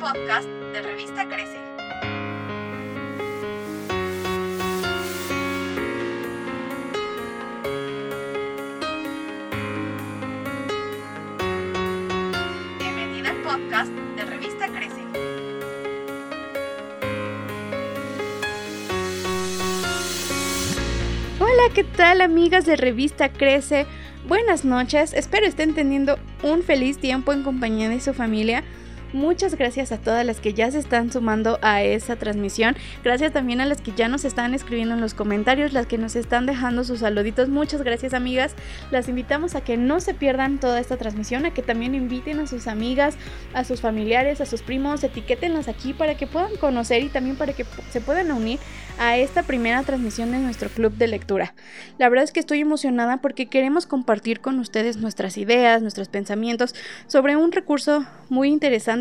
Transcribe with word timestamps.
podcast 0.00 0.48
de 0.72 0.80
Revista 0.80 1.28
Crece. 1.28 1.58
Bienvenida 12.78 13.28
al 13.28 13.42
podcast 13.42 13.92
de 14.16 14.24
Revista 14.24 14.68
Crece. 14.68 15.02
Hola, 21.38 21.74
¿qué 21.74 21.84
tal 21.84 22.22
amigas 22.22 22.64
de 22.64 22.76
Revista 22.76 23.30
Crece? 23.30 23.86
Buenas 24.26 24.64
noches, 24.64 25.12
espero 25.12 25.44
estén 25.44 25.74
teniendo 25.74 26.18
un 26.42 26.62
feliz 26.62 26.96
tiempo 26.96 27.34
en 27.34 27.42
compañía 27.42 27.90
de 27.90 28.00
su 28.00 28.14
familia. 28.14 28.64
Muchas 29.12 29.56
gracias 29.56 29.90
a 29.90 29.98
todas 29.98 30.24
las 30.24 30.38
que 30.38 30.54
ya 30.54 30.70
se 30.70 30.78
están 30.78 31.10
sumando 31.10 31.58
a 31.62 31.82
esa 31.82 32.14
transmisión. 32.14 32.76
Gracias 33.02 33.32
también 33.32 33.60
a 33.60 33.66
las 33.66 33.80
que 33.80 33.92
ya 33.96 34.08
nos 34.08 34.24
están 34.24 34.54
escribiendo 34.54 34.94
en 34.94 35.00
los 35.00 35.14
comentarios, 35.14 35.72
las 35.72 35.86
que 35.86 35.98
nos 35.98 36.14
están 36.14 36.46
dejando 36.46 36.84
sus 36.84 37.00
saluditos. 37.00 37.48
Muchas 37.48 37.82
gracias 37.82 38.14
amigas. 38.14 38.54
Las 38.92 39.08
invitamos 39.08 39.56
a 39.56 39.62
que 39.62 39.76
no 39.76 39.98
se 39.98 40.14
pierdan 40.14 40.60
toda 40.60 40.78
esta 40.78 40.96
transmisión, 40.96 41.44
a 41.44 41.52
que 41.52 41.62
también 41.62 41.96
inviten 41.96 42.38
a 42.38 42.46
sus 42.46 42.68
amigas, 42.68 43.16
a 43.52 43.64
sus 43.64 43.80
familiares, 43.80 44.40
a 44.40 44.46
sus 44.46 44.62
primos, 44.62 45.02
etiquétenlas 45.02 45.66
aquí 45.66 45.92
para 45.92 46.16
que 46.16 46.28
puedan 46.28 46.56
conocer 46.56 47.02
y 47.02 47.08
también 47.08 47.34
para 47.34 47.52
que 47.52 47.66
se 47.90 48.00
puedan 48.00 48.30
unir 48.30 48.60
a 49.00 49.16
esta 49.16 49.42
primera 49.42 49.82
transmisión 49.82 50.30
de 50.30 50.38
nuestro 50.38 50.68
club 50.68 50.92
de 50.92 51.08
lectura. 51.08 51.54
La 51.98 52.08
verdad 52.08 52.24
es 52.24 52.32
que 52.32 52.40
estoy 52.40 52.60
emocionada 52.60 53.16
porque 53.16 53.46
queremos 53.46 53.86
compartir 53.86 54.40
con 54.40 54.60
ustedes 54.60 54.98
nuestras 54.98 55.36
ideas, 55.36 55.82
nuestros 55.82 56.08
pensamientos 56.08 56.76
sobre 57.08 57.34
un 57.34 57.50
recurso 57.50 58.06
muy 58.28 58.50
interesante 58.50 58.99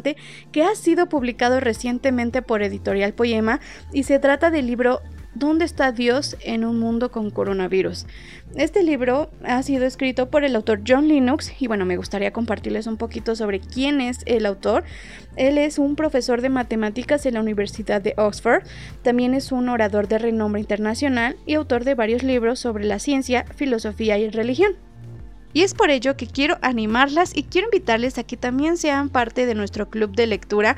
que 0.52 0.64
ha 0.64 0.75
sido 0.75 1.09
publicado 1.09 1.59
recientemente 1.59 2.42
por 2.42 2.64
Editorial 2.64 3.14
Poema 3.14 3.59
y 3.94 4.03
se 4.03 4.19
trata 4.19 4.52
del 4.52 4.67
libro 4.67 5.02
¿Dónde 5.36 5.64
está 5.64 5.91
Dios 5.91 6.36
en 6.41 6.66
un 6.66 6.80
mundo 6.80 7.11
con 7.11 7.30
coronavirus? 7.30 8.08
Este 8.56 8.81
libro 8.81 9.30
ha 9.44 9.61
sido 9.61 9.86
escrito 9.86 10.31
por 10.31 10.44
el 10.44 10.56
autor 10.56 10.81
John 10.86 11.08
Lennox 11.08 11.53
y 11.61 11.67
bueno, 11.67 11.86
me 11.86 11.97
gustaría 11.97 12.33
compartirles 12.33 12.88
un 12.88 12.97
poquito 12.97 13.36
sobre 13.36 13.59
quién 13.59 14.02
es 14.02 14.19
el 14.25 14.47
autor. 14.47 14.86
Él 15.36 15.59
es 15.59 15.78
un 15.78 15.95
profesor 15.95 16.41
de 16.41 16.50
matemáticas 16.50 17.28
en 17.28 17.36
la 17.36 17.41
Universidad 17.41 18.02
de 18.02 18.16
Oxford, 18.17 18.63
también 19.03 19.36
es 19.36 19.52
un 19.52 19.69
orador 19.69 20.08
de 20.08 20.17
renombre 20.17 20.61
internacional 20.61 21.38
y 21.45 21.53
autor 21.53 21.84
de 21.84 21.94
varios 21.94 22.23
libros 22.23 22.59
sobre 22.59 22.86
la 22.86 22.97
ciencia, 22.97 23.45
filosofía 23.56 24.17
y 24.17 24.30
religión. 24.30 24.89
Y 25.53 25.64
es 25.64 25.73
por 25.73 25.89
ello 25.89 26.16
que 26.16 26.28
quiero 26.28 26.58
animarlas 26.61 27.36
y 27.36 27.44
quiero 27.44 27.67
invitarles 27.67 28.17
a 28.17 28.23
que 28.23 28.38
también 28.38 28.78
sean 28.78 29.09
parte 29.09 29.45
de 29.45 29.56
nuestro 29.56 29.89
club 29.89 30.16
de 30.16 30.28
lectura 30.28 30.78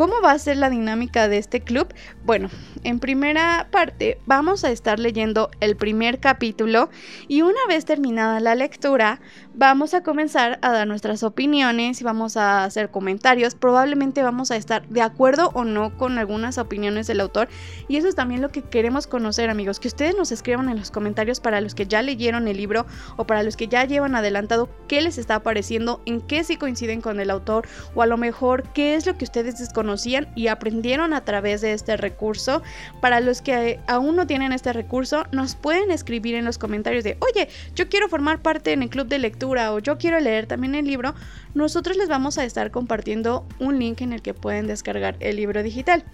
¿Cómo 0.00 0.22
va 0.22 0.32
a 0.32 0.38
ser 0.38 0.56
la 0.56 0.70
dinámica 0.70 1.28
de 1.28 1.38
este 1.38 1.60
club? 1.60 1.92
Bueno, 2.24 2.48
en 2.84 3.00
primera 3.00 3.68
parte 3.70 4.18
vamos 4.24 4.64
a 4.64 4.70
estar 4.70 4.98
leyendo 4.98 5.50
el 5.60 5.76
primer 5.76 6.20
capítulo 6.20 6.88
y 7.28 7.42
una 7.42 7.60
vez 7.68 7.84
terminada 7.84 8.40
la 8.40 8.54
lectura 8.54 9.20
vamos 9.54 9.94
a 9.94 10.02
comenzar 10.02 10.58
a 10.62 10.70
dar 10.70 10.86
nuestras 10.86 11.22
opiniones 11.22 12.00
y 12.00 12.04
vamos 12.04 12.36
a 12.36 12.64
hacer 12.64 12.90
comentarios. 12.90 13.54
Probablemente 13.54 14.22
vamos 14.22 14.50
a 14.50 14.56
estar 14.56 14.86
de 14.88 15.02
acuerdo 15.02 15.50
o 15.54 15.64
no 15.64 15.96
con 15.96 16.18
algunas 16.18 16.58
opiniones 16.58 17.06
del 17.06 17.20
autor 17.20 17.48
y 17.88 17.96
eso 17.96 18.08
es 18.08 18.14
también 18.14 18.40
lo 18.40 18.50
que 18.50 18.62
queremos 18.62 19.06
conocer 19.06 19.50
amigos, 19.50 19.80
que 19.80 19.88
ustedes 19.88 20.16
nos 20.16 20.32
escriban 20.32 20.68
en 20.68 20.78
los 20.78 20.90
comentarios 20.90 21.40
para 21.40 21.60
los 21.60 21.74
que 21.74 21.86
ya 21.86 22.02
leyeron 22.02 22.48
el 22.48 22.56
libro 22.56 22.86
o 23.16 23.26
para 23.26 23.42
los 23.42 23.56
que 23.56 23.68
ya 23.68 23.84
llevan 23.84 24.14
adelantado 24.14 24.68
qué 24.86 25.00
les 25.00 25.18
está 25.18 25.42
pareciendo, 25.42 26.00
en 26.06 26.20
qué 26.20 26.44
sí 26.44 26.56
coinciden 26.56 27.00
con 27.00 27.20
el 27.20 27.30
autor 27.30 27.66
o 27.94 28.02
a 28.02 28.06
lo 28.06 28.16
mejor 28.16 28.64
qué 28.72 28.94
es 28.94 29.06
lo 29.06 29.16
que 29.16 29.24
ustedes 29.24 29.58
desconocían 29.58 30.28
y 30.36 30.46
aprendieron 30.46 31.12
a 31.12 31.24
través 31.24 31.60
de 31.60 31.72
este 31.72 31.96
recurso. 31.96 32.62
Para 33.00 33.20
los 33.20 33.42
que 33.42 33.80
aún 33.88 34.16
no 34.16 34.26
tienen 34.26 34.52
este 34.52 34.72
recurso, 34.72 35.24
nos 35.32 35.54
pueden 35.54 35.90
escribir 35.90 36.34
en 36.34 36.44
los 36.44 36.58
comentarios 36.58 37.04
de, 37.04 37.16
oye, 37.20 37.48
yo 37.74 37.88
quiero 37.88 38.08
formar 38.08 38.42
parte 38.42 38.72
en 38.72 38.82
el 38.82 38.90
club 38.90 39.08
de 39.08 39.18
lectura 39.18 39.40
o 39.50 39.78
yo 39.78 39.98
quiero 39.98 40.20
leer 40.20 40.46
también 40.46 40.74
el 40.74 40.86
libro, 40.86 41.14
nosotros 41.54 41.96
les 41.96 42.08
vamos 42.08 42.38
a 42.38 42.44
estar 42.44 42.70
compartiendo 42.70 43.46
un 43.58 43.78
link 43.78 44.00
en 44.00 44.12
el 44.12 44.22
que 44.22 44.34
pueden 44.34 44.66
descargar 44.66 45.16
el 45.20 45.36
libro 45.36 45.62
digital. 45.62 46.04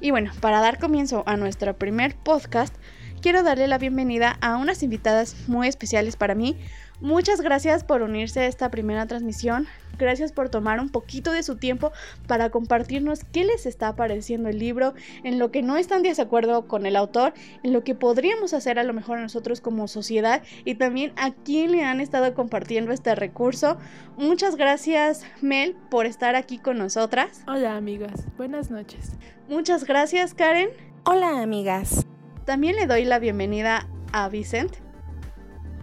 Y 0.00 0.10
bueno, 0.10 0.30
para 0.40 0.60
dar 0.60 0.78
comienzo 0.78 1.24
a 1.26 1.36
nuestro 1.36 1.76
primer 1.76 2.14
podcast, 2.14 2.74
quiero 3.20 3.42
darle 3.42 3.66
la 3.66 3.78
bienvenida 3.78 4.38
a 4.40 4.56
unas 4.56 4.82
invitadas 4.82 5.34
muy 5.48 5.66
especiales 5.66 6.16
para 6.16 6.34
mí. 6.34 6.56
Muchas 7.00 7.40
gracias 7.40 7.84
por 7.84 8.02
unirse 8.02 8.40
a 8.40 8.46
esta 8.46 8.70
primera 8.70 9.06
transmisión. 9.06 9.66
Gracias 9.98 10.32
por 10.32 10.48
tomar 10.48 10.80
un 10.80 10.88
poquito 10.88 11.32
de 11.32 11.42
su 11.42 11.56
tiempo 11.56 11.92
para 12.26 12.50
compartirnos 12.50 13.24
qué 13.24 13.44
les 13.44 13.66
está 13.66 13.94
pareciendo 13.94 14.48
el 14.48 14.58
libro, 14.58 14.94
en 15.22 15.38
lo 15.38 15.50
que 15.50 15.62
no 15.62 15.76
están 15.76 16.02
de 16.02 16.10
acuerdo 16.20 16.66
con 16.66 16.86
el 16.86 16.96
autor, 16.96 17.34
en 17.62 17.72
lo 17.72 17.84
que 17.84 17.94
podríamos 17.94 18.54
hacer 18.54 18.78
a 18.78 18.84
lo 18.84 18.92
mejor 18.92 19.18
nosotros 19.18 19.60
como 19.60 19.88
sociedad 19.88 20.42
y 20.64 20.76
también 20.76 21.12
a 21.16 21.32
quién 21.32 21.72
le 21.72 21.84
han 21.84 22.00
estado 22.00 22.34
compartiendo 22.34 22.92
este 22.92 23.14
recurso. 23.14 23.76
Muchas 24.16 24.56
gracias 24.56 25.24
Mel 25.40 25.76
por 25.90 26.06
estar 26.06 26.36
aquí 26.36 26.58
con 26.58 26.78
nosotras. 26.78 27.42
Hola 27.46 27.76
amigas, 27.76 28.26
buenas 28.36 28.70
noches. 28.70 29.12
Muchas 29.48 29.84
gracias 29.84 30.34
Karen. 30.34 30.70
Hola 31.04 31.42
amigas. 31.42 32.06
También 32.44 32.76
le 32.76 32.86
doy 32.86 33.04
la 33.04 33.18
bienvenida 33.18 33.88
a 34.12 34.28
Vicente. 34.28 34.78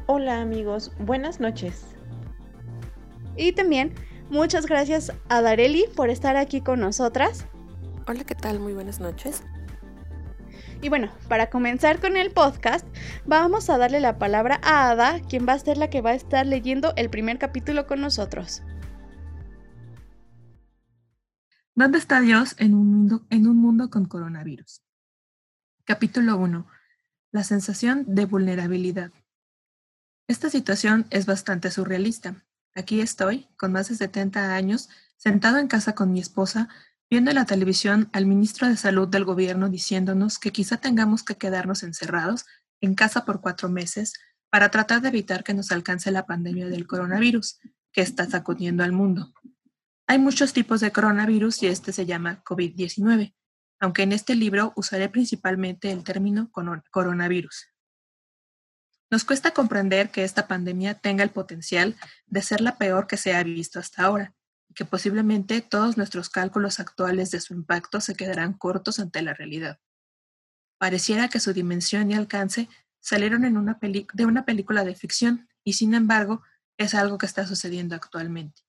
Hola 0.08 0.42
amigos, 0.42 0.92
buenas 1.00 1.40
noches. 1.40 1.86
Y 3.38 3.54
también 3.54 3.94
muchas 4.30 4.66
gracias 4.66 5.14
a 5.30 5.42
Dareli 5.42 5.86
por 5.96 6.10
estar 6.10 6.38
aquí 6.38 6.62
con 6.62 6.80
nosotras. 6.80 7.46
Hola, 8.08 8.24
¿qué 8.24 8.36
tal? 8.36 8.60
Muy 8.60 8.74
buenas 8.74 9.00
noches. 9.00 9.44
Y 10.82 10.90
bueno, 10.90 11.12
para 11.30 11.52
comenzar 11.52 12.00
con 12.00 12.18
el 12.18 12.32
podcast, 12.32 12.86
vamos 13.26 13.70
a 13.70 13.78
darle 13.78 14.00
la 14.00 14.18
palabra 14.18 14.60
a 14.64 14.90
Ada, 14.90 15.22
quien 15.30 15.48
va 15.48 15.54
a 15.54 15.60
ser 15.60 15.78
la 15.78 15.92
que 15.92 16.02
va 16.02 16.10
a 16.10 16.16
estar 16.16 16.46
leyendo 16.48 16.94
el 16.96 17.12
primer 17.12 17.38
capítulo 17.38 17.86
con 17.86 18.02
nosotros. 18.02 18.64
¿Dónde 21.76 22.00
está 22.00 22.20
Dios 22.20 22.56
en 22.58 22.74
un 22.74 22.92
mundo, 22.92 23.26
en 23.30 23.48
un 23.48 23.58
mundo 23.58 23.90
con 23.92 24.06
coronavirus? 24.06 24.82
Capítulo 25.86 26.38
1. 26.38 26.68
La 27.32 27.44
sensación 27.44 28.04
de 28.08 28.26
vulnerabilidad. 28.26 29.12
Esta 30.32 30.50
situación 30.50 31.08
es 31.10 31.26
bastante 31.26 31.70
surrealista. 31.72 32.42
Aquí 32.74 33.02
estoy, 33.02 33.50
con 33.58 33.74
más 33.74 33.90
de 33.90 33.96
70 33.96 34.56
años, 34.56 34.88
sentado 35.18 35.58
en 35.58 35.68
casa 35.68 35.94
con 35.94 36.14
mi 36.14 36.22
esposa, 36.22 36.70
viendo 37.10 37.32
en 37.32 37.36
la 37.36 37.44
televisión 37.44 38.10
al 38.14 38.26
ministro 38.26 38.70
de 38.70 38.78
Salud 38.78 39.10
del 39.10 39.26
gobierno 39.26 39.68
diciéndonos 39.68 40.40
que 40.40 40.54
quizá 40.54 40.78
tengamos 40.78 41.24
que 41.24 41.36
quedarnos 41.36 41.84
encerrados 41.84 42.46
en 42.80 42.96
casa 42.96 43.26
por 43.26 43.42
cuatro 43.42 43.68
meses 43.68 44.14
para 44.50 44.72
tratar 44.72 45.02
de 45.02 45.10
evitar 45.10 45.44
que 45.44 45.54
nos 45.54 45.70
alcance 45.70 46.12
la 46.12 46.26
pandemia 46.26 46.70
del 46.70 46.88
coronavirus, 46.88 47.60
que 47.92 48.00
está 48.00 48.26
sacudiendo 48.26 48.86
al 48.86 48.94
mundo. 48.94 49.34
Hay 50.08 50.18
muchos 50.18 50.54
tipos 50.54 50.80
de 50.80 50.94
coronavirus 50.94 51.62
y 51.64 51.68
este 51.68 51.92
se 51.92 52.06
llama 52.06 52.42
COVID-19, 52.46 53.36
aunque 53.82 54.04
en 54.04 54.14
este 54.14 54.36
libro 54.36 54.72
usaré 54.78 55.10
principalmente 55.10 55.92
el 55.92 56.06
término 56.06 56.50
coronavirus. 56.90 57.71
Nos 59.12 59.26
cuesta 59.26 59.52
comprender 59.52 60.10
que 60.10 60.24
esta 60.24 60.48
pandemia 60.48 60.94
tenga 60.94 61.24
el 61.26 61.32
potencial 61.32 61.98
de 62.28 62.42
ser 62.42 62.62
la 62.62 62.78
peor 62.78 63.08
que 63.08 63.18
se 63.18 63.36
ha 63.36 63.44
visto 63.44 63.78
hasta 63.78 64.04
ahora 64.04 64.34
y 64.70 64.74
que 64.74 64.86
posiblemente 64.86 65.60
todos 65.60 65.98
nuestros 65.98 66.30
cálculos 66.30 66.80
actuales 66.80 67.30
de 67.30 67.42
su 67.42 67.54
impacto 67.54 68.00
se 68.00 68.16
quedarán 68.16 68.54
cortos 68.54 69.00
ante 69.00 69.22
la 69.22 69.34
realidad. 69.34 69.82
Pareciera 70.78 71.28
que 71.28 71.42
su 71.42 71.52
dimensión 71.52 72.10
y 72.10 72.16
alcance 72.16 72.70
salieron 73.02 73.44
en 73.44 73.58
una 73.58 73.78
de 73.82 74.26
una 74.26 74.46
película 74.46 74.86
de 74.86 74.96
ficción 74.96 75.50
y 75.66 75.74
sin 75.74 75.94
embargo 75.94 76.42
es 76.78 76.96
algo 76.96 77.18
que 77.18 77.26
está 77.26 77.46
sucediendo 77.46 77.96
actualmente. 77.96 78.62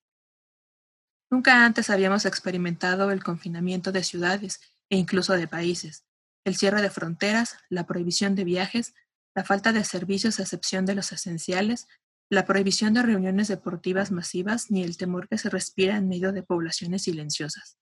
Nunca 1.31 1.65
antes 1.65 1.89
habíamos 1.89 2.27
experimentado 2.27 3.13
el 3.13 3.23
confinamiento 3.23 3.93
de 3.93 4.03
ciudades 4.03 4.61
e 4.91 4.97
incluso 4.97 5.35
de 5.35 5.47
países, 5.47 6.05
el 6.45 6.57
cierre 6.57 6.83
de 6.83 6.91
fronteras, 6.91 7.57
la 7.71 7.87
prohibición 7.87 8.35
de 8.35 8.45
viajes, 8.45 8.93
la 9.35 9.45
falta 9.45 9.73
de 9.73 9.85
servicios 9.85 10.39
a 10.39 10.43
excepción 10.43 10.85
de 10.85 10.95
los 10.95 11.13
esenciales, 11.13 11.87
la 12.29 12.45
prohibición 12.45 12.95
de 12.95 13.03
reuniones 13.03 13.49
deportivas 13.49 14.11
masivas 14.11 14.71
ni 14.71 14.83
el 14.83 14.97
temor 14.97 15.29
que 15.29 15.39
se 15.39 15.51
respira 15.51 15.97
en 15.97 16.09
medio 16.09 16.33
de 16.33 16.43
poblaciones 16.43 17.03
silenciosas. 17.03 17.79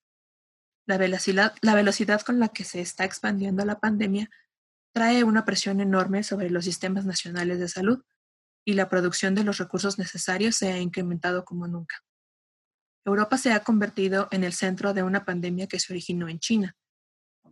La 0.86 0.98
velocidad, 0.98 1.54
la 1.60 1.74
velocidad 1.74 2.20
con 2.22 2.40
la 2.40 2.48
que 2.48 2.64
se 2.64 2.80
está 2.80 3.04
expandiendo 3.04 3.64
la 3.64 3.78
pandemia 3.78 4.28
trae 4.92 5.22
una 5.22 5.44
presión 5.44 5.80
enorme 5.80 6.22
sobre 6.24 6.50
los 6.50 6.64
sistemas 6.64 7.04
nacionales 7.06 7.60
de 7.60 7.68
salud 7.68 8.02
y 8.64 8.74
la 8.74 8.88
producción 8.88 9.34
de 9.34 9.44
los 9.44 9.58
recursos 9.58 9.98
necesarios 9.98 10.56
se 10.56 10.72
ha 10.72 10.78
incrementado 10.78 11.44
como 11.44 11.68
nunca. 11.68 11.96
Europa 13.04 13.38
se 13.38 13.52
ha 13.52 13.60
convertido 13.60 14.28
en 14.30 14.44
el 14.44 14.52
centro 14.52 14.92
de 14.92 15.02
una 15.02 15.24
pandemia 15.24 15.66
que 15.66 15.78
se 15.78 15.92
originó 15.92 16.28
en 16.28 16.38
China. 16.38 16.76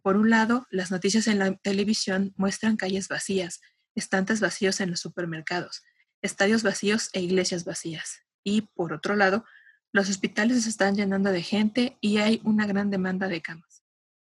Por 0.02 0.16
un 0.16 0.30
lado, 0.30 0.66
las 0.70 0.90
noticias 0.90 1.26
en 1.26 1.38
la 1.38 1.54
televisión 1.56 2.34
muestran 2.36 2.76
calles 2.76 3.08
vacías 3.08 3.60
estantes 3.98 4.40
vacíos 4.40 4.80
en 4.80 4.90
los 4.90 5.00
supermercados, 5.00 5.82
estadios 6.22 6.62
vacíos 6.62 7.10
e 7.12 7.20
iglesias 7.20 7.64
vacías. 7.64 8.20
Y, 8.44 8.62
por 8.62 8.92
otro 8.92 9.16
lado, 9.16 9.44
Los 9.92 10.10
hospitales 10.10 10.62
se 10.62 10.68
están 10.68 10.96
llenando 10.96 11.32
de 11.32 11.42
gente 11.42 11.96
y 12.00 12.18
hay 12.18 12.40
una 12.44 12.66
gran 12.66 12.90
demanda 12.90 13.26
de 13.28 13.40
camas. 13.40 13.82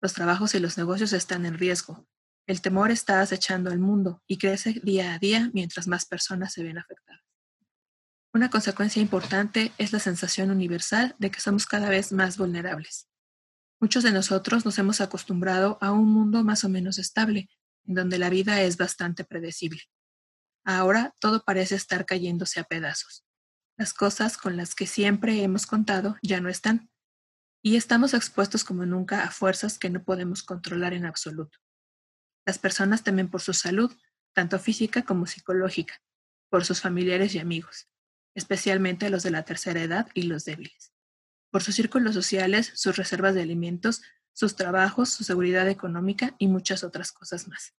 Los 0.01 0.13
trabajos 0.13 0.53
y 0.53 0.59
los 0.59 0.77
negocios 0.77 1.11
están 1.11 1.45
en 1.45 1.57
riesgo. 1.57 2.07
El 2.45 2.61
temor 2.61 2.91
está 2.91 3.21
acechando 3.21 3.71
al 3.71 3.79
mundo 3.79 4.21
y 4.27 4.37
crece 4.37 4.79
día 4.83 5.13
a 5.13 5.19
día 5.19 5.49
mientras 5.53 5.87
más 5.87 6.05
personas 6.05 6.53
se 6.53 6.63
ven 6.63 6.77
afectadas. 6.77 7.23
Una 8.31 8.49
consecuencia 8.49 9.01
importante 9.01 9.71
es 9.79 9.91
la 9.91 9.99
sensación 9.99 10.51
universal 10.51 11.15
de 11.17 11.31
que 11.31 11.41
somos 11.41 11.65
cada 11.65 11.89
vez 11.89 12.11
más 12.11 12.37
vulnerables. 12.37 13.07
Muchos 13.79 14.03
de 14.03 14.11
nosotros 14.11 14.65
nos 14.65 14.77
hemos 14.77 15.01
acostumbrado 15.01 15.79
a 15.81 15.91
un 15.91 16.09
mundo 16.09 16.43
más 16.43 16.63
o 16.63 16.69
menos 16.69 16.99
estable, 16.99 17.49
en 17.89 17.95
donde 17.95 18.19
la 18.19 18.29
vida 18.29 18.61
es 18.61 18.77
bastante 18.77 19.25
predecible. 19.25 19.81
Ahora 20.63 21.15
todo 21.19 21.43
parece 21.43 21.75
estar 21.75 22.05
cayéndose 22.05 22.59
a 22.59 22.63
pedazos. 22.63 23.25
Las 23.77 23.93
cosas 23.93 24.37
con 24.37 24.55
las 24.55 24.75
que 24.75 24.85
siempre 24.85 25.41
hemos 25.41 25.65
contado 25.65 26.15
ya 26.21 26.39
no 26.39 26.49
están, 26.49 26.89
y 27.61 27.75
estamos 27.75 28.13
expuestos 28.13 28.63
como 28.63 28.85
nunca 28.85 29.23
a 29.23 29.31
fuerzas 29.31 29.79
que 29.79 29.89
no 29.89 30.03
podemos 30.03 30.43
controlar 30.43 30.93
en 30.93 31.05
absoluto. 31.05 31.57
Las 32.45 32.59
personas 32.59 33.03
temen 33.03 33.29
por 33.29 33.41
su 33.41 33.53
salud, 33.53 33.91
tanto 34.33 34.59
física 34.59 35.03
como 35.03 35.25
psicológica, 35.25 35.99
por 36.49 36.65
sus 36.65 36.81
familiares 36.81 37.33
y 37.33 37.39
amigos, 37.39 37.89
especialmente 38.35 39.09
los 39.09 39.23
de 39.23 39.31
la 39.31 39.43
tercera 39.43 39.81
edad 39.81 40.07
y 40.13 40.23
los 40.23 40.45
débiles, 40.45 40.93
por 41.51 41.63
sus 41.63 41.75
círculos 41.75 42.13
sociales, 42.13 42.71
sus 42.75 42.95
reservas 42.97 43.33
de 43.33 43.41
alimentos, 43.41 44.03
sus 44.33 44.55
trabajos, 44.55 45.09
su 45.09 45.23
seguridad 45.23 45.67
económica 45.67 46.35
y 46.37 46.47
muchas 46.47 46.83
otras 46.83 47.11
cosas 47.11 47.47
más. 47.47 47.73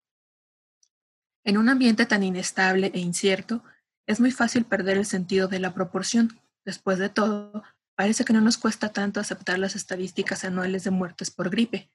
En 1.44 1.58
un 1.58 1.70
ambiente 1.70 2.06
tan 2.06 2.24
inestable 2.24 2.92
e 2.94 3.00
incierto, 3.00 3.64
es 4.08 4.20
muy 4.20 4.32
fácil 4.32 4.66
perder 4.66 4.98
el 4.98 5.06
sentido 5.06 5.48
de 5.48 5.60
la 5.60 5.74
proporción. 5.74 6.40
Después 6.66 6.98
de 6.98 7.10
todo, 7.10 7.64
parece 7.96 8.26
que 8.26 8.34
no 8.34 8.42
nos 8.42 8.58
cuesta 8.58 8.90
tanto 8.90 9.20
aceptar 9.20 9.60
las 9.60 9.76
estadísticas 9.76 10.44
anuales 10.44 10.84
de 10.84 10.92
muertes 10.92 11.32
por 11.32 11.50
gripe. 11.50 11.92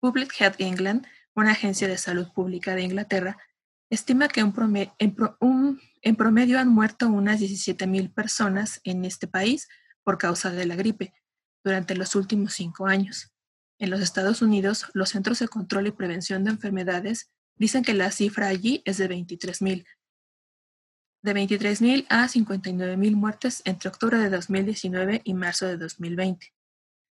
Public 0.00 0.32
Health 0.38 0.60
England, 0.60 1.06
una 1.34 1.52
agencia 1.52 1.88
de 1.88 1.98
salud 1.98 2.32
pública 2.32 2.74
de 2.74 2.82
Inglaterra, 2.82 3.38
estima 3.90 4.28
que 4.28 4.40
en, 4.40 6.16
promedio 6.16 6.58
han 6.58 6.68
muerto 6.68 7.08
unas 7.08 7.40
17.000 7.40 8.12
personas 8.12 8.80
en 8.84 9.04
este 9.04 9.26
país 9.26 9.68
por 10.04 10.18
causa 10.18 10.50
de 10.50 10.66
la 10.66 10.76
gripe 10.76 11.12
durante 11.64 11.94
los 11.94 12.14
últimos 12.14 12.54
cinco 12.54 12.86
años. 12.86 13.32
En 13.78 13.90
los 13.90 14.00
Estados 14.00 14.42
Unidos, 14.42 14.86
los 14.94 15.10
Centros 15.10 15.38
de 15.38 15.48
Control 15.48 15.86
y 15.86 15.92
Prevención 15.92 16.44
de 16.44 16.50
Enfermedades 16.50 17.30
Dicen 17.58 17.82
que 17.82 17.94
la 17.94 18.10
cifra 18.10 18.48
allí 18.48 18.82
es 18.84 18.98
de 18.98 19.08
23.000. 19.08 19.86
De 21.22 21.34
23.000 21.34 22.04
a 22.08 22.28
59.000 22.28 23.16
muertes 23.16 23.62
entre 23.64 23.88
octubre 23.88 24.18
de 24.18 24.28
2019 24.30 25.22
y 25.24 25.34
marzo 25.34 25.66
de 25.66 25.76
2020. 25.76 26.54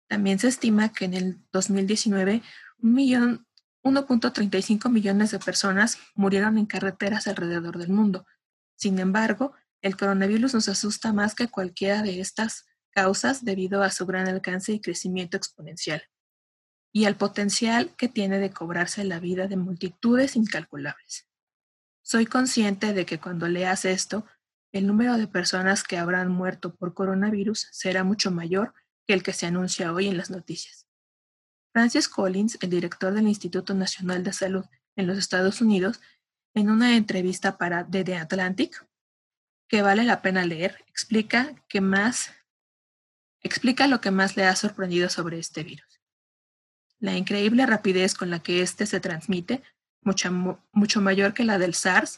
También 0.07 0.39
se 0.39 0.47
estima 0.47 0.93
que 0.93 1.05
en 1.05 1.13
el 1.13 1.37
2019 1.51 2.41
1.35 2.81 4.89
millones 4.89 5.31
de 5.31 5.39
personas 5.39 5.97
murieron 6.15 6.57
en 6.57 6.65
carreteras 6.65 7.27
alrededor 7.27 7.77
del 7.77 7.89
mundo. 7.89 8.25
Sin 8.75 8.99
embargo, 8.99 9.53
el 9.81 9.97
coronavirus 9.97 10.53
nos 10.53 10.69
asusta 10.69 11.13
más 11.13 11.35
que 11.35 11.49
cualquiera 11.49 12.01
de 12.01 12.19
estas 12.19 12.65
causas 12.91 13.43
debido 13.43 13.83
a 13.83 13.91
su 13.91 14.05
gran 14.05 14.27
alcance 14.27 14.73
y 14.73 14.81
crecimiento 14.81 15.37
exponencial 15.37 16.03
y 16.91 17.05
al 17.05 17.15
potencial 17.15 17.95
que 17.95 18.07
tiene 18.07 18.39
de 18.39 18.51
cobrarse 18.51 19.03
la 19.03 19.19
vida 19.19 19.47
de 19.47 19.57
multitudes 19.57 20.35
incalculables. 20.35 21.27
Soy 22.01 22.25
consciente 22.25 22.93
de 22.93 23.05
que 23.05 23.19
cuando 23.19 23.47
leas 23.47 23.85
esto, 23.85 24.25
el 24.71 24.87
número 24.87 25.17
de 25.17 25.27
personas 25.27 25.83
que 25.83 25.97
habrán 25.97 26.29
muerto 26.29 26.75
por 26.75 26.93
coronavirus 26.93 27.67
será 27.71 28.03
mucho 28.03 28.31
mayor 28.31 28.73
que 29.05 29.13
el 29.13 29.23
que 29.23 29.33
se 29.33 29.45
anuncia 29.45 29.93
hoy 29.93 30.07
en 30.07 30.17
las 30.17 30.29
noticias. 30.29 30.87
Francis 31.71 32.07
Collins, 32.09 32.57
el 32.61 32.69
director 32.71 33.13
del 33.13 33.27
Instituto 33.27 33.73
Nacional 33.73 34.23
de 34.23 34.33
Salud 34.33 34.65
en 34.95 35.07
los 35.07 35.17
Estados 35.17 35.61
Unidos, 35.61 36.01
en 36.55 36.69
una 36.69 36.95
entrevista 36.95 37.57
para 37.57 37.87
The 37.87 38.15
Atlantic, 38.15 38.85
que 39.67 39.83
vale 39.83 40.03
la 40.03 40.23
pena 40.23 40.45
leer, 40.45 40.83
explica 40.87 41.53
que 41.67 41.79
más 41.79 42.31
explica 43.41 43.87
lo 43.87 44.01
que 44.01 44.11
más 44.11 44.35
le 44.35 44.45
ha 44.45 44.55
sorprendido 44.55 45.09
sobre 45.09 45.39
este 45.39 45.63
virus 45.63 45.98
la 46.99 47.15
increíble 47.15 47.65
rapidez 47.65 48.13
con 48.13 48.29
la 48.29 48.39
que 48.39 48.61
éste 48.61 48.85
se 48.85 48.99
transmite, 48.99 49.63
mucho 50.01 51.01
mayor 51.01 51.33
que 51.33 51.43
la 51.43 51.57
del 51.57 51.73
SARS, 51.73 52.17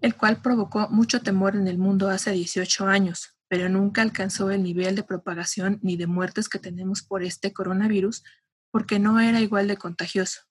el 0.00 0.14
cual 0.14 0.40
provocó 0.42 0.88
mucho 0.90 1.22
temor 1.22 1.56
en 1.56 1.68
el 1.68 1.78
mundo 1.78 2.08
hace 2.08 2.32
18 2.32 2.86
años, 2.86 3.36
pero 3.48 3.68
nunca 3.68 4.02
alcanzó 4.02 4.50
el 4.50 4.62
nivel 4.62 4.94
de 4.94 5.02
propagación 5.02 5.78
ni 5.82 5.96
de 5.96 6.06
muertes 6.06 6.48
que 6.48 6.58
tenemos 6.58 7.02
por 7.02 7.22
este 7.22 7.52
coronavirus, 7.52 8.22
porque 8.70 8.98
no 8.98 9.20
era 9.20 9.40
igual 9.40 9.68
de 9.68 9.76
contagioso. 9.76 10.42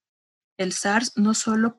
El 0.58 0.74
SARS 0.74 1.14
no 1.16 1.34
solo 1.34 1.78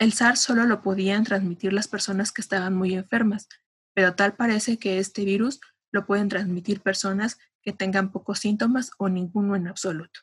el 0.00 0.14
SARS 0.14 0.40
solo 0.40 0.64
lo 0.64 0.80
podían 0.80 1.24
transmitir 1.24 1.74
las 1.74 1.86
personas 1.86 2.32
que 2.32 2.40
estaban 2.40 2.74
muy 2.74 2.94
enfermas, 2.94 3.48
pero 3.92 4.14
tal 4.14 4.34
parece 4.34 4.78
que 4.78 4.98
este 4.98 5.26
virus 5.26 5.60
lo 5.92 6.06
pueden 6.06 6.30
transmitir 6.30 6.80
personas 6.80 7.38
que 7.60 7.74
tengan 7.74 8.10
pocos 8.10 8.38
síntomas 8.38 8.92
o 8.96 9.10
ninguno 9.10 9.56
en 9.56 9.68
absoluto. 9.68 10.20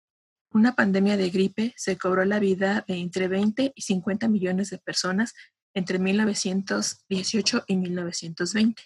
Una 0.51 0.75
pandemia 0.75 1.17
de 1.17 1.29
gripe 1.29 1.73
se 1.77 1.97
cobró 1.97 2.25
la 2.25 2.39
vida 2.39 2.83
de 2.87 2.95
entre 2.95 3.27
20 3.27 3.73
y 3.75 3.81
50 3.81 4.27
millones 4.27 4.69
de 4.69 4.77
personas 4.77 5.33
entre 5.77 5.99
1918 5.99 7.65
y 7.67 7.75
1920. 7.75 8.81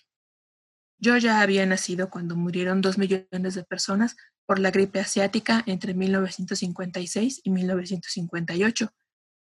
Yo 0.99 1.15
ya 1.15 1.39
había 1.39 1.65
nacido 1.65 2.09
cuando 2.09 2.35
murieron 2.35 2.81
dos 2.81 2.97
millones 2.97 3.55
de 3.55 3.63
personas 3.63 4.17
por 4.45 4.59
la 4.59 4.71
gripe 4.71 4.99
asiática 4.99 5.63
entre 5.67 5.93
1956 5.93 7.41
y 7.45 7.49
1958 7.49 8.93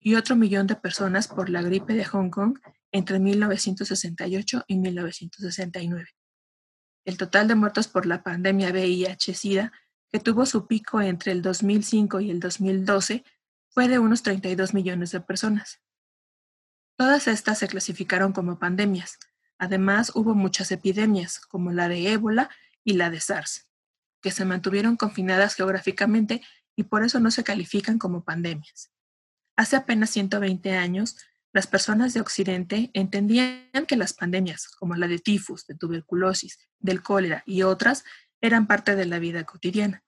y 0.01 0.15
otro 0.15 0.35
millón 0.35 0.67
de 0.67 0.75
personas 0.75 1.29
por 1.29 1.49
la 1.49 1.61
gripe 1.61 1.93
de 1.93 2.03
Hong 2.03 2.29
Kong 2.29 2.59
entre 2.91 3.19
1968 3.19 4.65
y 4.67 4.77
1969. 4.77 6.09
El 7.05 7.17
total 7.17 7.47
de 7.47 7.55
muertos 7.55 7.87
por 7.87 8.05
la 8.05 8.21
pandemia 8.21 8.71
VIH-Sida, 8.71 9.71
que 10.11 10.19
tuvo 10.19 10.45
su 10.45 10.67
pico 10.67 10.99
entre 10.99 11.31
el 11.31 11.41
2005 11.41 12.19
y 12.19 12.31
el 12.31 12.41
2012, 12.41 13.23
fue 13.69 13.87
de 13.87 13.97
unos 13.97 14.23
32 14.23 14.73
millones 14.73 15.11
de 15.11 15.21
personas. 15.21 15.79
Todas 16.99 17.29
estas 17.29 17.57
se 17.59 17.69
clasificaron 17.69 18.33
como 18.33 18.59
pandemias. 18.59 19.19
Además, 19.57 20.11
hubo 20.15 20.35
muchas 20.35 20.69
epidemias, 20.69 21.39
como 21.39 21.71
la 21.71 21.87
de 21.87 22.11
ébola 22.11 22.49
y 22.83 22.91
la 22.91 23.09
de 23.09 23.21
SARS, 23.21 23.69
que 24.21 24.31
se 24.31 24.43
mantuvieron 24.43 24.97
confinadas 24.97 25.55
geográficamente 25.55 26.41
y 26.75 26.83
por 26.83 27.05
eso 27.05 27.21
no 27.21 27.31
se 27.31 27.45
califican 27.45 27.99
como 27.99 28.25
pandemias. 28.25 28.91
Hace 29.55 29.77
apenas 29.77 30.09
120 30.09 30.73
años, 30.73 31.15
las 31.53 31.67
personas 31.67 32.13
de 32.13 32.19
Occidente 32.19 32.91
entendían 32.93 33.85
que 33.87 33.95
las 33.95 34.11
pandemias, 34.11 34.67
como 34.67 34.95
la 34.95 35.07
de 35.07 35.19
tifus, 35.19 35.65
de 35.67 35.75
tuberculosis, 35.75 36.59
del 36.79 37.01
cólera 37.01 37.43
y 37.45 37.63
otras, 37.63 38.03
eran 38.41 38.67
parte 38.67 38.97
de 38.97 39.05
la 39.05 39.19
vida 39.19 39.45
cotidiana. 39.45 40.03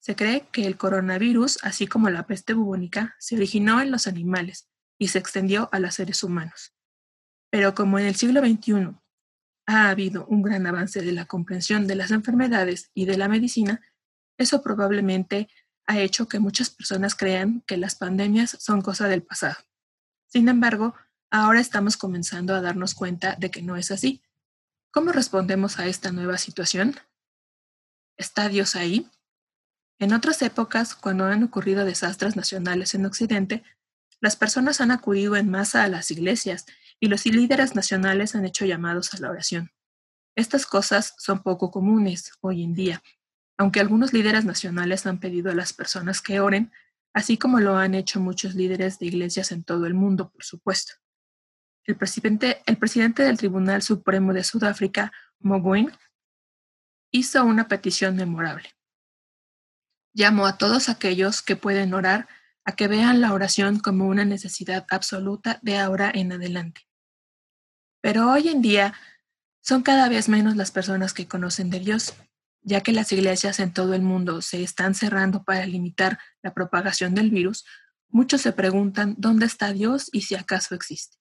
Se 0.00 0.16
cree 0.16 0.48
que 0.50 0.64
el 0.64 0.78
coronavirus, 0.78 1.58
así 1.62 1.86
como 1.86 2.08
la 2.08 2.26
peste 2.26 2.54
bubónica, 2.54 3.16
se 3.18 3.36
originó 3.36 3.82
en 3.82 3.90
los 3.90 4.06
animales 4.06 4.71
y 4.98 5.08
se 5.08 5.18
extendió 5.18 5.68
a 5.72 5.78
los 5.78 5.94
seres 5.94 6.22
humanos. 6.22 6.74
Pero 7.50 7.74
como 7.74 7.98
en 7.98 8.06
el 8.06 8.14
siglo 8.14 8.40
XXI 8.40 8.96
ha 9.66 9.90
habido 9.90 10.26
un 10.26 10.42
gran 10.42 10.66
avance 10.66 11.02
de 11.02 11.12
la 11.12 11.26
comprensión 11.26 11.86
de 11.86 11.96
las 11.96 12.10
enfermedades 12.10 12.90
y 12.94 13.04
de 13.04 13.16
la 13.16 13.28
medicina, 13.28 13.80
eso 14.38 14.62
probablemente 14.62 15.48
ha 15.86 15.98
hecho 16.00 16.28
que 16.28 16.38
muchas 16.38 16.70
personas 16.70 17.14
crean 17.14 17.62
que 17.66 17.76
las 17.76 17.94
pandemias 17.94 18.56
son 18.60 18.82
cosa 18.82 19.08
del 19.08 19.22
pasado. 19.22 19.56
Sin 20.26 20.48
embargo, 20.48 20.94
ahora 21.30 21.60
estamos 21.60 21.96
comenzando 21.96 22.54
a 22.54 22.60
darnos 22.60 22.94
cuenta 22.94 23.36
de 23.38 23.50
que 23.50 23.62
no 23.62 23.76
es 23.76 23.90
así. 23.90 24.22
¿Cómo 24.90 25.12
respondemos 25.12 25.78
a 25.78 25.86
esta 25.86 26.12
nueva 26.12 26.38
situación? 26.38 26.96
¿Está 28.16 28.48
Dios 28.48 28.76
ahí? 28.76 29.10
En 29.98 30.12
otras 30.12 30.42
épocas, 30.42 30.94
cuando 30.94 31.24
han 31.26 31.42
ocurrido 31.42 31.84
desastres 31.84 32.36
nacionales 32.36 32.94
en 32.94 33.06
Occidente, 33.06 33.62
las 34.22 34.36
personas 34.36 34.80
han 34.80 34.92
acudido 34.92 35.34
en 35.34 35.50
masa 35.50 35.82
a 35.82 35.88
las 35.88 36.12
iglesias 36.12 36.64
y 37.00 37.08
los 37.08 37.26
líderes 37.26 37.74
nacionales 37.74 38.36
han 38.36 38.44
hecho 38.44 38.64
llamados 38.64 39.12
a 39.12 39.18
la 39.18 39.28
oración. 39.28 39.72
Estas 40.36 40.64
cosas 40.64 41.14
son 41.18 41.42
poco 41.42 41.72
comunes 41.72 42.30
hoy 42.40 42.62
en 42.62 42.72
día, 42.72 43.02
aunque 43.58 43.80
algunos 43.80 44.12
líderes 44.12 44.44
nacionales 44.44 45.06
han 45.06 45.18
pedido 45.18 45.50
a 45.50 45.56
las 45.56 45.72
personas 45.72 46.22
que 46.22 46.38
oren, 46.38 46.70
así 47.12 47.36
como 47.36 47.58
lo 47.58 47.76
han 47.76 47.96
hecho 47.96 48.20
muchos 48.20 48.54
líderes 48.54 49.00
de 49.00 49.06
iglesias 49.06 49.50
en 49.50 49.64
todo 49.64 49.86
el 49.86 49.94
mundo, 49.94 50.30
por 50.30 50.44
supuesto. 50.44 50.94
El 51.84 51.96
presidente, 51.96 52.62
el 52.66 52.76
presidente 52.76 53.24
del 53.24 53.38
Tribunal 53.38 53.82
Supremo 53.82 54.32
de 54.32 54.44
Sudáfrica, 54.44 55.12
Mogoeng, 55.40 55.90
hizo 57.10 57.44
una 57.44 57.66
petición 57.66 58.14
memorable. 58.14 58.70
Llamo 60.14 60.46
a 60.46 60.58
todos 60.58 60.88
aquellos 60.88 61.42
que 61.42 61.56
pueden 61.56 61.92
orar 61.92 62.28
a 62.64 62.72
que 62.72 62.88
vean 62.88 63.20
la 63.20 63.32
oración 63.32 63.78
como 63.78 64.06
una 64.06 64.24
necesidad 64.24 64.86
absoluta 64.90 65.58
de 65.62 65.78
ahora 65.78 66.10
en 66.14 66.32
adelante. 66.32 66.82
Pero 68.00 68.30
hoy 68.30 68.48
en 68.48 68.62
día 68.62 68.94
son 69.60 69.82
cada 69.82 70.08
vez 70.08 70.28
menos 70.28 70.56
las 70.56 70.70
personas 70.70 71.12
que 71.12 71.28
conocen 71.28 71.70
de 71.70 71.80
Dios 71.80 72.14
ya 72.62 72.80
que 72.82 72.92
las 72.92 73.12
iglesias 73.12 73.60
en 73.60 73.72
todo 73.72 73.94
el 73.94 74.02
mundo 74.02 74.40
se 74.40 74.62
están 74.62 74.94
cerrando 74.94 75.44
para 75.44 75.66
limitar 75.66 76.18
la 76.42 76.54
propagación 76.54 77.14
del 77.14 77.30
virus, 77.30 77.64
muchos 78.08 78.40
se 78.40 78.52
preguntan 78.52 79.14
dónde 79.18 79.46
está 79.46 79.72
Dios 79.72 80.08
y 80.12 80.22
si 80.22 80.34
acaso 80.34 80.74
existe. 80.74 81.18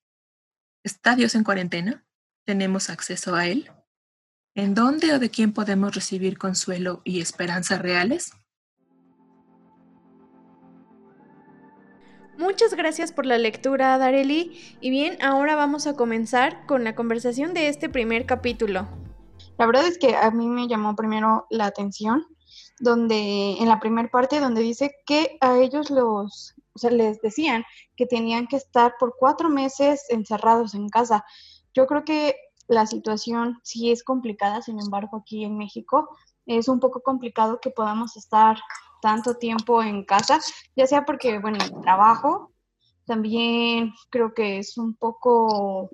¿Está 0.84 1.16
Dios 1.16 1.36
en 1.36 1.44
cuarentena? 1.44 2.06
¿Tenemos 2.46 2.90
acceso 2.90 3.36
a 3.36 3.48
Él? 3.48 3.72
¿En 4.56 4.74
dónde 4.74 5.14
o 5.14 5.20
de 5.20 5.30
quién 5.30 5.54
podemos 5.54 5.96
recibir 5.96 6.38
consuelo 6.38 7.02
y 7.04 7.22
esperanzas 7.22 7.82
reales? 7.82 8.32
Muchas 12.42 12.74
gracias 12.74 13.12
por 13.12 13.28
la 13.28 13.38
lectura, 13.38 14.00
Dareli. 14.00 14.60
Y 14.82 14.90
bien, 14.90 15.16
ahora 15.22 15.56
vamos 15.56 15.86
a 15.86 15.96
comenzar 15.96 16.66
con 16.66 16.84
la 16.84 16.96
conversación 16.96 17.54
de 17.54 17.68
este 17.68 17.88
primer 17.88 18.26
capítulo. 18.26 18.88
La 19.60 19.68
verdad 19.68 19.86
es 19.86 20.00
que 20.00 20.16
a 20.16 20.32
mí 20.32 20.48
me 20.48 20.68
llamó 20.68 20.96
primero 20.96 21.46
la 21.52 21.68
atención, 21.68 22.26
donde 22.80 23.58
en 23.60 23.68
la 23.68 23.80
primera 23.80 24.10
parte 24.10 24.40
donde 24.40 24.62
dice 24.62 24.92
que 25.06 25.38
a 25.40 25.60
ellos 25.60 25.92
los, 25.92 26.56
o 26.74 26.80
sea, 26.80 26.90
les 26.90 27.22
decían 27.22 27.64
que 27.96 28.08
tenían 28.08 28.48
que 28.48 28.56
estar 28.56 28.96
por 29.00 29.14
cuatro 29.20 29.48
meses 29.48 30.06
encerrados 30.10 30.74
en 30.74 30.90
casa. 30.90 31.24
Yo 31.76 31.86
creo 31.86 32.04
que 32.04 32.36
la 32.68 32.88
situación 32.88 33.60
sí 33.62 33.92
es 33.92 34.04
complicada, 34.04 34.64
sin 34.64 34.80
embargo, 34.80 35.18
aquí 35.18 35.44
en 35.44 35.60
México 35.60 36.10
es 36.48 36.68
un 36.68 36.80
poco 36.80 37.02
complicado 37.04 37.60
que 37.62 37.70
podamos 37.70 38.18
estar 38.18 38.58
tanto 39.02 39.36
tiempo 39.36 39.84
en 39.84 40.04
casa, 40.04 40.40
ya 40.76 40.88
sea 40.88 41.06
porque, 41.06 41.40
bueno, 41.40 41.58
el 41.64 41.82
trabajo, 41.82 42.52
también 43.06 43.94
creo 44.10 44.34
que 44.34 44.60
es 44.60 44.78
un 44.78 44.96
poco 44.96 45.90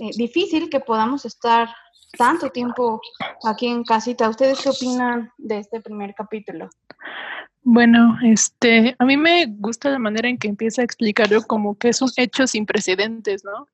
eh, 0.00 0.10
difícil 0.16 0.70
que 0.70 0.80
podamos 0.80 1.24
estar 1.24 1.68
tanto 2.16 2.50
tiempo 2.50 3.00
aquí 3.44 3.66
en 3.66 3.84
casita. 3.84 4.28
¿Ustedes 4.28 4.60
qué 4.62 4.70
opinan 4.70 5.30
de 5.36 5.58
este 5.58 5.80
primer 5.80 6.14
capítulo? 6.14 6.70
Bueno, 7.62 8.16
este, 8.22 8.96
a 8.98 9.04
mí 9.04 9.16
me 9.16 9.46
gusta 9.46 9.90
la 9.90 9.98
manera 9.98 10.28
en 10.28 10.38
que 10.38 10.48
empieza 10.48 10.80
a 10.80 10.84
explicarlo 10.84 11.42
como 11.42 11.76
que 11.76 11.90
es 11.90 12.00
un 12.00 12.10
hecho 12.16 12.46
sin 12.46 12.64
precedentes, 12.64 13.44
¿no? 13.44 13.68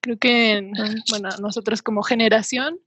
Creo 0.00 0.18
que, 0.18 0.72
bueno, 1.10 1.28
nosotros 1.40 1.80
como 1.80 2.02
generación, 2.02 2.78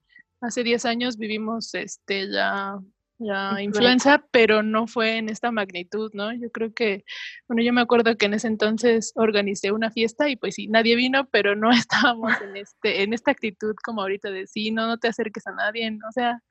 hace 0.41 0.63
10 0.63 0.86
años 0.86 1.17
vivimos 1.17 1.74
este, 1.75 2.29
ya 2.29 2.77
la 3.19 3.61
influenza, 3.61 4.23
pero 4.31 4.63
no 4.63 4.88
fue 4.88 5.17
en 5.17 5.27
esta 5.27 5.51
magnitud, 5.51 6.09
¿no? 6.13 6.33
Yo 6.33 6.49
creo 6.51 6.73
que, 6.73 7.03
bueno, 7.47 7.61
yo 7.61 7.73
me 7.73 7.81
acuerdo 7.81 8.15
que 8.15 8.27
en 8.27 8.33
ese 8.33 8.47
entonces 8.47 9.11
organicé 9.15 9.73
una 9.73 9.91
fiesta 9.91 10.29
y 10.29 10.38
pues 10.38 10.55
sí, 10.55 10.67
nadie 10.67 10.95
vino, 10.95 11.27
pero 11.29 11.55
no 11.55 11.69
estábamos 11.71 12.33
en, 12.41 12.55
este, 12.55 13.03
en 13.03 13.13
esta 13.13 13.31
actitud 13.31 13.75
como 13.83 14.01
ahorita 14.01 14.31
de 14.31 14.47
sí, 14.47 14.71
no, 14.71 14.88
no 14.88 14.97
te 14.97 15.09
acerques 15.09 15.45
a 15.47 15.51
nadie, 15.51 15.89
o 16.07 16.11
sea, 16.11 16.41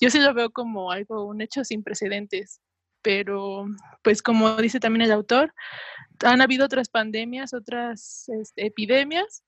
yo 0.00 0.10
sí 0.10 0.18
lo 0.18 0.34
veo 0.34 0.50
como 0.50 0.92
algo, 0.92 1.26
un 1.26 1.40
hecho 1.40 1.64
sin 1.64 1.82
precedentes, 1.82 2.60
pero 3.00 3.64
pues 4.02 4.22
como 4.22 4.56
dice 4.56 4.80
también 4.80 5.02
el 5.02 5.12
autor, 5.12 5.54
han 6.24 6.42
habido 6.42 6.66
otras 6.66 6.88
pandemias, 6.88 7.54
otras 7.54 8.28
este, 8.28 8.66
epidemias, 8.66 9.42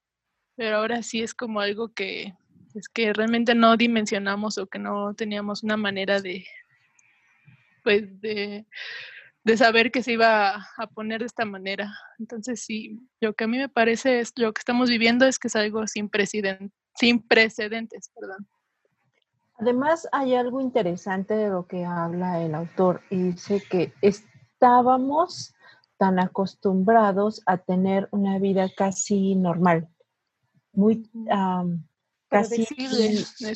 pero 0.56 0.78
ahora 0.78 1.02
sí 1.02 1.21
es 1.23 1.35
como 1.35 1.61
algo 1.61 1.92
que 1.92 2.35
es 2.75 2.88
que 2.88 3.12
realmente 3.12 3.54
no 3.54 3.76
dimensionamos 3.76 4.59
o 4.59 4.66
que 4.66 4.78
no 4.78 5.14
teníamos 5.14 5.62
una 5.62 5.76
manera 5.76 6.21
de, 6.21 6.45
pues, 7.83 8.21
de, 8.21 8.66
saber 9.57 9.90
que 9.90 10.02
se 10.02 10.12
iba 10.12 10.57
a 10.76 10.87
poner 10.88 11.21
de 11.21 11.26
esta 11.26 11.45
manera. 11.45 11.93
Entonces, 12.19 12.62
sí, 12.62 13.00
lo 13.21 13.35
que 13.35 13.45
a 13.45 13.47
mí 13.47 13.59
me 13.59 13.69
parece 13.69 14.21
es 14.21 14.33
lo 14.37 14.52
que 14.52 14.61
estamos 14.61 14.88
viviendo 14.88 15.26
es 15.26 15.38
que 15.38 15.49
es 15.49 15.57
algo 15.57 15.87
sin, 15.87 16.11
sin 16.97 17.23
precedentes. 17.23 18.11
Perdón. 18.19 18.49
Además, 19.57 20.09
hay 20.11 20.35
algo 20.35 20.61
interesante 20.61 21.35
de 21.35 21.50
lo 21.50 21.66
que 21.66 21.85
habla 21.85 22.43
el 22.43 22.54
autor 22.54 23.02
y 23.11 23.16
dice 23.16 23.62
que 23.71 23.93
estábamos 24.02 25.54
tan 25.97 26.19
acostumbrados 26.19 27.40
a 27.47 27.59
tener 27.59 28.09
una 28.11 28.38
vida 28.38 28.69
casi 28.76 29.37
normal, 29.37 29.88
muy 30.73 31.09
casi 32.35 32.67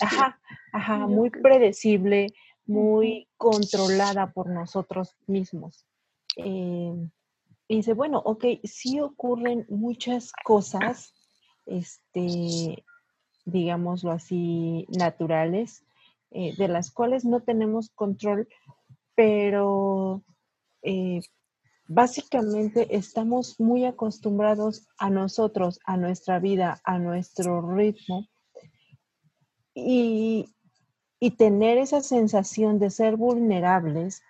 ajá, 0.00 0.40
ajá, 0.72 1.06
muy 1.06 1.30
predecible, 1.30 2.28
muy 2.66 3.28
controlada 3.36 4.32
por 4.32 4.48
nosotros 4.48 5.16
mismos. 5.26 5.86
Eh, 6.36 6.94
y 7.68 7.76
dice, 7.76 7.92
bueno, 7.92 8.22
ok, 8.24 8.44
sí 8.64 9.00
ocurren 9.00 9.66
muchas 9.68 10.32
cosas, 10.44 11.14
este, 11.66 12.84
digámoslo 13.44 14.12
así, 14.12 14.86
naturales, 14.88 15.84
eh, 16.30 16.54
de 16.56 16.68
las 16.68 16.90
cuales 16.90 17.24
no 17.24 17.40
tenemos 17.40 17.90
control, 17.90 18.48
pero 19.14 20.22
eh, 20.82 21.20
básicamente 21.88 22.94
estamos 22.96 23.58
muy 23.58 23.84
acostumbrados 23.84 24.86
a 24.98 25.10
nosotros, 25.10 25.80
a 25.84 25.96
nuestra 25.96 26.38
vida, 26.38 26.80
a 26.84 26.98
nuestro 26.98 27.74
ritmo, 27.74 28.28
y, 29.86 30.54
tener 31.36 31.78
esa 31.78 32.00
sensación 32.00 32.78
de 32.78 32.90
ser 32.90 33.16
vulnerables 33.16 34.22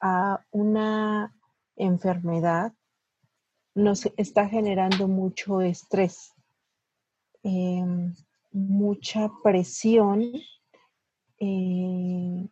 a 0.00 0.44
una 0.50 1.34
enfermedad 1.76 2.72
nos 3.74 4.06
está 4.16 4.48
generando 4.48 5.08
mucho 5.08 5.62
estrés, 5.62 6.32
em, 7.42 8.14
mucha 8.52 9.30
presión, 9.42 10.32
eh, 11.38 12.48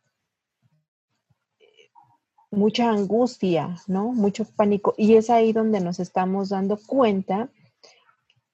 mucha 2.52 2.90
angustia, 2.90 3.76
¿no? 3.86 4.12
Mucho 4.12 4.44
pánico. 4.44 4.94
Y 4.96 5.14
es 5.14 5.30
ahí 5.30 5.52
donde 5.52 5.80
nos 5.80 5.98
estamos 5.98 6.50
dando 6.50 6.76
cuenta 6.76 7.50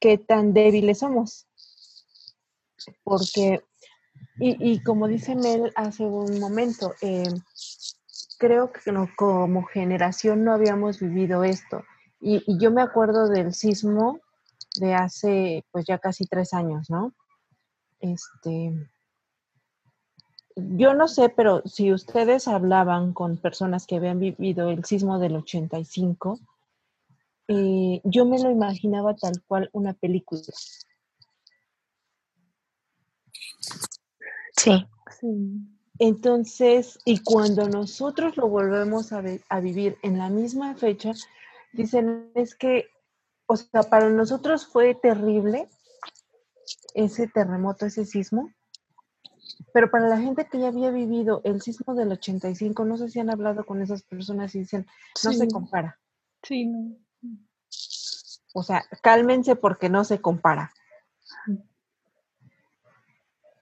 qué 0.00 0.16
tan 0.18 0.54
débiles 0.54 0.98
somos. 0.98 1.46
Porque 3.02 3.62
y, 4.40 4.82
como 4.82 5.08
dice 5.08 5.34
Mel 5.34 5.72
hace 5.74 6.04
un 6.04 6.38
momento, 6.38 6.94
eh, 7.02 7.24
creo 8.38 8.72
que 8.72 8.80
como 9.16 9.64
generación 9.64 10.44
no 10.44 10.52
habíamos 10.52 11.00
vivido 11.00 11.44
esto. 11.44 11.82
Y, 12.20 12.42
yo 12.58 12.70
me 12.70 12.82
acuerdo 12.82 13.28
del 13.28 13.52
sismo 13.52 14.20
de 14.76 14.94
hace 14.94 15.64
pues 15.72 15.86
ya 15.86 15.98
casi 15.98 16.24
tres 16.26 16.52
años, 16.52 16.88
¿no? 16.88 17.12
Este, 18.00 18.72
yo 20.56 20.94
no 20.94 21.08
sé, 21.08 21.28
pero 21.28 21.62
si 21.64 21.92
ustedes 21.92 22.48
hablaban 22.48 23.12
con 23.12 23.36
personas 23.36 23.86
que 23.86 23.96
habían 23.96 24.20
vivido 24.20 24.70
el 24.70 24.84
sismo 24.84 25.18
del 25.18 25.36
85, 25.36 26.38
eh, 27.48 28.00
yo 28.04 28.24
me 28.24 28.38
lo 28.40 28.50
imaginaba 28.50 29.14
tal 29.14 29.42
cual 29.46 29.70
una 29.72 29.94
película. 29.94 30.42
Sí. 34.58 34.86
Entonces, 35.98 36.98
y 37.04 37.18
cuando 37.22 37.68
nosotros 37.68 38.36
lo 38.36 38.48
volvemos 38.48 39.12
a, 39.12 39.22
a 39.48 39.60
vivir 39.60 39.96
en 40.02 40.18
la 40.18 40.28
misma 40.28 40.74
fecha, 40.74 41.12
dicen 41.72 42.30
es 42.34 42.54
que, 42.54 42.86
o 43.46 43.56
sea, 43.56 43.82
para 43.82 44.08
nosotros 44.10 44.66
fue 44.66 44.94
terrible 44.94 45.68
ese 46.94 47.26
terremoto, 47.26 47.86
ese 47.86 48.04
sismo, 48.04 48.52
pero 49.72 49.90
para 49.90 50.08
la 50.08 50.18
gente 50.18 50.46
que 50.46 50.58
ya 50.60 50.68
había 50.68 50.90
vivido 50.90 51.40
el 51.44 51.60
sismo 51.60 51.94
del 51.94 52.12
85, 52.12 52.84
no 52.84 52.96
sé 52.96 53.08
si 53.08 53.20
han 53.20 53.30
hablado 53.30 53.64
con 53.64 53.82
esas 53.82 54.02
personas 54.02 54.54
y 54.54 54.60
dicen, 54.60 54.86
no 55.24 55.32
se 55.32 55.48
compara. 55.48 55.98
Sí, 56.42 56.66
no. 56.66 56.96
O 58.54 58.62
sea, 58.62 58.84
cálmense 59.02 59.56
porque 59.56 59.88
no 59.88 60.04
se 60.04 60.20
compara. 60.20 60.72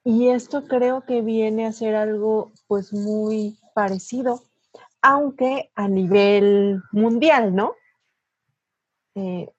Y 0.09 0.29
esto 0.29 0.69
creo 0.69 1.05
que 1.05 1.21
viene 1.21 1.67
a 1.67 1.73
ser 1.73 1.97
algo 1.97 2.53
pues 2.69 2.93
muy 2.93 3.59
parecido, 3.75 4.41
aunque 5.03 5.73
a 5.75 5.89
nivel 5.89 6.81
mundial, 6.93 7.57
¿no? 7.57 7.75
Eh, 9.17 9.51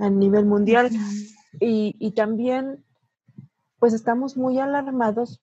a 0.00 0.10
nivel 0.10 0.44
mundial. 0.44 0.90
Y, 1.60 1.94
y, 2.00 2.10
también 2.10 2.84
pues 3.78 3.94
estamos 3.94 4.36
muy 4.36 4.58
alarmados 4.58 5.40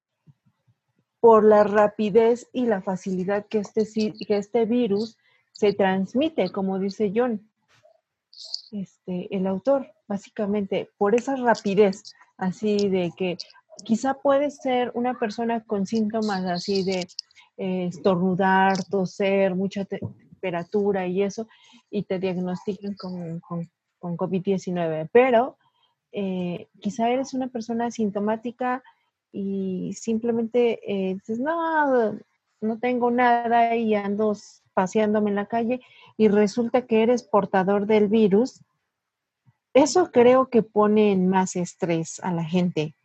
por 1.22 1.46
la 1.46 1.64
rapidez 1.64 2.50
y 2.52 2.66
la 2.66 2.82
facilidad 2.82 3.46
que 3.46 3.60
este, 3.60 3.86
que 4.28 4.38
este 4.38 4.66
virus 4.66 5.18
se 5.54 5.72
transmite, 5.72 6.52
como 6.52 6.80
dice 6.80 7.14
John, 7.16 7.50
este, 8.74 9.34
el 9.34 9.48
autor, 9.48 9.94
básicamente, 10.06 10.90
por 10.98 11.16
esa 11.16 11.38
rapidez, 11.38 12.14
así 12.36 12.90
de 12.90 13.14
que 13.16 13.38
quizá 13.84 14.16
puede 14.16 14.52
ser 14.52 14.92
una 14.96 15.14
persona 15.18 15.64
con 15.64 15.86
síntomas 15.86 16.46
así 16.46 16.84
de 16.84 17.08
eh, 17.58 17.86
estornudar, 17.88 18.84
toser, 18.86 19.56
mucha 19.56 19.86
temperatura 19.86 21.08
y 21.08 21.24
eso, 21.24 21.48
y 21.90 22.04
te 22.04 22.20
diagnostican 22.20 22.96
con, 22.96 23.40
con, 23.40 23.70
con 24.00 24.18
COVID-19, 24.18 25.10
pero 25.12 25.58
eh, 26.12 26.68
quizá 26.80 27.10
eres 27.10 27.34
una 27.34 27.48
persona 27.48 27.88
asintomática 27.88 28.84
y 29.32 29.94
simplemente 29.94 30.80
eh, 30.86 31.16
dices, 31.16 31.40
no, 31.40 32.20
no 32.62 32.80
tengo 32.80 33.10
nada 33.12 33.76
y 33.76 33.96
ando 33.96 34.36
paseándome 34.74 35.32
en 35.32 35.36
la 35.36 35.48
calle 35.48 35.82
y 36.18 36.28
resulta 36.28 36.86
que 36.86 37.04
eres 37.04 37.24
portador 37.24 37.88
del 37.88 38.08
virus, 38.08 38.62
eso 39.74 40.12
creo 40.12 40.50
que 40.50 40.62
pone 40.62 41.12
en 41.12 41.28
más 41.30 41.56
estrés 41.56 42.20
a 42.24 42.32
la 42.32 42.44
gente. 42.44 42.96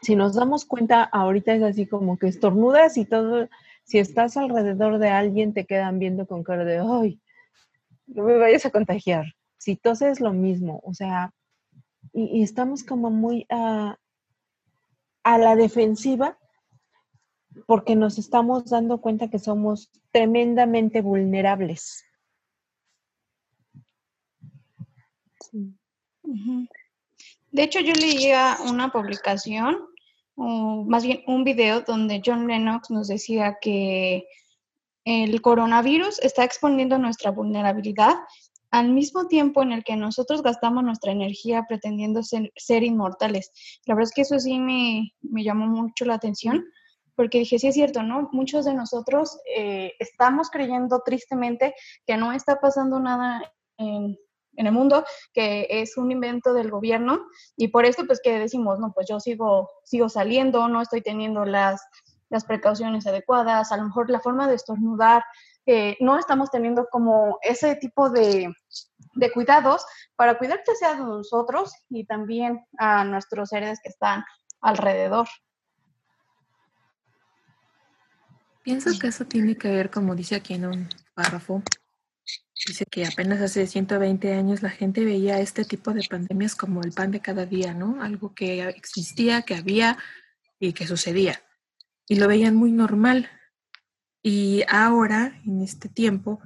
Si 0.00 0.14
nos 0.14 0.34
damos 0.34 0.64
cuenta, 0.64 1.02
ahorita 1.02 1.54
es 1.54 1.62
así 1.62 1.86
como 1.86 2.18
que 2.18 2.28
estornudas 2.28 2.96
y 2.96 3.04
todo, 3.04 3.48
si 3.84 3.98
estás 3.98 4.36
alrededor 4.36 4.98
de 4.98 5.08
alguien 5.08 5.54
te 5.54 5.66
quedan 5.66 5.98
viendo 5.98 6.26
con 6.26 6.44
cara 6.44 6.64
de, 6.64 6.78
ay, 6.78 7.20
no 8.06 8.24
me 8.24 8.36
vayas 8.36 8.64
a 8.66 8.70
contagiar. 8.70 9.24
Si 9.56 9.76
toses 9.76 10.20
lo 10.20 10.32
mismo, 10.32 10.80
o 10.84 10.94
sea, 10.94 11.32
y, 12.12 12.42
estamos 12.42 12.84
como 12.84 13.10
muy 13.10 13.46
a, 13.50 13.96
a 15.24 15.38
la 15.38 15.56
defensiva 15.56 16.38
porque 17.66 17.96
nos 17.96 18.18
estamos 18.18 18.70
dando 18.70 19.00
cuenta 19.00 19.28
que 19.28 19.38
somos 19.38 19.90
tremendamente 20.12 21.02
vulnerables. 21.02 22.04
De 27.50 27.62
hecho, 27.62 27.80
yo 27.80 27.92
leía 27.94 28.58
una 28.68 28.92
publicación, 28.92 29.78
o 30.34 30.84
más 30.86 31.04
bien 31.04 31.22
un 31.26 31.44
video, 31.44 31.80
donde 31.80 32.22
John 32.24 32.46
Lennox 32.46 32.90
nos 32.90 33.08
decía 33.08 33.58
que 33.60 34.26
el 35.04 35.40
coronavirus 35.40 36.18
está 36.20 36.44
exponiendo 36.44 36.98
nuestra 36.98 37.30
vulnerabilidad 37.30 38.14
al 38.70 38.92
mismo 38.92 39.26
tiempo 39.26 39.62
en 39.62 39.72
el 39.72 39.82
que 39.82 39.96
nosotros 39.96 40.42
gastamos 40.42 40.84
nuestra 40.84 41.12
energía 41.12 41.64
pretendiendo 41.66 42.22
ser, 42.22 42.82
inmortales. 42.82 43.50
La 43.86 43.94
verdad 43.94 44.10
es 44.10 44.14
que 44.14 44.22
eso 44.22 44.38
sí 44.38 44.58
me, 44.58 45.14
llamó 45.42 45.66
mucho 45.66 46.04
la 46.04 46.14
atención, 46.14 46.64
porque 47.14 47.38
dije, 47.38 47.58
sí 47.58 47.68
es 47.68 47.74
cierto, 47.74 48.02
¿no? 48.02 48.28
Muchos 48.32 48.66
de 48.66 48.74
nosotros 48.74 49.38
eh, 49.56 49.94
estamos 49.98 50.50
creyendo 50.50 51.00
tristemente 51.04 51.74
que 52.06 52.16
no 52.16 52.32
está 52.32 52.60
pasando 52.60 53.00
nada 53.00 53.40
en, 53.78 54.18
el 54.66 54.72
mundo, 54.72 55.04
que 55.32 55.66
es 55.70 55.96
un 55.96 56.10
invento 56.10 56.52
del 56.52 56.70
gobierno, 56.70 57.26
y 57.56 57.68
por 57.68 57.84
esto 57.84 58.06
pues 58.06 58.20
que 58.22 58.38
decimos, 58.38 58.78
no, 58.78 58.92
pues 58.92 59.06
yo 59.08 59.20
sigo, 59.20 59.70
sigo 59.84 60.08
saliendo, 60.08 60.68
no 60.68 60.80
estoy 60.80 61.02
teniendo 61.02 61.44
las, 61.44 61.80
las 62.28 62.44
precauciones 62.44 63.06
adecuadas, 63.06 63.72
a 63.72 63.76
lo 63.76 63.84
mejor 63.84 64.10
la 64.10 64.20
forma 64.20 64.48
de 64.48 64.54
estornudar 64.56 65.22
no 66.00 66.18
estamos 66.18 66.50
teniendo 66.50 66.86
como 66.90 67.38
ese 67.42 67.76
tipo 67.76 68.10
de, 68.10 68.52
cuidados 69.34 69.84
para 70.16 70.38
cuidarte 70.38 70.74
sea 70.74 70.94
de 70.94 71.00
nosotros 71.00 71.72
y 71.90 72.04
también 72.04 72.64
a 72.78 73.04
nuestros 73.04 73.50
seres 73.50 73.78
que 73.82 73.90
están 73.90 74.24
alrededor. 74.60 75.28
Pienso 78.62 78.90
que 78.98 79.08
eso 79.08 79.24
tiene 79.24 79.56
que 79.56 79.68
ver, 79.68 79.90
como 79.90 80.14
dice 80.14 80.36
aquí 80.36 80.54
en 80.54 80.66
un 80.66 80.88
párrafo, 81.14 81.62
dice 82.66 82.84
que 82.86 83.06
apenas 83.06 83.40
hace 83.40 83.66
120 83.66 84.32
años 84.34 84.62
la 84.62 84.70
gente 84.70 85.04
veía 85.04 85.40
este 85.40 85.64
tipo 85.64 85.92
de 85.92 86.06
pandemias 86.08 86.54
como 86.54 86.82
el 86.82 86.92
pan 86.92 87.10
de 87.10 87.20
cada 87.20 87.46
día, 87.46 87.74
¿no? 87.74 88.02
Algo 88.02 88.34
que 88.34 88.68
existía, 88.68 89.42
que 89.42 89.54
había 89.54 89.98
y 90.58 90.72
que 90.72 90.86
sucedía. 90.86 91.42
Y 92.08 92.16
lo 92.16 92.28
veían 92.28 92.56
muy 92.56 92.72
normal. 92.72 93.28
Y 94.22 94.64
ahora, 94.68 95.40
en 95.46 95.62
este 95.62 95.88
tiempo, 95.88 96.40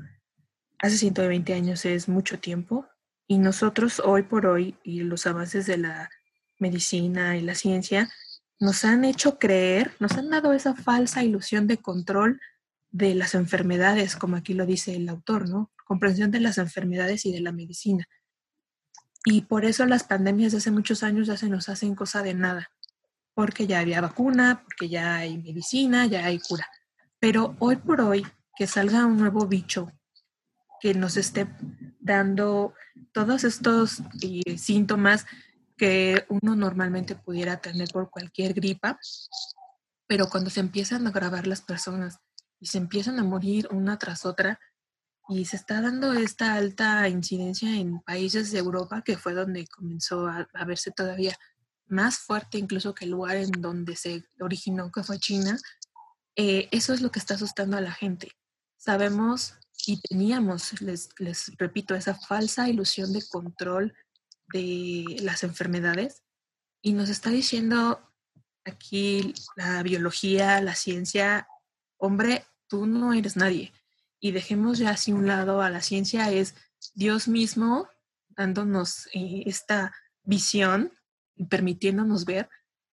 hace 0.79 0.99
120 0.99 1.55
años 1.55 1.85
es 1.85 2.09
mucho 2.09 2.39
tiempo, 2.39 2.87
y 3.27 3.39
nosotros 3.39 4.01
hoy 4.05 4.25
por 4.25 4.47
hoy, 4.47 4.77
y 4.83 5.01
los 5.01 5.27
avances 5.27 5.67
de 5.67 5.79
la 5.79 6.11
medicina 6.59 7.37
y 7.37 7.41
la 7.41 7.55
ciencia, 7.55 8.11
nos 8.61 8.85
han 8.85 9.05
hecho 9.05 9.39
creer, 9.39 9.95
nos 10.01 10.13
han 10.13 10.31
dado 10.31 10.53
esa 10.53 10.75
falsa 10.75 11.25
ilusión 11.25 11.67
de 11.67 11.79
control 11.79 12.41
de 12.93 13.15
las 13.15 13.35
enfermedades, 13.35 14.17
como 14.17 14.37
aquí 14.37 14.55
lo 14.55 14.67
dice 14.67 14.95
el 14.95 15.09
autor, 15.09 15.49
¿no? 15.49 15.73
Comprensión 15.85 16.31
de 16.31 16.41
las 16.41 16.59
enfermedades 16.59 17.27
y 17.27 17.33
de 17.33 17.41
la 17.41 17.51
medicina. 17.51 18.07
Y 19.25 19.43
por 19.43 19.65
eso 19.65 19.87
las 19.87 20.05
pandemias 20.05 20.53
de 20.53 20.59
hace 20.59 20.71
muchos 20.71 21.03
años 21.03 21.27
ya 21.27 21.37
se 21.37 21.49
nos 21.49 21.69
hacen 21.69 21.95
cosa 21.95 22.23
de 22.23 22.35
nada, 22.35 22.71
porque 23.35 23.67
ya 23.67 23.81
había 23.81 24.01
vacuna, 24.01 24.63
porque 24.65 24.89
ya 24.89 25.17
hay 25.17 25.39
medicina, 25.39 26.07
ya 26.07 26.27
hay 26.27 26.39
cura. 26.39 26.69
Pero 27.19 27.57
hoy 27.59 27.77
por 27.77 28.01
hoy, 28.03 28.27
que 28.57 28.67
salga 28.67 29.07
un 29.07 29.17
nuevo 29.17 29.47
bicho 29.47 29.91
que 30.81 30.93
nos 30.95 31.17
esté 31.17 31.47
dando 32.01 32.75
todos 33.13 33.45
estos 33.45 34.03
eh, 34.21 34.59
síntomas 34.59 35.25
que 35.77 36.27
uno 36.29 36.57
normalmente 36.57 37.15
pudiera 37.15 37.61
tener 37.61 37.89
por 37.89 38.11
cualquier 38.11 38.53
gripa, 38.53 38.99
pero 40.07 40.29
cuando 40.29 40.51
se 40.51 40.61
empiezan 40.61 41.07
a 41.07 41.11
agravar 41.11 41.47
las 41.47 41.63
personas 41.63 42.19
y 42.63 42.67
se 42.67 42.79
empiezan 42.79 43.19
a 43.19 43.25
morir 43.25 43.67
una 43.73 43.99
tras 43.99 44.25
otra, 44.25 44.61
y 45.29 45.45
se 45.47 45.57
está 45.57 45.81
dando 45.81 46.13
esta 46.13 46.55
alta 46.55 47.09
incidencia 47.09 47.77
en 47.77 48.01
países 48.01 48.53
de 48.53 48.61
Europa, 48.61 49.03
que 49.03 49.17
fue 49.17 49.35
donde 49.35 49.67
comenzó 49.67 50.29
a, 50.29 50.49
a 50.53 50.65
verse 50.65 50.93
todavía 50.93 51.37
más 51.89 52.19
fuerte 52.19 52.59
incluso 52.59 52.95
que 52.95 53.05
el 53.05 53.11
lugar 53.11 53.37
en 53.37 53.51
donde 53.51 53.97
se 53.97 54.25
originó, 54.41 54.93
que 54.93 55.03
fue 55.03 55.19
China, 55.19 55.59
eh, 56.37 56.69
eso 56.71 56.95
es 56.95 57.01
lo 57.01 57.11
que 57.11 57.19
está 57.19 57.35
asustando 57.35 57.77
a 57.77 57.81
la 57.81 57.93
gente. 57.93 58.31
Sabemos 58.77 59.55
y 59.87 60.01
teníamos, 60.01 60.81
les, 60.81 61.09
les 61.19 61.57
repito, 61.59 61.97
esa 61.97 62.15
falsa 62.15 62.69
ilusión 62.69 63.13
de 63.13 63.27
control 63.29 63.95
de 64.53 65.17
las 65.21 65.43
enfermedades 65.43 66.23
y 66.81 66.93
nos 66.93 67.09
está 67.09 67.31
diciendo 67.31 68.01
aquí 68.65 69.35
la 69.57 69.83
biología, 69.83 70.61
la 70.61 70.77
ciencia, 70.77 71.49
hombre, 71.97 72.45
tú 72.73 72.87
no 72.87 73.13
eres 73.13 73.37
nadie. 73.37 73.71
Y 74.19 74.33
dejemos 74.33 74.79
ya 74.79 74.93
así 74.93 75.13
un 75.13 75.27
lado 75.27 75.61
a 75.61 75.69
la 75.69 75.83
ciencia, 75.83 76.31
es 76.31 76.55
Dios 76.95 77.29
mismo 77.29 77.87
dándonos 78.31 79.09
eh, 79.13 79.43
esta 79.45 79.95
visión 80.23 80.91
y 81.37 81.45
permitiéndonos 81.45 82.25
ver 82.25 82.49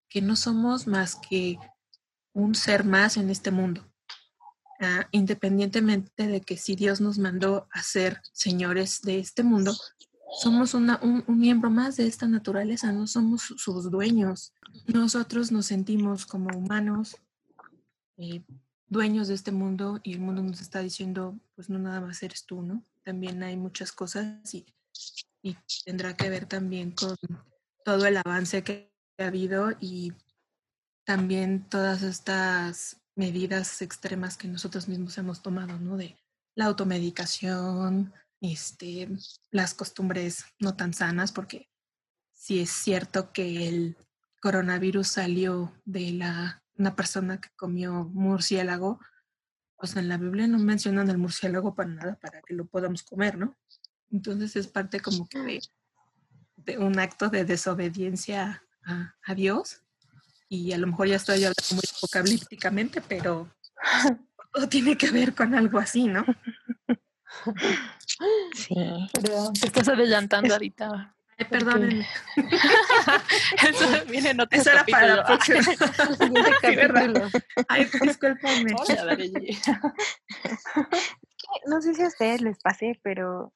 que 0.10 0.22
no 0.22 0.36
somos 0.36 0.86
más 0.86 1.15
que 1.15 1.58
un 2.34 2.56
ser 2.56 2.84
más 2.84 3.15
en 3.15 3.30
este 3.30 3.52
mundo. 3.52 3.89
Ah, 4.82 5.08
independientemente 5.12 6.28
de 6.28 6.42
que 6.42 6.58
si 6.58 6.76
Dios 6.76 7.00
nos 7.00 7.18
mandó 7.18 7.70
a 7.72 7.82
ser 7.82 8.22
señores 8.34 9.02
de 9.02 9.20
este 9.20 9.44
mundo, 9.44 9.74
somos 10.42 10.74
un, 10.74 11.24
miembro 11.28 11.70
más 11.70 11.96
de 11.96 12.06
esta 12.06 12.28
naturaleza, 12.28 12.92
no 12.92 13.08
somos 13.08 13.44
sus 13.56 13.89
dueños. 13.89 14.54
Nosotros 14.88 15.54
nos 15.54 15.68
sentimos 15.68 16.26
como 16.26 16.50
humanos, 16.58 17.15
eh, 18.18 18.44
dueños 18.89 19.28
de 19.28 19.36
este 19.36 19.52
mundo 19.52 19.99
y 20.04 20.13
el 20.13 20.19
mundo 20.19 20.41
nos 20.43 20.62
está 20.62 20.80
diciendo, 20.80 21.39
pues 21.56 21.69
no 21.69 21.80
nada 21.80 22.02
más 22.02 22.21
eres 22.23 22.45
tú, 22.45 22.62
¿no? 22.62 22.84
también 23.10 23.41
hay 23.41 23.58
muchas 23.58 23.91
cosas 23.91 24.54
y, 24.54 24.65
y 25.41 25.56
tendrá 25.84 26.15
que 26.15 26.30
ver 26.30 26.45
también 26.45 26.91
con 26.91 27.17
todo 27.84 28.06
el 28.06 28.17
avance 28.17 28.63
que 28.63 28.93
ha 29.17 29.25
habido 29.25 29.71
y 29.80 30.13
también 31.06 31.67
todas 31.67 32.04
estas 32.04 33.02
medidas 33.15 33.82
extremas 33.82 34.38
que 34.38 34.47
nosotros 34.47 34.88
mismos 34.88 35.17
hemos 35.17 35.41
tomado, 35.41 35.80
¿no? 35.80 35.97
De 35.97 36.19
la 36.54 36.65
automedicación, 36.65 38.13
este, 38.41 39.10
las 39.49 39.73
costumbres 39.73 40.45
no 40.60 40.75
tan 40.75 40.93
sanas, 40.93 41.32
porque 41.32 41.67
si 42.32 42.60
es 42.60 42.69
cierto 42.69 43.34
que 43.34 43.67
el 43.67 43.97
coronavirus 44.39 45.08
salió 45.08 45.73
de 45.84 46.12
la, 46.12 46.63
una 46.80 46.96
persona 46.96 47.39
que 47.39 47.50
comió 47.56 48.06
murciélago, 48.06 49.00
pues 49.78 49.96
en 49.96 50.08
la 50.08 50.18
Biblia 50.18 50.48
no 50.48 50.58
mencionan 50.58 51.10
el 51.10 51.18
murciélago 51.18 51.76
para 51.76 51.89
nada, 51.89 52.20
para 52.20 52.42
que 52.42 52.54
lo 52.54 52.65
podamos 52.65 53.04
comer, 53.04 53.38
¿no? 53.38 53.58
Entonces 54.12 54.56
es 54.56 54.68
parte 54.68 55.00
como 55.00 55.28
que 55.28 55.60
de, 56.56 56.78
un 56.78 56.98
acto 56.98 57.30
de 57.30 57.46
desobediencia 57.46 58.63
a, 58.86 59.13
a, 59.24 59.36
Dios. 59.36 59.84
Y 60.48 60.72
a 60.72 60.78
lo 60.78 60.88
mejor 60.88 61.08
ya 61.08 61.18
estoy 61.18 61.44
hablando 61.44 61.63
muy 61.72 61.84
apocalípticamente, 61.98 63.02
pero 63.02 63.54
todo 64.52 64.68
tiene 64.68 64.98
que 64.98 65.12
ver 65.12 65.36
con 65.36 65.54
algo 65.54 65.78
así, 65.78 66.06
¿no? 66.06 66.26
Sí. 68.54 68.76
Pero 69.13 69.54
te 69.54 69.68
estás 69.68 69.88
adelantando 69.88 70.54
ahorita. 70.54 71.15
Ay, 71.39 71.45
perdónenme. 71.45 72.06
Eso 73.67 74.06
viene 74.10 74.32
en 74.32 74.41
otro 74.41 74.60
Eso 74.60 74.71
era 74.71 74.84
para 74.86 75.15
la 75.15 75.25
próxima. 75.25 75.60
Ay, 77.69 77.88
discúlpame. 78.02 78.75
Hola. 78.78 79.17
No 81.65 81.82
sé 81.82 81.95
si 81.95 82.04
a 82.04 82.08
ustedes 82.08 82.41
les 82.41 82.60
pase, 82.60 82.99
pero 83.02 83.52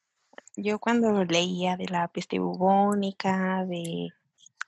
yo 0.56 0.80
cuando 0.80 1.24
leía 1.26 1.78
de 1.78 1.86
la 1.86 2.08
peste 2.08 2.40
bubónica, 2.40 3.66
de 3.66 4.10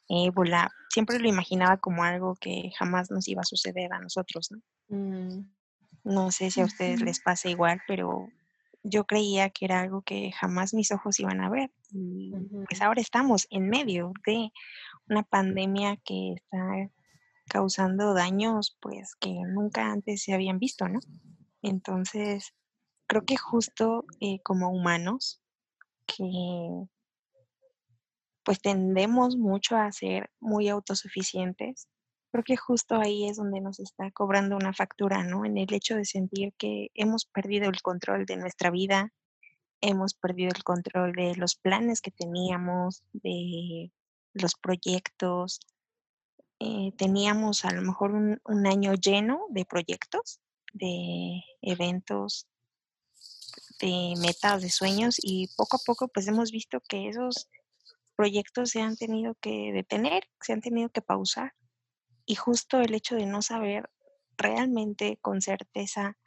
ébola, 0.07 0.69
siempre 0.89 1.17
lo 1.17 1.27
imaginaba 1.27 1.77
como 1.77 2.03
algo 2.03 2.35
que 2.35 2.71
jamás 2.77 3.09
nos 3.09 3.27
iba 3.27 3.41
a 3.41 3.45
suceder 3.45 3.91
a 3.93 3.99
nosotros, 3.99 4.51
¿no? 4.51 4.61
Mm, 4.89 5.49
No 6.03 6.29
sé 6.31 6.51
si 6.51 6.61
a 6.61 6.65
ustedes 6.65 7.01
les 7.01 7.19
pasa 7.19 7.49
igual, 7.49 7.81
pero 7.87 8.29
yo 8.87 9.05
creía 9.05 9.49
que 9.49 9.65
era 9.65 9.81
algo 9.81 10.03
que 10.03 10.31
jamás 10.31 10.73
mis 10.73 10.91
ojos 10.91 11.19
iban 11.19 11.41
a 11.41 11.49
ver. 11.49 11.71
Y 11.91 12.31
pues 12.67 12.81
ahora 12.81 13.01
estamos 13.01 13.47
en 13.49 13.67
medio 13.67 14.13
de 14.25 14.51
una 15.09 15.23
pandemia 15.23 15.97
que 16.05 16.33
está 16.33 16.91
causando 17.47 18.13
daños 18.13 18.77
pues 18.79 19.15
que 19.19 19.33
nunca 19.47 19.91
antes 19.91 20.23
se 20.23 20.33
habían 20.33 20.59
visto, 20.59 20.87
¿no? 20.87 20.99
Entonces, 21.61 22.53
creo 23.07 23.25
que 23.25 23.37
justo 23.37 24.05
eh, 24.19 24.39
como 24.43 24.69
humanos 24.69 25.41
que 26.05 26.87
pues 28.43 28.61
tendemos 28.61 29.35
mucho 29.35 29.75
a 29.75 29.91
ser 29.91 30.29
muy 30.39 30.69
autosuficientes, 30.69 31.87
creo 32.35 32.43
que 32.43 32.57
justo 32.57 32.95
ahí 32.95 33.29
es 33.29 33.37
donde 33.37 33.61
nos 33.61 33.79
está 33.79 34.11
cobrando 34.11 34.57
una 34.57 34.73
factura, 34.73 35.23
¿no? 35.23 35.45
En 35.45 35.57
el 35.57 35.73
hecho 35.73 35.95
de 35.95 36.03
sentir 36.03 36.53
que 36.57 36.89
hemos 36.93 37.25
perdido 37.25 37.69
el 37.69 37.81
control 37.81 38.25
de 38.25 38.35
nuestra 38.35 38.71
vida, 38.71 39.13
hemos 39.79 40.15
perdido 40.15 40.51
el 40.53 40.61
control 40.65 41.13
de 41.13 41.35
los 41.35 41.55
planes 41.55 42.01
que 42.01 42.11
teníamos, 42.11 43.03
de 43.13 43.93
los 44.33 44.55
proyectos. 44.55 45.61
Eh, 46.59 46.91
teníamos 46.97 47.63
a 47.63 47.71
lo 47.71 47.81
mejor 47.81 48.11
un, 48.11 48.41
un 48.43 48.67
año 48.67 48.95
lleno 48.95 49.45
de 49.49 49.63
proyectos, 49.63 50.41
de 50.73 51.41
eventos, 51.61 52.47
de 53.79 54.13
metas, 54.19 54.61
de 54.61 54.69
sueños 54.69 55.15
y 55.21 55.47
poco 55.55 55.77
a 55.77 55.85
poco 55.85 56.09
pues 56.09 56.27
hemos 56.27 56.51
visto 56.51 56.81
que 56.89 57.07
esos 57.07 57.47
proyectos 58.17 58.71
se 58.71 58.81
han 58.81 58.97
tenido 58.97 59.35
que 59.35 59.71
detener, 59.71 60.27
se 60.41 60.51
han 60.51 60.59
tenido 60.59 60.89
que 60.89 61.01
pausar 61.01 61.53
y 62.25 62.35
justo 62.35 62.79
el 62.81 62.93
hecho 62.93 63.15
de 63.15 63.25
no 63.25 63.41
saber 63.41 63.89
realmente 64.37 65.17
con 65.21 65.41
certeza 65.41 66.17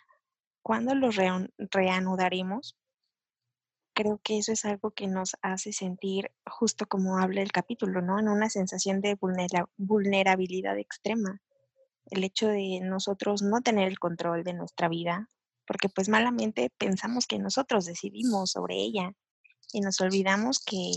cuándo 0.63 0.95
los 0.95 1.17
rean- 1.17 1.53
reanudaremos, 1.59 2.77
creo 3.95 4.21
que 4.23 4.39
eso 4.39 4.53
es 4.53 4.65
algo 4.65 4.93
que 4.93 5.09
nos 5.09 5.37
hace 5.43 5.73
sentir, 5.73 6.31
justo 6.47 6.87
como 6.87 7.19
habla 7.19 7.43
el 7.43 7.51
capítulo, 7.51 8.01
¿no? 8.01 8.19
En 8.21 8.29
una 8.29 8.49
sensación 8.49 9.01
de 9.01 9.17
vulnera- 9.17 9.69
vulnerabilidad 9.77 10.79
extrema. 10.79 11.43
El 12.07 12.23
hecho 12.23 12.47
de 12.49 12.81
nosotros 12.81 13.43
no 13.43 13.61
tener 13.61 13.89
el 13.89 13.99
control 13.99 14.45
de 14.45 14.55
nuestra 14.55 14.89
vida, 14.89 15.29
porque 15.67 15.89
pues 15.89 16.09
malamente 16.09 16.71
pensamos 16.79 17.27
que 17.27 17.39
nosotros 17.39 17.87
decidimos 17.87 18.53
sobre 18.53 18.77
ella 18.77 19.15
y 19.73 19.81
nos 19.81 20.01
olvidamos 20.01 20.65
que 20.65 20.93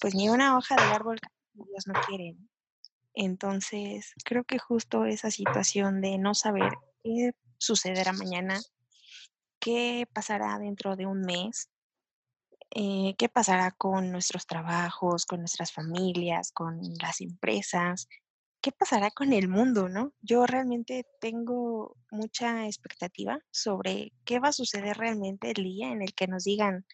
pues 0.00 0.14
ni 0.14 0.28
una 0.28 0.56
hoja 0.56 0.76
del 0.76 0.92
árbol 0.92 1.18
Dios 1.54 1.86
no 1.86 1.94
quiere. 2.06 2.36
Entonces, 3.14 4.12
creo 4.24 4.44
que 4.44 4.58
justo 4.58 5.04
esa 5.04 5.30
situación 5.30 6.00
de 6.00 6.18
no 6.18 6.34
saber 6.34 6.72
qué 7.02 7.32
sucederá 7.58 8.12
mañana, 8.12 8.60
qué 9.60 10.06
pasará 10.12 10.58
dentro 10.58 10.96
de 10.96 11.06
un 11.06 11.20
mes, 11.20 11.68
eh, 12.74 13.14
qué 13.18 13.28
pasará 13.28 13.70
con 13.70 14.10
nuestros 14.10 14.46
trabajos, 14.46 15.26
con 15.26 15.40
nuestras 15.40 15.72
familias, 15.72 16.52
con 16.52 16.80
las 17.00 17.20
empresas, 17.20 18.08
qué 18.62 18.72
pasará 18.72 19.10
con 19.10 19.32
el 19.32 19.48
mundo, 19.48 19.88
¿no? 19.88 20.14
Yo 20.22 20.46
realmente 20.46 21.04
tengo 21.20 21.96
mucha 22.10 22.66
expectativa 22.66 23.38
sobre 23.50 24.12
qué 24.24 24.38
va 24.38 24.48
a 24.48 24.52
suceder 24.52 24.96
realmente 24.96 25.50
el 25.50 25.64
día 25.64 25.92
en 25.92 26.00
el 26.00 26.14
que 26.14 26.28
nos 26.28 26.44
digan, 26.44 26.86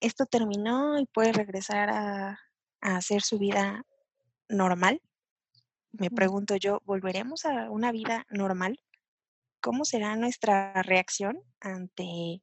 esto 0.00 0.26
terminó 0.26 0.98
y 0.98 1.06
puede 1.06 1.32
regresar 1.32 1.90
a, 1.90 2.40
a 2.80 2.96
hacer 2.96 3.22
su 3.22 3.38
vida 3.38 3.84
normal. 4.48 5.00
Me 5.98 6.10
pregunto 6.10 6.56
yo, 6.56 6.82
¿volveremos 6.84 7.46
a 7.46 7.70
una 7.70 7.90
vida 7.90 8.26
normal? 8.28 8.80
¿Cómo 9.60 9.84
será 9.84 10.14
nuestra 10.16 10.82
reacción 10.82 11.38
ante 11.60 12.42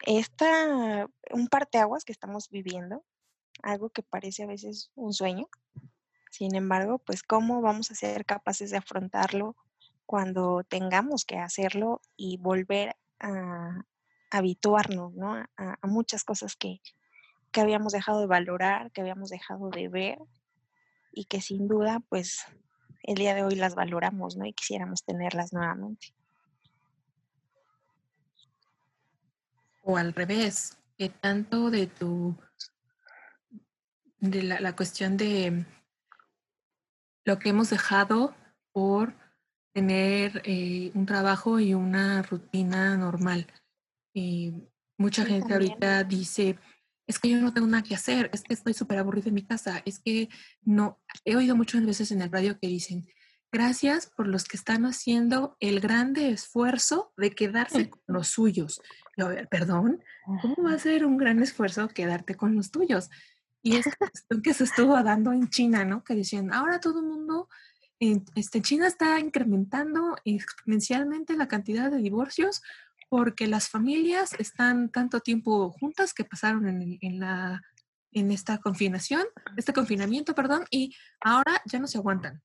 esta, 0.00 1.08
un 1.30 1.48
parteaguas 1.48 2.04
que 2.04 2.12
estamos 2.12 2.50
viviendo? 2.50 3.04
Algo 3.62 3.88
que 3.88 4.02
parece 4.02 4.42
a 4.42 4.46
veces 4.46 4.90
un 4.94 5.14
sueño. 5.14 5.48
Sin 6.30 6.54
embargo, 6.54 6.98
pues 6.98 7.22
cómo 7.22 7.62
vamos 7.62 7.90
a 7.90 7.94
ser 7.94 8.26
capaces 8.26 8.70
de 8.70 8.76
afrontarlo 8.76 9.56
cuando 10.04 10.62
tengamos 10.64 11.24
que 11.24 11.38
hacerlo 11.38 12.02
y 12.16 12.36
volver 12.36 12.96
a 13.18 13.82
habituarnos, 14.30 15.14
¿no? 15.14 15.34
A, 15.34 15.48
a 15.80 15.86
muchas 15.86 16.22
cosas 16.22 16.54
que, 16.56 16.82
que 17.50 17.62
habíamos 17.62 17.94
dejado 17.94 18.20
de 18.20 18.26
valorar, 18.26 18.90
que 18.92 19.00
habíamos 19.00 19.30
dejado 19.30 19.70
de 19.70 19.88
ver 19.88 20.18
y 21.16 21.24
que 21.24 21.40
sin 21.40 21.66
duda, 21.66 22.00
pues 22.10 22.44
el 23.02 23.14
día 23.16 23.34
de 23.34 23.42
hoy 23.42 23.54
las 23.56 23.74
valoramos, 23.74 24.36
¿no? 24.36 24.44
Y 24.44 24.52
quisiéramos 24.52 25.02
tenerlas 25.02 25.52
nuevamente. 25.54 26.14
O 29.82 29.96
al 29.96 30.12
revés, 30.12 30.78
que 30.98 31.08
tanto 31.08 31.70
de 31.70 31.86
tu, 31.86 32.36
de 34.20 34.42
la, 34.42 34.60
la 34.60 34.76
cuestión 34.76 35.16
de 35.16 35.64
lo 37.24 37.38
que 37.38 37.48
hemos 37.48 37.70
dejado 37.70 38.34
por 38.72 39.14
tener 39.72 40.42
eh, 40.44 40.90
un 40.94 41.06
trabajo 41.06 41.60
y 41.60 41.72
una 41.74 42.22
rutina 42.22 42.96
normal. 42.96 43.46
Y 44.12 44.52
mucha 44.98 45.24
Sí, 45.24 45.30
gente 45.30 45.48
también. 45.48 45.72
ahorita 45.72 46.04
dice, 46.04 46.58
es 47.06 47.18
que 47.18 47.30
yo 47.30 47.40
no 47.40 47.52
tengo 47.52 47.66
nada 47.66 47.82
que 47.82 47.94
hacer, 47.94 48.30
es 48.32 48.42
que 48.42 48.54
estoy 48.54 48.74
súper 48.74 48.98
aburrida 48.98 49.28
en 49.28 49.34
mi 49.34 49.46
casa, 49.46 49.82
es 49.84 50.00
que 50.00 50.28
no, 50.62 51.00
he 51.24 51.36
oído 51.36 51.56
muchas 51.56 51.84
veces 51.84 52.10
en 52.10 52.22
el 52.22 52.32
radio 52.32 52.58
que 52.58 52.66
dicen, 52.66 53.06
gracias 53.52 54.06
por 54.06 54.26
los 54.26 54.44
que 54.44 54.56
están 54.56 54.84
haciendo 54.84 55.56
el 55.60 55.80
grande 55.80 56.30
esfuerzo 56.30 57.12
de 57.16 57.30
quedarse 57.30 57.90
con 57.90 58.02
los 58.06 58.28
suyos. 58.28 58.80
Yo, 59.16 59.26
a 59.26 59.28
ver, 59.30 59.48
perdón, 59.48 60.02
¿cómo 60.42 60.56
va 60.64 60.74
a 60.74 60.78
ser 60.78 61.06
un 61.06 61.16
gran 61.16 61.42
esfuerzo 61.42 61.88
quedarte 61.88 62.34
con 62.34 62.54
los 62.56 62.70
tuyos? 62.70 63.08
Y 63.62 63.76
esta 63.76 63.96
cuestión 63.98 64.42
que 64.42 64.54
se 64.54 64.64
estuvo 64.64 65.00
dando 65.02 65.32
en 65.32 65.48
China, 65.48 65.84
¿no? 65.84 66.04
Que 66.04 66.14
decían, 66.14 66.52
ahora 66.52 66.80
todo 66.80 67.00
el 67.00 67.06
mundo, 67.06 67.48
este, 67.98 68.60
China 68.60 68.88
está 68.88 69.18
incrementando 69.20 70.16
exponencialmente 70.24 71.36
la 71.36 71.48
cantidad 71.48 71.90
de 71.90 71.98
divorcios 71.98 72.62
porque 73.08 73.46
las 73.46 73.68
familias 73.68 74.34
están 74.38 74.90
tanto 74.90 75.20
tiempo 75.20 75.70
juntas 75.70 76.12
que 76.12 76.24
pasaron 76.24 76.68
en, 76.68 76.98
en 77.00 77.20
la 77.20 77.62
en 78.16 78.30
esta 78.30 78.58
confinación, 78.58 79.26
este 79.58 79.74
confinamiento, 79.74 80.34
perdón, 80.34 80.64
y 80.70 80.96
ahora 81.20 81.60
ya 81.66 81.78
no 81.78 81.86
se 81.86 81.98
aguantan. 81.98 82.42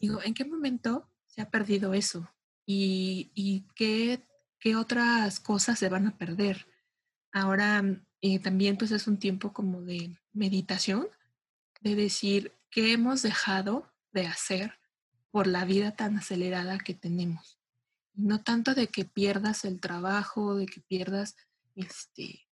Digo, 0.00 0.20
¿en 0.24 0.34
qué 0.34 0.44
momento 0.44 1.08
se 1.28 1.42
ha 1.42 1.48
perdido 1.48 1.94
eso? 1.94 2.28
¿Y, 2.66 3.30
y 3.34 3.68
qué, 3.76 4.26
qué 4.58 4.74
otras 4.74 5.38
cosas 5.38 5.78
se 5.78 5.88
van 5.88 6.08
a 6.08 6.18
perder? 6.18 6.66
Ahora 7.32 7.84
eh, 8.20 8.40
también 8.40 8.76
pues 8.76 8.90
es 8.90 9.06
un 9.06 9.18
tiempo 9.18 9.52
como 9.52 9.80
de 9.82 10.18
meditación, 10.32 11.06
de 11.80 11.94
decir 11.94 12.56
qué 12.68 12.92
hemos 12.92 13.22
dejado 13.22 13.92
de 14.10 14.26
hacer 14.26 14.80
por 15.30 15.46
la 15.46 15.64
vida 15.64 15.94
tan 15.94 16.16
acelerada 16.16 16.78
que 16.78 16.94
tenemos. 16.94 17.59
No 18.20 18.42
tanto 18.42 18.74
de 18.74 18.88
que 18.88 19.04
pierdas 19.04 19.64
el 19.64 19.80
trabajo, 19.80 20.56
de 20.56 20.66
que 20.66 20.80
pierdas 20.80 21.36
este, 21.74 22.46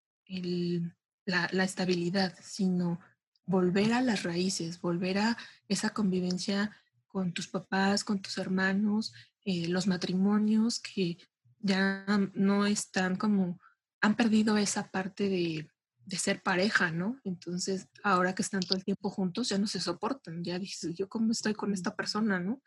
la, 1.25 1.49
la 1.51 1.63
estabilidad, 1.63 2.35
sino 2.41 2.99
volver 3.45 3.93
a 3.93 4.01
las 4.01 4.23
raíces, 4.23 4.81
volver 4.81 5.17
a 5.19 5.37
esa 5.67 5.91
convivencia 5.91 6.71
con 7.07 7.33
tus 7.33 7.47
papás, 7.47 8.03
con 8.03 8.21
tus 8.21 8.37
hermanos, 8.37 9.13
eh, 9.45 9.67
los 9.67 9.87
matrimonios 9.87 10.79
que 10.79 11.17
ya 11.59 12.05
no 12.33 12.65
están 12.65 13.15
como, 13.15 13.59
han 14.01 14.15
perdido 14.15 14.57
esa 14.57 14.89
parte 14.89 15.29
de, 15.29 15.69
de, 16.05 16.17
ser 16.17 16.41
pareja, 16.43 16.91
¿no? 16.91 17.19
Entonces, 17.23 17.87
ahora 18.03 18.35
que 18.35 18.41
están 18.41 18.61
todo 18.61 18.77
el 18.77 18.83
tiempo 18.83 19.09
juntos, 19.09 19.49
ya 19.49 19.57
no 19.57 19.67
se 19.67 19.79
soportan, 19.79 20.43
ya 20.43 20.59
dices, 20.59 20.95
yo 20.95 21.07
cómo 21.07 21.31
estoy 21.31 21.53
con 21.53 21.73
esta 21.73 21.95
persona, 21.95 22.39
¿no? 22.39 22.61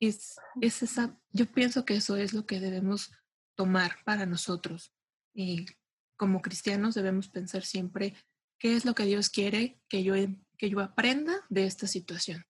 Es, 0.00 0.36
es 0.60 0.82
esa, 0.82 1.18
yo 1.30 1.46
pienso 1.46 1.84
que 1.84 1.94
eso 1.94 2.16
es 2.16 2.32
lo 2.32 2.46
que 2.46 2.58
debemos 2.58 3.12
tomar 3.54 3.96
para 4.04 4.26
nosotros. 4.26 4.92
Y 5.34 5.66
como 6.16 6.42
cristianos 6.42 6.94
debemos 6.94 7.28
pensar 7.28 7.64
siempre 7.64 8.14
qué 8.58 8.76
es 8.76 8.84
lo 8.84 8.94
que 8.94 9.04
Dios 9.04 9.30
quiere 9.30 9.80
que 9.88 10.02
yo, 10.02 10.14
que 10.56 10.70
yo 10.70 10.80
aprenda 10.80 11.34
de 11.48 11.66
esta 11.66 11.86
situación. 11.86 12.44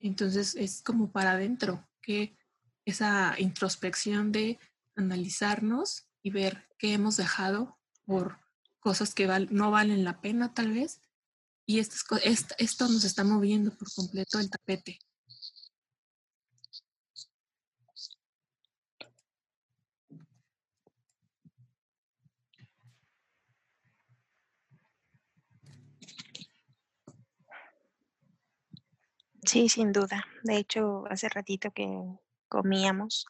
Entonces 0.00 0.54
es 0.54 0.82
como 0.82 1.12
para 1.12 1.32
adentro, 1.32 1.86
que 2.02 2.36
esa 2.84 3.34
introspección 3.38 4.32
de 4.32 4.58
analizarnos 4.94 6.08
y 6.22 6.30
ver 6.30 6.68
qué 6.78 6.94
hemos 6.94 7.16
dejado 7.16 7.78
por 8.04 8.38
cosas 8.78 9.14
que 9.14 9.26
no 9.50 9.70
valen 9.70 10.04
la 10.04 10.20
pena 10.20 10.54
tal 10.54 10.72
vez. 10.72 11.00
Y 11.66 11.80
esto, 11.80 12.16
esto 12.22 12.88
nos 12.88 13.04
está 13.04 13.24
moviendo 13.24 13.76
por 13.76 13.92
completo 13.92 14.38
el 14.38 14.48
tapete. 14.48 15.00
Sí, 29.46 29.68
sin 29.68 29.92
duda. 29.92 30.24
De 30.42 30.56
hecho, 30.56 31.04
hace 31.08 31.28
ratito 31.28 31.70
que 31.70 31.86
comíamos, 32.48 33.26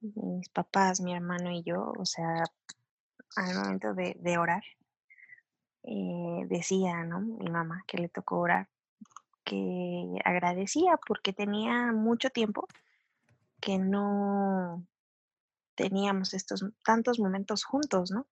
mis 0.00 0.48
papás, 0.48 1.00
mi 1.00 1.12
hermano 1.12 1.50
y 1.50 1.64
yo, 1.64 1.92
o 1.98 2.04
sea, 2.04 2.44
al 3.34 3.54
momento 3.56 3.92
de, 3.94 4.38
orar, 4.38 4.62
eh, 5.82 6.46
decía, 6.46 7.02
¿no? 7.04 7.20
Mi 7.20 7.50
mamá 7.50 7.82
que 7.88 7.98
le 7.98 8.08
tocó 8.08 8.38
orar, 8.38 8.68
que 9.44 10.20
agradecía 10.24 10.98
porque 11.04 11.32
tenía 11.32 11.92
mucho 11.92 12.30
tiempo 12.30 12.68
que 13.60 13.78
no 13.78 14.86
teníamos 15.74 16.32
estos 16.32 16.64
tantos 16.84 17.18
momentos 17.18 17.64
juntos, 17.64 18.12
¿no? 18.12 18.28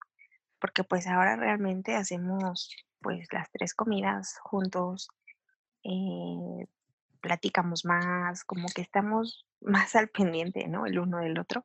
Porque 0.60 0.84
pues 0.84 1.08
ahora 1.08 1.34
realmente 1.34 1.96
hacemos 1.96 2.76
pues 3.00 3.26
las 3.32 3.50
tres 3.50 3.74
comidas 3.74 4.38
juntos, 4.42 5.08
eh, 5.82 6.66
platicamos 7.20 7.84
más, 7.84 8.44
como 8.44 8.68
que 8.74 8.82
estamos 8.82 9.46
más 9.60 9.94
al 9.96 10.08
pendiente, 10.08 10.66
¿no? 10.68 10.86
El 10.86 10.98
uno 10.98 11.18
del 11.18 11.38
otro. 11.38 11.64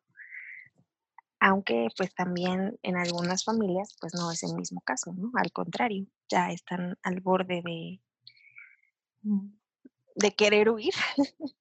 Aunque 1.39 1.89
pues 1.97 2.13
también 2.15 2.79
en 2.83 2.97
algunas 2.97 3.43
familias 3.43 3.97
pues 3.99 4.13
no 4.13 4.31
es 4.31 4.43
el 4.43 4.55
mismo 4.55 4.81
caso, 4.81 5.13
¿no? 5.13 5.31
Al 5.35 5.51
contrario, 5.51 6.05
ya 6.29 6.51
están 6.51 6.97
al 7.03 7.19
borde 7.19 7.61
de, 7.63 7.99
mm, 9.23 9.49
de 10.15 10.35
querer 10.35 10.69
huir. 10.69 10.93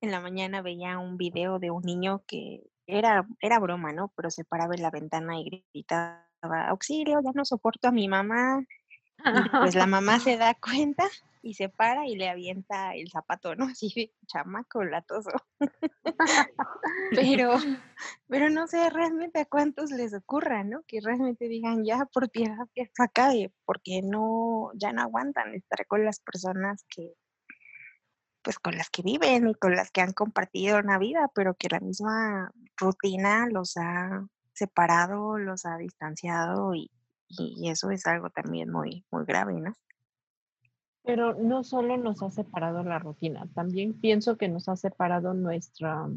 en 0.00 0.10
la 0.10 0.20
mañana 0.20 0.62
veía 0.62 0.98
un 0.98 1.16
video 1.16 1.60
de 1.60 1.70
un 1.70 1.82
niño 1.82 2.24
que 2.26 2.64
era, 2.86 3.26
era 3.40 3.60
broma, 3.60 3.92
¿no? 3.92 4.12
Pero 4.16 4.30
se 4.30 4.44
paraba 4.44 4.74
en 4.74 4.82
la 4.82 4.90
ventana 4.90 5.38
y 5.38 5.64
gritaba, 5.72 6.26
auxilio, 6.68 7.20
ya 7.24 7.30
no 7.34 7.44
soporto 7.44 7.88
a 7.88 7.92
mi 7.92 8.08
mamá. 8.08 8.64
Y 9.24 9.48
pues 9.50 9.76
la 9.76 9.86
mamá 9.86 10.18
se 10.18 10.36
da 10.36 10.54
cuenta 10.54 11.08
y 11.42 11.54
se 11.54 11.68
para 11.68 12.06
y 12.06 12.16
le 12.16 12.28
avienta 12.28 12.94
el 12.94 13.10
zapato, 13.10 13.54
¿no? 13.56 13.66
Así 13.76 14.12
chamaco 14.26 14.84
latoso. 14.84 15.30
pero, 17.10 17.56
pero 18.28 18.48
no 18.48 18.66
sé 18.66 18.88
realmente 18.90 19.40
a 19.40 19.44
cuántos 19.44 19.90
les 19.90 20.14
ocurra, 20.14 20.64
¿no? 20.64 20.82
Que 20.86 21.00
realmente 21.00 21.48
digan, 21.48 21.84
ya 21.84 22.06
por 22.06 22.30
piedad 22.30 22.68
que 22.74 22.82
esto 22.82 23.02
acabe, 23.02 23.52
porque 23.64 24.00
no, 24.02 24.70
ya 24.74 24.92
no 24.92 25.02
aguantan 25.02 25.54
estar 25.54 25.86
con 25.86 26.04
las 26.04 26.20
personas 26.20 26.84
que, 26.88 27.14
pues 28.42 28.58
con 28.58 28.76
las 28.76 28.88
que 28.90 29.02
viven 29.02 29.48
y 29.48 29.54
con 29.54 29.74
las 29.74 29.90
que 29.90 30.00
han 30.00 30.12
compartido 30.12 30.78
una 30.78 30.98
vida, 30.98 31.30
pero 31.34 31.54
que 31.54 31.68
la 31.68 31.80
misma 31.80 32.52
rutina 32.76 33.46
los 33.50 33.76
ha 33.76 34.26
separado, 34.54 35.38
los 35.38 35.64
ha 35.66 35.76
distanciado 35.76 36.74
y, 36.74 36.90
y 37.28 37.70
eso 37.70 37.90
es 37.90 38.06
algo 38.06 38.30
también 38.30 38.70
muy, 38.70 39.04
muy 39.10 39.24
grave, 39.24 39.54
¿no? 39.60 39.74
Pero 41.04 41.34
no 41.34 41.64
solo 41.64 41.96
nos 41.96 42.22
ha 42.22 42.30
separado 42.30 42.82
la 42.84 42.98
rutina, 42.98 43.48
también 43.54 43.94
pienso 43.94 44.36
que 44.36 44.48
nos 44.48 44.68
ha 44.68 44.76
separado 44.76 45.34
nuestra, 45.34 46.08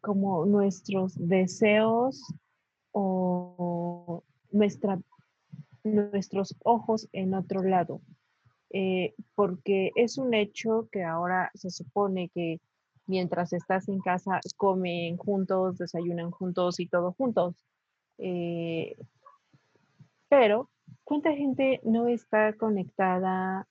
como 0.00 0.44
nuestros 0.44 1.14
deseos 1.16 2.22
o 2.92 4.22
nuestra, 4.52 5.00
nuestros 5.84 6.54
ojos 6.64 7.08
en 7.12 7.34
otro 7.34 7.62
lado. 7.62 8.00
Eh, 8.70 9.14
porque 9.34 9.92
es 9.94 10.18
un 10.18 10.34
hecho 10.34 10.88
que 10.92 11.02
ahora 11.02 11.50
se 11.54 11.70
supone 11.70 12.28
que 12.28 12.60
mientras 13.06 13.54
estás 13.54 13.88
en 13.88 14.00
casa 14.00 14.40
comen 14.56 15.16
juntos, 15.16 15.78
desayunan 15.78 16.30
juntos 16.30 16.78
y 16.78 16.86
todo 16.86 17.12
juntos. 17.12 17.54
Eh, 18.18 18.96
pero 20.28 20.68
¿Cuánta 21.04 21.32
gente 21.32 21.80
no 21.84 22.06
está 22.06 22.52
conectada 22.52 23.66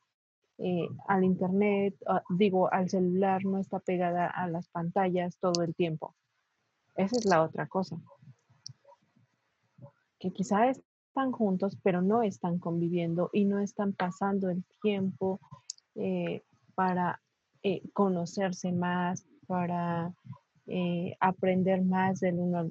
eh, 0.58 0.88
al 1.08 1.24
internet, 1.24 1.96
ah, 2.08 2.24
digo, 2.30 2.72
al 2.74 2.90
celular, 2.90 3.46
no 3.46 3.60
está 3.60 3.80
pegada 3.80 4.28
a 4.28 4.48
las 4.48 4.68
pantallas 4.70 5.38
todo 5.38 5.62
el 5.64 5.76
tiempo? 5.76 6.16
Esa 6.96 7.16
es 7.18 7.26
la 7.26 7.44
otra 7.44 7.68
cosa. 7.68 7.98
Que 10.20 10.32
quizá 10.32 10.70
están 10.70 11.32
juntos, 11.32 11.78
pero 11.84 12.02
no 12.02 12.24
están 12.24 12.58
conviviendo 12.58 13.30
y 13.32 13.46
no 13.46 13.60
están 13.60 13.94
pasando 13.94 14.50
el 14.50 14.64
tiempo 14.82 15.40
eh, 15.94 16.42
para 16.74 17.22
eh, 17.62 17.84
conocerse 17.94 18.72
más, 18.72 19.28
para 19.46 20.12
aprender 21.20 21.82
más 21.84 22.20
del 22.20 22.40
uno, 22.40 22.70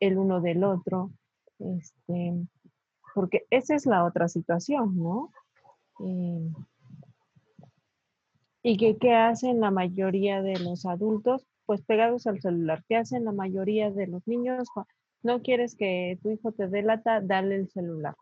el 0.00 0.18
uno 0.18 0.40
del 0.40 0.62
otro. 0.64 1.10
Este, 1.58 2.46
porque 3.16 3.46
esa 3.48 3.74
es 3.74 3.86
la 3.86 4.04
otra 4.04 4.28
situación, 4.28 4.94
¿no? 4.94 5.32
Eh, 6.00 6.52
y 8.62 8.76
que, 8.76 8.98
qué 8.98 9.14
hacen 9.14 9.58
la 9.58 9.70
mayoría 9.70 10.42
de 10.42 10.58
los 10.58 10.84
adultos, 10.84 11.46
pues 11.64 11.80
pegados 11.80 12.26
al 12.26 12.42
celular. 12.42 12.84
¿Qué 12.86 12.96
hacen 12.96 13.24
la 13.24 13.32
mayoría 13.32 13.90
de 13.90 14.06
los 14.06 14.26
niños? 14.28 14.68
No 15.22 15.40
quieres 15.40 15.76
que 15.76 16.18
tu 16.22 16.28
hijo 16.28 16.52
te 16.52 16.68
delata, 16.68 17.22
dale 17.22 17.56
el 17.56 17.70
celular. 17.70 18.14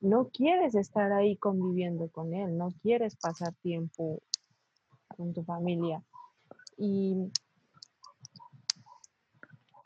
No 0.00 0.28
quieres 0.28 0.76
estar 0.76 1.10
ahí 1.10 1.36
conviviendo 1.36 2.08
con 2.08 2.34
él, 2.34 2.56
no 2.56 2.68
quieres 2.82 3.16
pasar 3.16 3.52
tiempo 3.62 4.22
con 5.16 5.34
tu 5.34 5.42
familia. 5.42 6.04
Y 6.78 7.32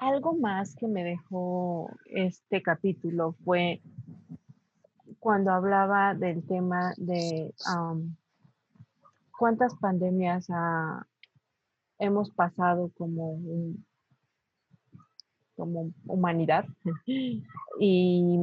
algo 0.00 0.34
más 0.34 0.74
que 0.74 0.88
me 0.88 1.04
dejó 1.04 1.90
este 2.06 2.62
capítulo 2.62 3.36
fue 3.44 3.82
cuando 5.18 5.52
hablaba 5.52 6.14
del 6.14 6.42
tema 6.46 6.94
de 6.96 7.54
cuántas 9.38 9.74
pandemias 9.76 10.48
hemos 11.98 12.30
pasado 12.30 12.90
como, 12.96 13.38
como 15.54 15.92
humanidad. 16.06 16.64
Y 17.78 18.38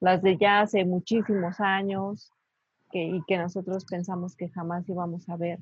las 0.00 0.22
de 0.22 0.38
ya 0.38 0.60
hace 0.60 0.86
muchísimos 0.86 1.60
años 1.60 2.32
y 2.92 3.22
que 3.26 3.36
nosotros 3.36 3.84
pensamos 3.84 4.34
que 4.34 4.48
jamás 4.48 4.88
íbamos 4.88 5.28
a 5.28 5.36
ver 5.36 5.58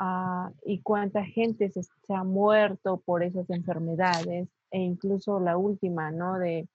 Ah, 0.00 0.52
y 0.64 0.78
cuánta 0.78 1.24
gente 1.24 1.70
se, 1.70 1.82
ha 2.14 2.22
muerto 2.22 2.98
por 2.98 3.24
esas 3.24 3.50
enfermedades 3.50 4.48
e 4.70 4.78
incluso 4.78 5.40
la 5.40 5.56
última, 5.56 6.12
¿no? 6.12 6.38
De 6.38 6.68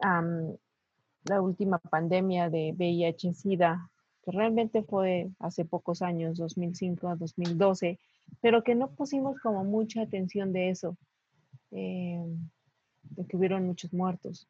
la 0.00 1.40
última 1.40 1.78
pandemia 1.78 2.50
de 2.50 2.74
VIH-Sida, 2.76 3.88
que 4.24 4.32
realmente 4.32 4.82
fue 4.82 5.30
hace 5.38 5.64
pocos 5.64 6.02
años, 6.02 6.36
2005 6.36 7.06
a 7.08 7.14
2012, 7.14 8.00
pero 8.40 8.64
que 8.64 8.74
no 8.74 8.90
pusimos 8.90 9.38
como 9.38 9.62
mucha 9.62 10.02
atención 10.02 10.52
de 10.52 10.70
eso, 10.70 10.96
eh, 11.70 12.26
de 13.02 13.24
que 13.24 13.36
hubieron 13.36 13.66
muchos 13.66 13.92
muertos. 13.92 14.48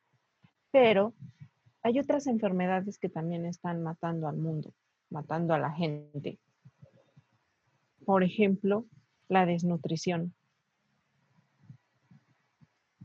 Pero 0.70 1.12
hay 1.82 1.98
otras 1.98 2.26
enfermedades 2.26 2.96
que 2.98 3.10
también 3.10 3.44
están 3.44 3.82
matando 3.82 4.28
al 4.28 4.38
mundo, 4.38 4.72
matando 5.10 5.52
a 5.52 5.58
la 5.58 5.70
gente 5.70 6.38
por 8.04 8.22
ejemplo, 8.22 8.86
la 9.28 9.46
desnutrición. 9.46 10.34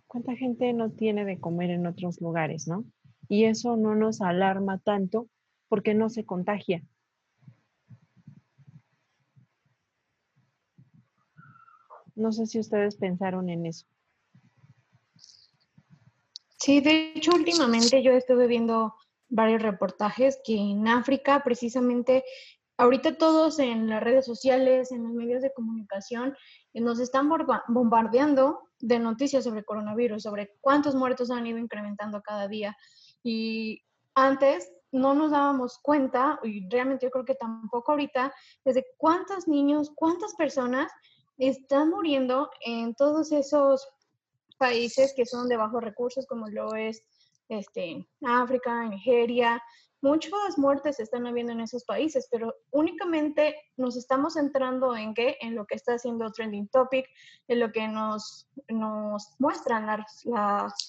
¿Cuánta 0.07 0.35
gente 0.35 0.73
no 0.73 0.91
tiene 0.91 1.25
de 1.25 1.39
comer 1.39 1.69
en 1.69 1.85
otros 1.85 2.19
lugares, 2.19 2.67
no? 2.67 2.83
Y 3.27 3.45
eso 3.45 3.77
no 3.77 3.95
nos 3.95 4.21
alarma 4.21 4.79
tanto 4.79 5.27
porque 5.67 5.93
no 5.93 6.09
se 6.09 6.25
contagia. 6.25 6.83
No 12.15 12.31
sé 12.31 12.47
si 12.47 12.59
ustedes 12.59 12.97
pensaron 12.97 13.49
en 13.49 13.65
eso. 13.65 13.85
Sí, 16.57 16.81
de 16.81 17.13
hecho, 17.15 17.31
últimamente 17.33 18.03
yo 18.03 18.11
estuve 18.11 18.47
viendo 18.47 18.93
varios 19.29 19.61
reportajes 19.61 20.39
que 20.43 20.57
en 20.57 20.87
África, 20.87 21.41
precisamente, 21.43 22.23
ahorita 22.79 23.17
todos 23.17 23.59
en 23.59 23.89
las 23.89 24.01
redes 24.01 24.25
sociales, 24.25 24.91
en 24.91 25.03
los 25.03 25.11
medios 25.11 25.41
de 25.41 25.53
comunicación, 25.53 26.35
eh, 26.73 26.81
nos 26.81 26.99
están 26.99 27.29
bombardeando 27.67 28.61
de 28.79 28.99
noticias 28.99 29.43
sobre 29.43 29.65
coronavirus, 29.65 30.23
sobre 30.23 30.55
cuántos 30.61 30.95
muertos 30.95 31.29
han 31.29 31.45
ido 31.45 31.57
incrementando 31.57 32.21
cada 32.21 32.47
día. 32.47 32.75
Y 33.21 33.83
antes 34.15 34.71
no 34.91 35.13
nos 35.13 35.31
dábamos 35.31 35.77
cuenta, 35.83 36.39
y 36.41 36.67
realmente 36.69 37.05
yo 37.05 37.11
creo 37.11 37.25
que 37.25 37.35
tampoco 37.35 37.91
ahorita, 37.91 38.33
desde 38.63 38.85
cuántos 38.97 39.47
niños, 39.47 39.91
cuántas 39.93 40.33
personas 40.35 40.89
están 41.37 41.89
muriendo 41.89 42.49
en 42.65 42.95
todos 42.95 43.33
esos 43.33 43.87
países 44.57 45.13
que 45.15 45.25
son 45.25 45.49
de 45.49 45.57
bajos 45.57 45.83
recursos, 45.83 46.25
como 46.25 46.47
lo 46.47 46.75
es 46.75 47.03
este, 47.49 48.07
África, 48.25 48.85
Nigeria. 48.85 49.61
Muchas 50.01 50.57
muertes 50.57 50.99
están 50.99 51.27
habiendo 51.27 51.51
en 51.51 51.59
esos 51.59 51.83
países, 51.83 52.27
pero 52.31 52.55
únicamente 52.71 53.55
nos 53.75 53.97
estamos 53.97 54.35
centrando 54.35 54.95
en 54.95 55.13
qué, 55.13 55.37
en 55.41 55.55
lo 55.55 55.65
que 55.65 55.75
está 55.75 55.95
haciendo 55.95 56.31
Trending 56.31 56.69
Topic, 56.69 57.05
en 57.49 57.59
lo 57.59 57.71
que 57.71 57.87
nos, 57.87 58.47
muestran 59.39 59.85
las, 59.85 60.25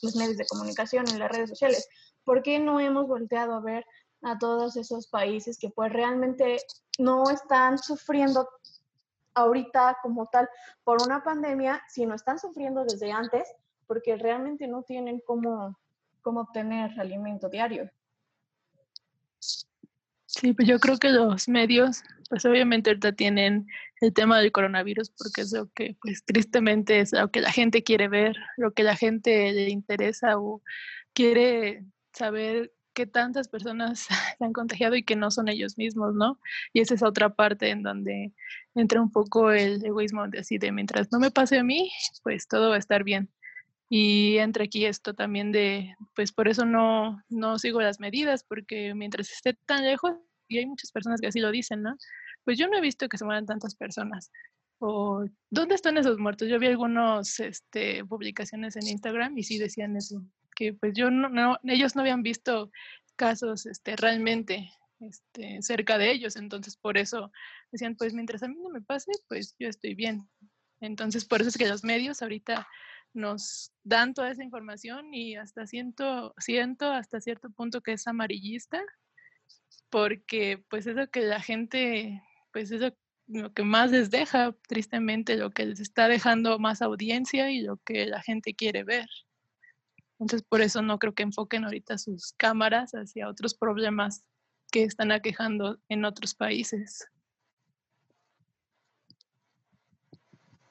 los 0.03 0.15
medios 0.17 0.37
de 0.37 0.47
comunicación 0.47 1.09
en 1.09 1.19
las 1.19 1.31
redes 1.31 1.51
sociales. 1.51 1.89
¿Por 2.25 2.43
qué 2.43 2.61
no 2.61 2.79
hemos 2.79 3.09
volteado 3.09 3.55
a 3.55 3.61
ver 3.61 3.85
a 4.23 4.39
todos 4.39 4.77
esos 4.77 5.09
países 5.09 5.59
que 5.59 5.71
pues 5.71 5.93
realmente 5.93 6.59
no 6.99 7.31
están 7.31 7.79
sufriendo 7.79 8.49
ahorita 9.35 9.99
como 10.03 10.27
tal 10.27 10.49
por 10.85 11.03
una 11.03 11.25
pandemia, 11.25 11.83
sino 11.89 12.15
están 12.15 12.39
sufriendo 12.39 12.85
desde 12.85 13.11
antes 13.11 13.53
porque 13.87 14.17
realmente 14.17 14.69
no 14.69 14.83
tienen 14.83 15.21
cómo, 15.27 15.77
cómo 16.23 16.43
obtener 16.43 16.99
alimento 17.01 17.49
diario. 17.49 17.91
Sí, 19.41 20.53
pues 20.53 20.69
yo 20.69 20.79
creo 20.79 20.97
que 20.99 21.09
los 21.09 21.49
medios, 21.49 22.03
pues 22.29 22.45
obviamente 22.45 22.91
ahorita 22.91 23.13
tienen 23.13 23.67
el 24.01 24.13
tema 24.15 24.39
del 24.39 24.53
coronavirus 24.53 25.11
porque 25.11 25.43
es 25.43 25.53
lo 25.53 25.69
que, 25.73 25.97
pues 26.01 26.25
tristemente 26.25 27.01
es 27.01 27.13
lo 27.13 27.31
que 27.31 27.41
la 27.41 27.51
gente 27.51 27.83
quiere 27.83 28.09
ver, 28.09 28.37
lo 28.57 28.73
que 28.73 28.85
la 28.85 28.97
gente 28.97 29.53
le 29.53 29.71
interesa 29.71 30.39
o 30.39 30.63
quiere 31.15 31.85
saber 32.13 32.73
qué 32.95 33.07
tantas 33.07 33.49
personas 33.49 34.07
se 34.39 34.45
han 34.45 34.53
contagiado 34.53 34.95
y 34.97 35.05
que 35.05 35.17
no 35.17 35.31
son 35.31 35.49
ellos 35.49 35.79
mismos, 35.79 36.15
¿no? 36.15 36.41
Y 36.73 36.81
esa 36.81 36.95
es 36.95 37.03
otra 37.03 37.35
parte 37.35 37.71
en 37.71 37.83
donde 37.83 38.33
entra 38.75 39.01
un 39.03 39.11
poco 39.11 39.51
el 39.51 39.85
egoísmo 39.85 40.29
de 40.29 40.39
así 40.41 40.59
de 40.59 40.73
mientras 40.73 41.11
no 41.13 41.19
me 41.19 41.31
pase 41.31 41.59
a 41.59 41.65
mí, 41.65 41.91
pues 42.23 42.47
todo 42.47 42.71
va 42.71 42.77
a 42.77 42.79
estar 42.79 43.05
bien. 43.05 43.31
Y 43.93 44.39
entra 44.39 44.65
aquí 44.65 44.87
esto 44.87 45.15
también 45.15 45.51
de, 45.51 45.97
pues 46.15 46.31
por 46.31 46.47
eso 46.47 46.65
no, 46.65 47.21
no 47.29 47.59
sigo 47.59 47.81
las 47.81 47.99
medidas, 47.99 48.45
porque 48.45 48.95
mientras 48.95 49.33
esté 49.33 49.55
tan 49.67 49.85
lejos, 49.85 50.13
y 50.47 50.59
hay 50.59 50.67
muchas 50.67 50.93
personas 50.93 51.21
que 51.21 51.27
así 51.27 51.41
lo 51.41 51.51
dicen, 51.51 51.83
¿no? 51.83 51.97
Pues 52.45 52.57
yo 52.57 52.69
no 52.69 52.79
he 52.79 52.81
visto 52.81 53.09
que 53.09 53.19
se 53.19 53.25
mueran 53.25 53.47
tantas 53.47 53.75
personas. 53.75 54.31
O, 54.79 55.25
¿dónde 55.51 55.75
están 55.75 55.99
esos 55.99 56.19
muertos? 56.19 56.49
Yo 56.49 56.61
vi 56.61 56.69
algunas 56.69 57.41
este, 57.41 58.05
publicaciones 58.05 58.77
en 58.77 58.87
Instagram 58.87 59.37
y 59.37 59.43
sí 59.43 59.59
decían 59.59 59.97
eso, 59.97 60.25
que 60.55 60.73
pues 60.73 60.93
yo 60.95 61.11
no, 61.11 61.29
no 61.29 61.59
ellos 61.65 61.97
no 61.97 62.03
habían 62.03 62.23
visto 62.23 62.71
casos 63.17 63.67
este, 63.67 63.97
realmente 63.97 64.71
este, 65.01 65.63
cerca 65.63 65.99
de 65.99 66.13
ellos, 66.13 66.37
entonces 66.37 66.77
por 66.77 66.97
eso 66.97 67.33
decían, 67.73 67.97
pues 67.97 68.15
mientras 68.15 68.45
a 68.45 68.49
mí 68.49 68.55
no 68.63 68.71
me 68.71 68.83
pase, 68.83 69.11
pues 69.29 69.57
yo 69.59 69.69
estoy 69.69 69.95
bien. 69.95 70.29
Entonces 70.81 71.25
por 71.25 71.41
eso 71.41 71.49
es 71.49 71.59
que 71.59 71.69
los 71.69 71.83
medios 71.83 72.23
ahorita 72.23 72.69
nos 73.13 73.73
dan 73.83 74.15
toda 74.15 74.31
esa 74.31 74.45
información 74.45 75.13
y 75.15 75.37
hasta 75.37 75.67
siento, 75.67 76.35
siento 76.39 76.91
hasta 76.91 77.21
cierto 77.21 77.51
punto 77.51 77.81
que 77.81 77.93
es 77.93 78.07
amarillista, 78.07 78.83
porque 79.91 80.65
pues 80.69 80.87
es 80.87 80.95
lo 80.95 81.11
que 81.11 81.23
la 81.23 81.41
gente, 81.41 82.23
pues 82.53 82.71
es 82.71 82.81
lo, 83.27 83.53
que 83.53 83.63
más 83.63 83.91
les 83.91 84.11
deja, 84.11 84.57
tristemente, 84.69 85.37
lo 85.37 85.51
que 85.51 85.67
les 85.67 85.81
está 85.81 86.09
dejando 86.09 86.59
más 86.59 86.83
audiencia 86.83 87.51
y 87.51 87.61
lo 87.61 87.79
que 87.79 88.07
la 88.07 88.23
gente 88.23 88.55
quiere 88.55 88.85
ver. 88.85 89.09
Entonces 90.19 90.47
por 90.49 90.61
eso 90.61 90.83
no 90.83 90.99
creo 90.99 91.15
que 91.15 91.23
enfoquen 91.23 91.65
ahorita 91.65 91.99
sus 91.99 92.33
cámaras 92.37 92.93
hacia 92.93 93.29
otros 93.29 93.55
problemas 93.55 94.25
que 94.71 94.85
están 94.85 95.13
aquejando 95.13 95.81
en 95.89 96.05
otros 96.05 96.35
países. 96.35 97.09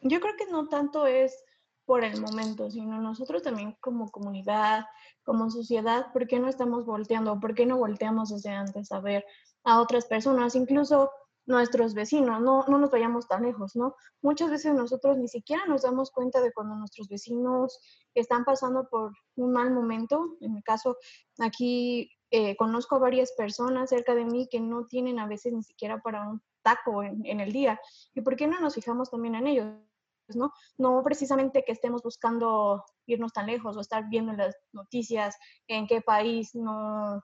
Yo 0.02 0.22
creo 0.22 0.36
que 0.38 0.46
no 0.46 0.70
tanto 0.70 1.08
es 1.08 1.44
por 1.90 2.04
el 2.04 2.22
momento, 2.22 2.70
sino 2.70 3.02
nosotros 3.02 3.42
también 3.42 3.76
como 3.82 4.12
comunidad, 4.12 4.86
como 5.24 5.50
sociedad, 5.50 6.14
¿por 6.14 6.28
qué 6.28 6.38
no 6.38 6.48
estamos 6.48 6.86
volteando? 6.86 7.40
¿Por 7.40 7.56
qué 7.56 7.66
no 7.66 7.80
volteamos 7.80 8.30
desde 8.30 8.52
antes 8.52 8.92
a 8.92 9.00
ver 9.00 9.26
a 9.64 9.82
otras 9.82 10.06
personas, 10.06 10.54
incluso 10.54 11.10
nuestros 11.48 11.96
vecinos? 11.96 12.42
No, 12.42 12.64
no 12.68 12.78
nos 12.78 12.92
vayamos 12.92 13.28
tan 13.28 13.42
lejos, 13.42 13.76
¿no? 13.76 13.96
Muchas 14.22 14.52
veces 14.52 14.76
nosotros 14.76 15.18
ni 15.18 15.28
siquiera 15.28 15.66
nos 15.66 15.82
damos 15.82 16.12
cuenta 16.12 16.42
de 16.42 16.52
cuando 16.52 16.76
nuestros 16.76 17.08
vecinos 17.08 17.80
están 18.14 18.46
pasando 18.46 18.88
por 18.88 19.12
un 19.38 19.52
mal 19.52 19.72
momento. 19.72 20.38
En 20.42 20.54
mi 20.54 20.62
caso, 20.62 20.96
aquí 21.40 22.12
eh, 22.30 22.56
conozco 22.56 22.98
a 22.98 23.00
varias 23.00 23.32
personas 23.32 23.90
cerca 23.90 24.14
de 24.14 24.26
mí 24.26 24.48
que 24.48 24.60
no 24.60 24.86
tienen 24.86 25.18
a 25.18 25.26
veces 25.26 25.54
ni 25.54 25.64
siquiera 25.64 26.04
para 26.04 26.30
un 26.30 26.40
taco 26.62 27.02
en, 27.02 27.26
en 27.26 27.40
el 27.40 27.52
día. 27.52 27.80
¿Y 28.14 28.22
por 28.22 28.36
qué 28.36 28.46
no 28.46 28.60
nos 28.60 28.76
fijamos 28.76 29.10
también 29.10 29.34
en 29.34 29.48
ellos? 29.48 29.89
¿No? 30.36 30.52
No 30.78 31.02
precisamente 31.04 31.64
que 31.66 31.72
estemos 31.72 32.02
buscando 32.02 32.84
irnos 33.06 33.34
tan 33.34 33.48
lejos 33.48 33.76
o 33.76 33.82
estar 33.82 34.10
viendo 34.10 34.34
las 34.34 34.56
noticias 34.72 35.36
en 35.68 35.88
qué 35.88 36.02
país 36.02 36.52
no, 36.54 37.22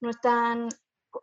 no, 0.00 0.10
están, 0.10 0.68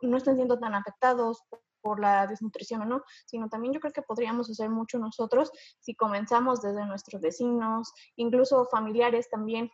no 0.02 0.16
están 0.16 0.36
siendo 0.36 0.58
tan 0.58 0.74
afectados 0.74 1.42
por 1.84 2.00
la 2.00 2.26
desnutrición 2.26 2.80
o 2.82 2.84
no, 2.86 3.02
sino 3.26 3.48
también 3.48 3.74
yo 3.74 3.80
creo 3.80 3.92
que 3.92 4.02
podríamos 4.02 4.50
hacer 4.50 4.70
mucho 4.70 4.98
nosotros 4.98 5.50
si 5.80 5.94
comenzamos 5.94 6.62
desde 6.62 6.86
nuestros 6.86 7.20
vecinos, 7.20 7.92
incluso 8.16 8.64
familiares 8.66 9.28
también. 9.28 9.70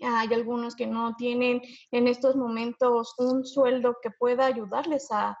Hay 0.00 0.32
algunos 0.32 0.74
que 0.74 0.86
no 0.86 1.14
tienen 1.16 1.60
en 1.90 2.08
estos 2.08 2.36
momentos 2.36 3.14
un 3.18 3.44
sueldo 3.44 3.96
que 4.02 4.10
pueda 4.10 4.46
ayudarles 4.46 5.08
a, 5.10 5.36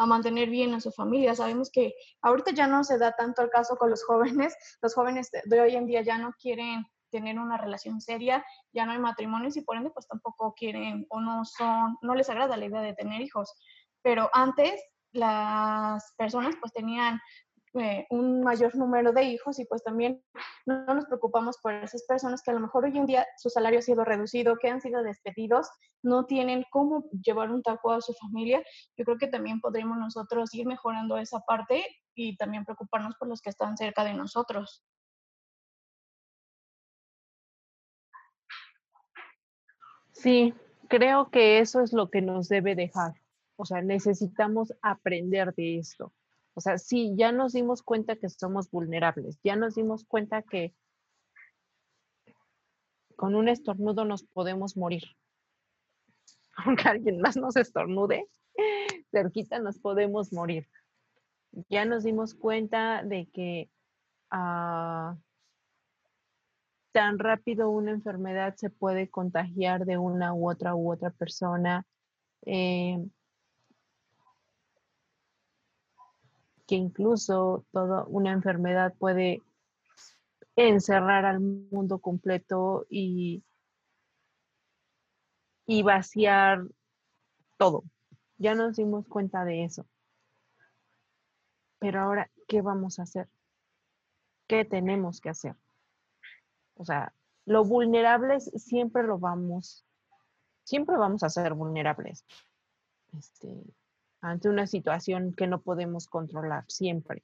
a 0.00 0.06
mantener 0.06 0.48
bien 0.48 0.72
a 0.72 0.80
su 0.80 0.90
familia. 0.90 1.34
Sabemos 1.34 1.70
que 1.70 1.94
ahorita 2.22 2.52
ya 2.52 2.66
no 2.66 2.84
se 2.84 2.96
da 2.96 3.12
tanto 3.12 3.42
el 3.42 3.50
caso 3.50 3.76
con 3.76 3.90
los 3.90 4.02
jóvenes. 4.02 4.56
Los 4.80 4.94
jóvenes 4.94 5.30
de 5.30 5.60
hoy 5.60 5.76
en 5.76 5.86
día 5.86 6.00
ya 6.00 6.16
no 6.16 6.32
quieren 6.40 6.86
tener 7.10 7.38
una 7.38 7.58
relación 7.58 8.00
seria, 8.00 8.42
ya 8.72 8.86
no 8.86 8.92
hay 8.92 8.98
matrimonios 8.98 9.56
y 9.56 9.60
por 9.60 9.76
ende 9.76 9.90
pues 9.90 10.06
tampoco 10.08 10.54
quieren 10.54 11.06
o 11.10 11.20
no 11.20 11.44
son, 11.44 11.98
no 12.00 12.14
les 12.14 12.30
agrada 12.30 12.56
la 12.56 12.64
idea 12.64 12.80
de 12.80 12.94
tener 12.94 13.20
hijos. 13.20 13.52
Pero 14.00 14.30
antes 14.32 14.82
las 15.12 16.14
personas 16.16 16.54
pues 16.58 16.72
tenían 16.72 17.20
eh, 17.74 18.04
un 18.10 18.40
mayor 18.40 18.74
número 18.74 19.12
de 19.12 19.22
hijos 19.22 19.60
y 19.60 19.64
pues 19.64 19.84
también 19.84 20.20
no, 20.66 20.84
nos 20.86 21.06
preocupamos 21.06 21.56
por 21.58 21.72
esas 21.72 22.02
personas 22.02 22.42
que 22.42 22.50
a 22.50 22.54
lo 22.54 22.60
mejor 22.60 22.84
hoy 22.84 22.98
en 22.98 23.06
día 23.06 23.24
su 23.36 23.48
salario 23.48 23.78
ha 23.78 23.82
sido 23.82 24.04
reducido, 24.04 24.56
que 24.56 24.68
han 24.68 24.80
sido 24.80 25.04
despedidos, 25.04 25.68
no 26.02 26.26
tienen 26.26 26.64
cómo 26.72 27.04
llevar 27.24 27.50
un 27.52 27.62
taco 27.62 27.92
a 27.92 28.00
su 28.00 28.12
familia. 28.14 28.60
Yo 28.96 29.04
creo 29.04 29.18
que 29.18 29.28
también 29.28 29.60
podríamos 29.60 29.98
nosotros 29.98 30.52
ir 30.52 30.66
mejorando 30.66 31.16
esa 31.16 31.40
parte 31.40 31.84
y 32.14 32.36
también 32.36 32.64
preocuparnos 32.64 33.14
por 33.16 33.28
los 33.28 33.40
que 33.40 33.50
están 33.50 33.76
cerca 33.76 34.02
de 34.02 34.14
nosotros. 34.14 34.82
Sí, 40.10 40.54
creo 40.88 41.30
que 41.30 41.60
eso 41.60 41.80
es 41.80 41.92
lo 41.92 42.10
que 42.10 42.20
nos 42.20 42.48
debe 42.48 42.74
dejar. 42.74 43.14
O 43.56 43.64
sea, 43.64 43.80
necesitamos 43.80 44.74
aprender 44.82 45.54
de 45.54 45.78
esto. 45.78 46.12
O 46.54 46.60
sea, 46.60 46.78
sí, 46.78 47.12
ya 47.16 47.32
nos 47.32 47.52
dimos 47.52 47.82
cuenta 47.82 48.16
que 48.16 48.28
somos 48.28 48.70
vulnerables, 48.70 49.38
ya 49.42 49.56
nos 49.56 49.74
dimos 49.74 50.04
cuenta 50.04 50.42
que 50.42 50.74
con 53.16 53.34
un 53.34 53.48
estornudo 53.48 54.04
nos 54.04 54.24
podemos 54.24 54.76
morir. 54.76 55.04
Aunque 56.56 56.88
alguien 56.88 57.20
más 57.20 57.36
nos 57.36 57.56
estornude, 57.56 58.26
cerquita 59.10 59.58
nos 59.58 59.78
podemos 59.78 60.32
morir. 60.32 60.68
Ya 61.68 61.84
nos 61.84 62.04
dimos 62.04 62.34
cuenta 62.34 63.02
de 63.02 63.28
que 63.32 63.70
ah, 64.30 65.16
tan 66.92 67.18
rápido 67.18 67.70
una 67.70 67.90
enfermedad 67.90 68.54
se 68.56 68.70
puede 68.70 69.08
contagiar 69.08 69.84
de 69.84 69.98
una 69.98 70.34
u 70.34 70.48
otra 70.48 70.74
u 70.74 70.92
otra 70.92 71.10
persona. 71.10 71.84
Eh, 72.46 72.98
que 76.70 76.76
incluso 76.76 77.66
toda 77.72 78.04
una 78.04 78.30
enfermedad 78.30 78.94
puede 78.96 79.42
encerrar 80.54 81.24
al 81.24 81.40
mundo 81.40 81.98
completo 81.98 82.86
y, 82.88 83.42
y 85.66 85.82
vaciar 85.82 86.62
todo. 87.56 87.82
Ya 88.38 88.54
nos 88.54 88.76
dimos 88.76 89.04
cuenta 89.08 89.44
de 89.44 89.64
eso. 89.64 89.84
Pero 91.80 92.02
ahora, 92.02 92.30
¿qué 92.46 92.62
vamos 92.62 93.00
a 93.00 93.02
hacer? 93.02 93.28
¿Qué 94.46 94.64
tenemos 94.64 95.20
que 95.20 95.30
hacer? 95.30 95.56
O 96.74 96.84
sea, 96.84 97.12
lo 97.46 97.64
vulnerables 97.64 98.44
siempre 98.54 99.02
lo 99.02 99.18
vamos, 99.18 99.84
siempre 100.62 100.96
vamos 100.96 101.24
a 101.24 101.30
ser 101.30 101.52
vulnerables. 101.52 102.24
Este, 103.18 103.60
ante 104.20 104.48
una 104.48 104.66
situación 104.66 105.32
que 105.34 105.46
no 105.46 105.60
podemos 105.62 106.06
controlar, 106.06 106.64
siempre. 106.68 107.22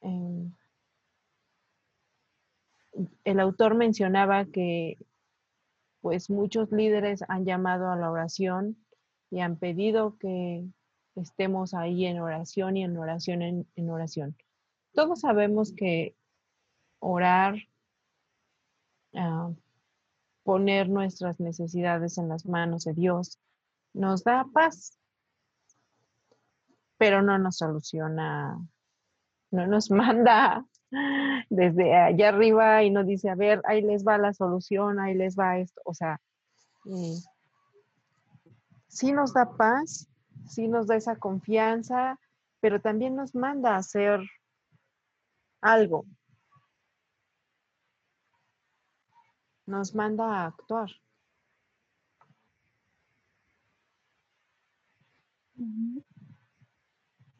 Em, 0.00 0.52
el 3.24 3.40
autor 3.40 3.74
mencionaba 3.74 4.44
que 4.46 4.98
pues 6.00 6.30
muchos 6.30 6.70
líderes 6.70 7.24
han 7.28 7.44
llamado 7.44 7.90
a 7.90 7.96
la 7.96 8.10
oración 8.10 8.76
y 9.30 9.40
han 9.40 9.56
pedido 9.56 10.16
que 10.18 10.64
estemos 11.16 11.74
ahí 11.74 12.06
en 12.06 12.20
oración 12.20 12.76
y 12.76 12.84
en 12.84 12.96
oración 12.96 13.42
en, 13.42 13.90
oración. 13.90 14.36
Todos 14.92 15.20
sabemos 15.20 15.72
que 15.72 16.14
orar, 17.00 17.56
ah, 19.14 19.50
poner 20.44 20.88
nuestras 20.88 21.40
necesidades 21.40 22.18
en 22.18 22.28
las 22.28 22.46
manos 22.46 22.84
de 22.84 22.94
Dios, 22.94 23.40
nos 23.92 24.22
da 24.22 24.46
paz, 24.52 24.98
pero 26.98 27.22
no 27.22 27.38
nos 27.38 27.58
soluciona, 27.58 28.58
no 29.50 29.66
nos 29.66 29.90
manda 29.90 30.64
desde 31.50 31.94
allá 31.94 32.28
arriba 32.28 32.82
y 32.82 32.90
nos 32.90 33.06
dice, 33.06 33.28
a 33.28 33.34
ver, 33.34 33.60
ahí 33.64 33.82
les 33.82 34.04
va 34.04 34.18
la 34.18 34.32
solución, 34.32 35.00
ahí 35.00 35.14
les 35.14 35.36
va 35.36 35.58
esto. 35.58 35.80
O 35.84 35.94
sea, 35.94 36.20
eh, 36.86 37.16
sí 38.88 39.12
nos 39.12 39.34
da 39.34 39.56
paz, 39.56 40.08
sí 40.48 40.68
nos 40.68 40.86
da 40.86 40.96
esa 40.96 41.16
confianza, 41.16 42.18
pero 42.60 42.80
también 42.80 43.16
nos 43.16 43.34
manda 43.34 43.74
a 43.74 43.78
hacer 43.78 44.20
algo. 45.60 46.06
Nos 49.66 49.94
manda 49.94 50.24
a 50.24 50.46
actuar. 50.46 50.90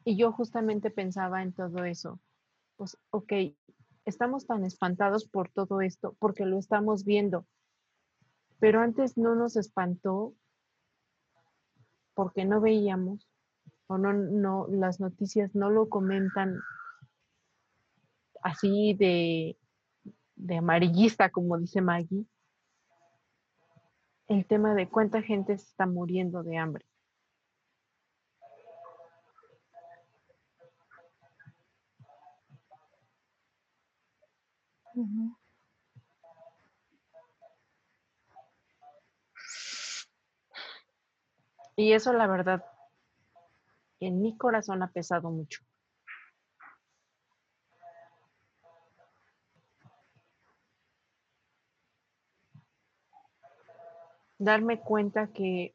Y 0.07 0.17
yo 0.17 0.31
justamente 0.31 0.93
pensaba 0.93 1.43
en 1.43 1.53
todo 1.53 1.85
eso. 1.85 2.21
Pues, 2.77 2.97
ok, 3.11 3.33
estamos 4.05 4.47
tan 4.47 4.65
espantados 4.65 5.27
por 5.27 5.51
todo 5.51 5.81
esto, 5.81 6.15
porque 6.21 6.47
lo 6.47 6.61
estamos 6.61 7.05
viendo, 7.05 7.45
pero 8.61 8.81
antes 8.81 9.19
no 9.19 9.35
nos 9.35 9.57
espantó 9.57 10.33
porque 12.15 12.45
no 12.45 12.61
veíamos 12.61 13.29
o 13.89 13.99
no, 13.99 14.13
no, 14.13 14.69
las 14.69 15.01
noticias 15.01 15.57
no 15.57 15.71
lo 15.71 15.89
comentan 15.89 16.61
así 18.43 18.95
de, 18.95 19.59
de 20.37 20.57
amarillista, 20.59 21.31
como 21.31 21.59
dice 21.59 21.81
Maggie, 21.81 22.27
el 24.29 24.47
tema 24.47 24.77
de 24.77 24.89
cuánta 24.89 25.21
gente 25.21 25.55
está 25.55 25.85
muriendo 25.85 26.45
de 26.45 26.59
hambre. 26.59 26.87
Y 41.77 41.93
eso 41.93 42.13
la 42.15 42.27
verdad, 42.27 42.65
en 44.01 44.23
mi 44.23 44.37
corazón 44.37 44.83
ha 44.83 44.91
pesado 44.91 45.31
mucho. 45.31 45.63
Darme 54.39 54.81
cuenta 54.81 55.29
que 55.29 55.75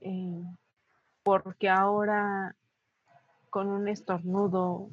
eh, 0.00 0.42
porque 1.22 1.68
ahora 1.68 2.54
con 3.50 3.68
un 3.68 3.88
estornudo 3.88 4.88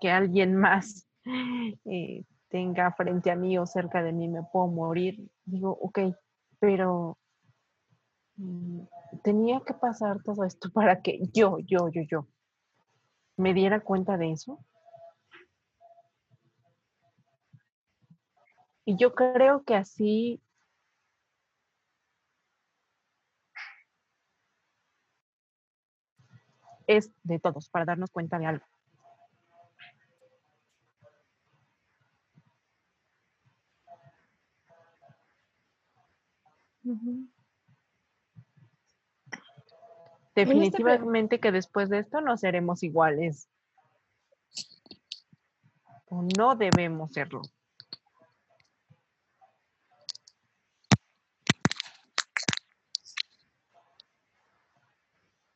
que 0.00 0.10
alguien 0.10 0.56
más 0.56 1.06
eh, 1.84 2.24
tenga 2.48 2.92
frente 2.92 3.30
a 3.30 3.36
mí 3.36 3.58
o 3.58 3.66
cerca 3.66 4.02
de 4.02 4.12
mí 4.12 4.28
me 4.28 4.42
puedo 4.52 4.66
morir, 4.68 5.30
digo, 5.44 5.70
ok, 5.80 5.98
pero 6.58 7.18
mm, 8.36 8.82
tenía 9.22 9.60
que 9.60 9.74
pasar 9.74 10.22
todo 10.22 10.44
esto 10.44 10.70
para 10.74 11.00
que 11.02 11.20
yo, 11.32 11.58
yo, 11.60 11.88
yo, 11.90 12.02
yo 12.10 12.26
me 13.36 13.54
diera 13.54 13.80
cuenta 13.80 14.16
de 14.16 14.32
eso. 14.32 14.58
Y 18.84 18.96
yo 18.96 19.14
creo 19.14 19.62
que 19.62 19.76
así 19.76 20.42
es 26.86 27.12
de 27.22 27.38
todos, 27.38 27.68
para 27.68 27.84
darnos 27.84 28.10
cuenta 28.10 28.38
de 28.38 28.46
algo. 28.46 28.66
Este 36.82 37.28
Definitivamente 40.34 41.40
que 41.40 41.52
después 41.52 41.90
de 41.90 41.98
esto 41.98 42.20
no 42.20 42.36
seremos 42.36 42.82
iguales. 42.82 43.48
O 46.06 46.22
no 46.22 46.56
debemos 46.56 47.12
serlo. 47.12 47.42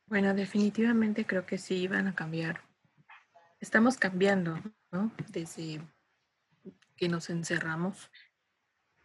Bueno, 0.07 0.33
definitivamente 0.33 1.25
creo 1.25 1.45
que 1.45 1.57
sí 1.57 1.87
van 1.87 2.07
a 2.07 2.15
cambiar. 2.15 2.61
Estamos 3.59 3.97
cambiando, 3.97 4.59
¿no? 4.91 5.11
Desde 5.29 5.81
que 6.95 7.09
nos 7.09 7.29
encerramos 7.29 8.11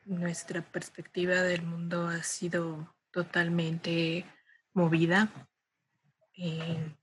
nuestra 0.05 0.63
perspectiva 0.63 1.43
del 1.43 1.63
mundo 1.63 2.09
ha 2.09 2.23
sido 2.23 2.95
totalmente 3.11 4.25
movida. 4.73 5.31
Eh, 6.35 6.95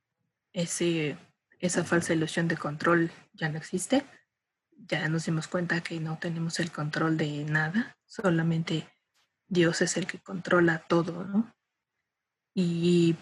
ese, 0.54 1.18
esa 1.60 1.84
falsa 1.84 2.14
ilusión 2.14 2.48
de 2.48 2.58
control 2.58 3.12
ya 3.34 3.50
no 3.50 3.58
existe. 3.58 4.06
Ya 4.72 5.08
nos 5.10 5.26
dimos 5.26 5.48
cuenta 5.48 5.82
que 5.82 6.00
no 6.00 6.18
tenemos 6.18 6.60
el 6.60 6.72
control 6.72 7.18
de 7.18 7.44
nada, 7.46 7.98
solamente 8.06 8.88
Dios 9.48 9.82
es 9.82 9.98
el 9.98 10.06
que 10.06 10.20
controla 10.20 10.86
todo, 10.88 11.26
¿no? 11.26 11.56
Y 12.54 13.16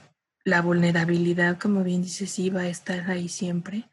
la 0.43 0.61
vulnerabilidad, 0.61 1.59
como 1.59 1.83
bien 1.83 2.01
dices, 2.01 2.31
sí 2.31 2.49
va 2.49 2.61
a 2.61 2.67
estar 2.67 3.09
ahí 3.09 3.29
siempre, 3.29 3.89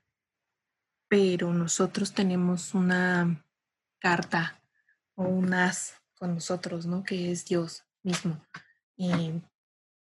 pero 1.09 1.53
nosotros 1.53 2.15
tenemos 2.15 2.75
una 2.75 3.45
carta 3.99 4.62
o 5.15 5.25
un 5.25 5.55
as 5.55 5.95
con 6.15 6.35
nosotros, 6.35 6.87
¿no? 6.87 7.03
Que 7.03 7.31
es 7.31 7.45
Dios 7.45 7.85
mismo. 8.03 8.41
Y 8.97 9.43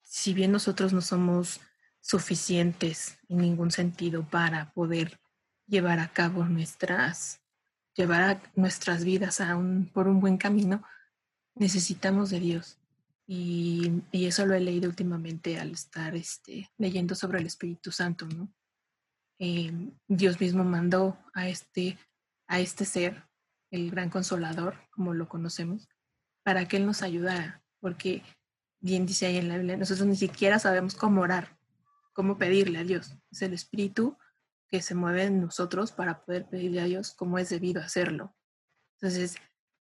si 0.03 0.34
bien 0.34 0.53
nosotros 0.53 0.92
no 0.92 1.01
somos 1.01 1.61
suficientes 2.01 3.18
en 3.28 3.38
ningún 3.38 3.70
sentido 3.70 4.28
para 4.28 4.72
poder 4.72 5.20
llevar 5.66 6.01
a 6.01 6.12
cabo 6.12 6.44
nuestras, 6.44 7.40
llevar 7.94 8.42
nuestras 8.57 9.05
vidas 9.05 9.40
a 9.40 9.57
un, 9.57 9.86
por 9.86 10.09
un 10.09 10.20
buen 10.20 10.36
camino, 10.36 10.82
necesitamos 11.55 12.30
de 12.30 12.40
Dios. 12.40 12.78
Y, 13.26 14.03
eso 14.11 14.44
lo 14.44 14.55
he 14.55 14.61
leído 14.61 14.88
últimamente 14.88 15.61
al 15.61 15.70
estar 15.70 16.16
este, 16.16 16.68
leyendo 16.78 17.14
sobre 17.14 17.38
el 17.38 17.46
Espíritu 17.46 17.92
Santo, 17.92 18.26
¿no? 18.26 18.53
Eh, 19.38 19.72
Dios 20.09 20.40
mismo 20.40 20.64
mandó 20.64 21.16
a 21.32 21.48
este, 21.48 21.96
a 22.48 22.59
este 22.59 22.84
ser 22.84 23.30
el 23.71 23.91
gran 23.91 24.11
consolador, 24.11 24.75
como 24.91 25.14
lo 25.14 25.29
conocemos, 25.29 25.89
para 26.43 26.66
que 26.66 26.77
Él 26.77 26.87
nos 26.87 27.03
ayudara, 27.03 27.62
porque 27.81 28.23
bien 28.81 29.07
dice 29.07 29.27
ahí 29.27 29.37
en 29.37 29.49
la 29.49 29.57
Biblia, 29.57 29.77
nosotros 29.77 30.07
ni 30.07 30.16
siquiera 30.16 30.59
sabemos 30.59 30.95
cómo 30.95 31.21
orar, 31.21 31.59
cómo 32.12 32.39
pedirle 32.39 32.79
a 32.79 32.85
Dios. 32.85 33.16
Es 33.31 33.43
el 33.43 33.53
Espíritu 33.53 34.16
que 34.68 34.83
se 34.83 34.95
mueve 34.95 35.25
en 35.25 35.41
nosotros 35.41 35.93
para 35.93 36.25
poder 36.25 36.49
pedirle 36.49 36.81
a 36.81 36.85
Dios 36.85 37.12
cómo 37.12 37.39
es 37.39 37.51
debido 37.51 37.83
hacerlo. 37.83 38.35
Entonces, 38.95 39.37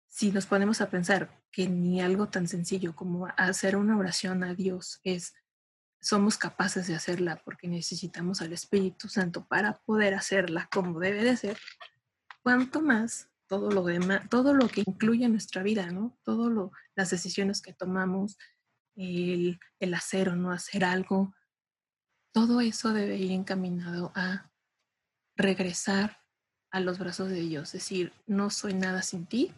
si 0.09 0.30
nos 0.33 0.47
ponemos 0.47 0.80
a 0.80 0.91
pensar 0.91 1.43
que 1.51 1.68
ni 1.68 2.01
algo 2.01 2.28
tan 2.28 2.49
sencillo 2.49 2.95
como 2.95 3.26
hacer 3.37 3.76
una 3.76 3.97
oración 3.97 4.45
a 4.45 4.55
Dios 4.55 5.01
es 5.05 5.35
somos 6.03 6.37
capaces 6.37 6.89
de 6.89 6.97
hacerla 6.97 7.41
porque 7.45 7.68
necesitamos 7.68 8.43
al 8.43 8.53
Espíritu 8.53 9.09
Santo 9.09 9.47
para 9.47 9.78
poder 9.85 10.14
hacerla 10.14 10.68
como 10.72 10.99
debe 10.99 11.22
de 11.22 11.37
ser, 11.37 11.59
cuanto 12.43 12.83
más 12.83 13.30
todo 13.53 13.70
lo 13.70 13.84
demás, 13.84 14.26
todo 14.30 14.55
lo 14.55 14.66
que 14.66 14.82
incluye 14.86 15.28
nuestra 15.28 15.62
vida, 15.62 15.90
¿no? 15.90 16.18
Todo 16.22 16.48
lo, 16.48 16.72
las 16.94 17.11
decisiones 17.11 17.61
que 17.61 17.74
tomamos, 17.74 18.38
el, 18.96 19.61
el 19.78 19.92
hacer 19.92 20.30
o 20.30 20.36
no 20.36 20.53
hacer 20.53 20.86
algo, 20.86 21.34
todo 22.32 22.62
eso 22.62 22.94
debe 22.94 23.18
ir 23.18 23.30
encaminado 23.30 24.11
a 24.14 24.50
regresar 25.36 26.22
a 26.70 26.80
los 26.80 26.98
brazos 26.98 27.28
de 27.28 27.42
Dios, 27.42 27.74
es 27.74 27.82
decir, 27.82 28.14
no 28.26 28.48
soy 28.48 28.72
nada 28.72 29.03
sin 29.03 29.26
ti, 29.26 29.53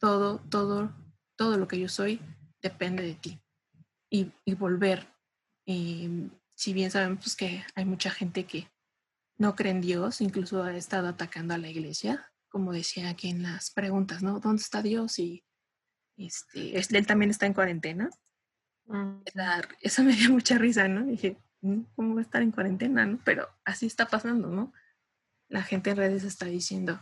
todo, 0.00 0.40
todo, 0.50 0.92
todo 1.36 1.58
lo 1.58 1.68
que 1.68 1.78
yo 1.78 1.88
soy 1.88 2.20
depende 2.60 3.04
de 3.04 3.14
ti. 3.14 3.40
Y, 4.10 4.32
y 4.44 4.54
volver, 4.54 5.06
y, 5.64 6.28
si 6.56 6.72
bien 6.72 6.90
sabemos 6.90 7.36
que 7.36 7.64
hay 7.76 7.84
mucha 7.84 8.10
gente 8.10 8.46
que 8.46 8.68
no 9.38 9.54
cree 9.54 9.70
en 9.70 9.80
Dios, 9.80 10.20
incluso 10.20 10.64
ha 10.64 10.76
estado 10.76 11.06
atacando 11.06 11.54
a 11.54 11.58
la 11.58 11.68
iglesia, 11.68 12.31
como 12.52 12.72
decía 12.72 13.08
aquí 13.08 13.30
en 13.30 13.42
las 13.42 13.70
preguntas, 13.70 14.22
¿no? 14.22 14.38
¿Dónde 14.38 14.60
está 14.60 14.82
Dios? 14.82 15.18
Y 15.18 15.42
este, 16.18 16.78
él 16.78 17.06
también 17.06 17.30
está 17.30 17.46
en 17.46 17.54
cuarentena. 17.54 18.10
Mm. 18.84 19.22
eso 19.80 20.02
me 20.04 20.12
dio 20.12 20.30
mucha 20.30 20.58
risa, 20.58 20.86
¿no? 20.86 21.04
dije, 21.06 21.38
mm, 21.62 21.80
¿cómo 21.94 22.14
va 22.14 22.20
a 22.20 22.24
estar 22.24 22.42
en 22.42 22.52
cuarentena? 22.52 23.06
¿no? 23.06 23.18
Pero 23.24 23.48
así 23.64 23.86
está 23.86 24.06
pasando, 24.06 24.48
¿no? 24.48 24.72
La 25.48 25.62
gente 25.62 25.90
en 25.90 25.96
redes 25.96 26.24
está 26.24 26.46
diciendo, 26.46 27.00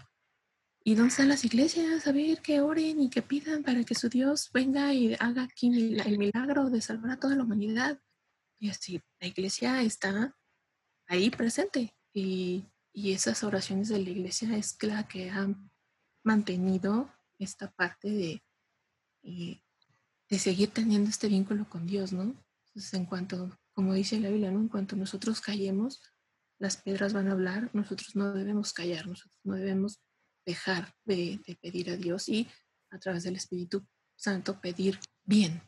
¿y 0.84 0.94
dónde 0.94 1.10
están 1.10 1.28
las 1.28 1.44
iglesias? 1.44 2.06
A 2.06 2.12
ver, 2.12 2.40
que 2.42 2.60
oren 2.60 3.00
y 3.00 3.10
que 3.10 3.22
pidan 3.22 3.64
para 3.64 3.82
que 3.84 3.94
su 3.94 4.08
Dios 4.08 4.50
venga 4.52 4.94
y 4.94 5.16
haga 5.18 5.42
aquí 5.42 5.98
el 5.98 6.18
milagro 6.18 6.70
de 6.70 6.80
salvar 6.80 7.12
a 7.12 7.20
toda 7.20 7.34
la 7.34 7.42
humanidad. 7.42 8.00
Y 8.60 8.70
así, 8.70 9.00
la 9.20 9.26
iglesia 9.26 9.82
está 9.82 10.36
ahí 11.08 11.30
presente 11.30 11.94
y 12.12 12.66
y 12.92 13.12
esas 13.12 13.44
oraciones 13.44 13.88
de 13.88 13.98
la 13.98 14.10
iglesia 14.10 14.56
es 14.56 14.76
la 14.82 15.06
que 15.06 15.30
han 15.30 15.70
mantenido 16.22 17.12
esta 17.38 17.70
parte 17.70 18.10
de, 18.10 18.44
eh, 19.22 19.62
de 20.28 20.38
seguir 20.38 20.70
teniendo 20.70 21.08
este 21.08 21.28
vínculo 21.28 21.68
con 21.68 21.86
Dios, 21.86 22.12
¿no? 22.12 22.22
Entonces, 22.22 22.94
en 22.94 23.06
cuanto, 23.06 23.58
como 23.72 23.94
dice 23.94 24.20
la 24.20 24.28
Biblia, 24.28 24.50
¿no? 24.50 24.60
En 24.60 24.68
cuanto 24.68 24.96
nosotros 24.96 25.40
callemos, 25.40 26.00
las 26.58 26.76
piedras 26.76 27.12
van 27.12 27.28
a 27.28 27.32
hablar, 27.32 27.70
nosotros 27.72 28.14
no 28.16 28.32
debemos 28.32 28.72
callar, 28.72 29.06
nosotros 29.06 29.40
no 29.44 29.54
debemos 29.54 30.00
dejar 30.44 30.94
de, 31.04 31.40
de 31.46 31.56
pedir 31.56 31.90
a 31.90 31.96
Dios 31.96 32.28
y 32.28 32.48
a 32.90 32.98
través 32.98 33.22
del 33.22 33.36
Espíritu 33.36 33.86
Santo 34.16 34.60
pedir 34.60 34.98
bien, 35.24 35.62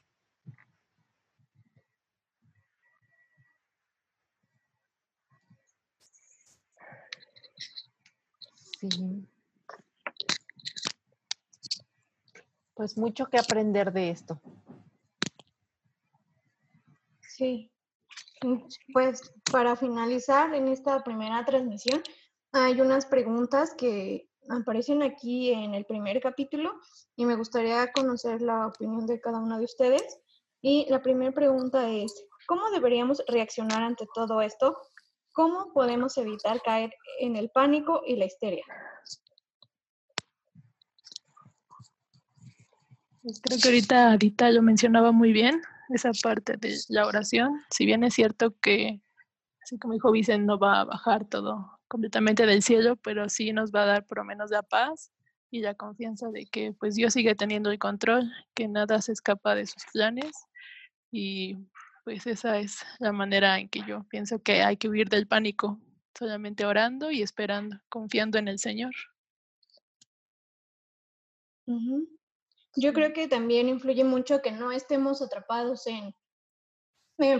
Sí. 8.91 9.29
Pues 12.75 12.99
mucho 12.99 13.27
que 13.27 13.39
aprender 13.39 13.93
de 13.93 14.11
esto. 14.11 14.41
Sí. 17.21 17.71
Pues 18.93 19.33
para 19.53 19.77
finalizar 19.77 20.53
en 20.53 20.67
esta 20.67 21.05
primera 21.05 21.45
transmisión, 21.45 22.03
hay 22.51 22.81
unas 22.81 23.07
preguntas 23.07 23.73
que 23.75 24.29
aparecen 24.49 25.03
aquí 25.05 25.53
en 25.53 25.75
el 25.75 25.85
primer 25.85 26.21
capítulo 26.21 26.73
y 27.15 27.25
me 27.25 27.37
gustaría 27.37 27.93
conocer 27.93 28.43
la 28.43 28.67
opinión 28.67 29.07
de 29.07 29.21
cada 29.21 29.39
uno 29.39 29.59
de 29.59 29.65
ustedes. 29.65 30.19
Y 30.61 30.87
la 30.91 31.03
primera 31.03 31.31
pregunta 31.31 31.89
es, 31.89 32.27
¿cómo 32.49 32.69
deberíamos 32.71 33.23
reaccionar 33.29 33.83
ante 33.83 34.09
todo 34.13 34.43
esto? 34.43 34.77
¿Cómo 35.33 35.73
podemos 35.73 36.17
evitar 36.19 36.61
caer 36.63 36.93
en 37.19 37.37
el 37.37 37.51
pánico 37.51 38.03
y 38.07 38.17
la 38.17 38.27
histeria? 38.27 38.65
Pues 43.23 43.41
creo 43.41 43.59
que 43.63 43.69
ahorita 43.69 44.13
Adita 44.13 44.51
lo 44.51 44.63
mencionaba 44.63 45.13
muy 45.13 45.33
bien, 45.33 45.63
esa 45.91 46.11
parte 46.23 46.57
de 46.57 46.77
la 46.89 47.07
oración. 47.07 47.63
Si 47.71 47.87
bien 47.87 48.05
es 48.05 48.15
cierto 48.15 48.55
que, 48.61 49.01
así 49.63 49.79
como 49.79 49.95
dijo 49.95 50.11
Vicente, 50.11 50.45
no 50.45 50.59
va 50.59 50.81
a 50.81 50.85
bajar 50.85 51.25
todo 51.25 51.79
completamente 51.89 52.47
del 52.47 52.63
cielo, 52.63 52.97
pero 52.97 53.29
sí 53.29 53.53
nos 53.53 53.71
va 53.71 53.83
a 53.83 53.87
dar 53.87 54.07
por 54.07 54.19
lo 54.19 54.25
menos 54.25 54.51
la 54.51 54.63
paz 54.63 55.13
y 55.51 55.61
la 55.61 55.75
confianza 55.75 56.31
de 56.31 56.47
que 56.47 56.73
pues 56.73 56.95
Dios 56.95 57.13
sigue 57.13 57.35
teniendo 57.35 57.71
el 57.71 57.79
control, 57.79 58.33
que 58.55 58.67
nada 58.67 59.01
se 59.03 59.13
escapa 59.13 59.55
de 59.55 59.67
sus 59.67 59.85
planes 59.93 60.33
y 61.11 61.59
pues 62.05 62.27
esa 62.27 62.59
es 62.59 62.85
la 62.99 63.13
manera 63.13 63.59
en 63.59 63.69
que 63.69 63.83
yo 63.87 64.05
pienso 64.05 64.43
que 64.43 64.63
hay 64.63 64.77
que 64.77 64.89
huir 64.89 65.09
del 65.09 65.27
pánico, 65.27 65.79
solamente 66.19 66.65
orando 66.65 67.11
y 67.11 67.23
esperando, 67.23 67.79
confiando 67.89 68.39
en 68.39 68.49
el 68.49 68.59
Señor. 68.59 68.93
Yo 72.75 72.93
creo 72.93 73.13
que 73.13 73.29
también 73.29 73.69
influye 73.69 74.05
mucho 74.05 74.43
que 74.43 74.53
no 74.53 74.73
estemos 74.73 75.23
atrapados 75.23 75.87
en, 75.87 76.15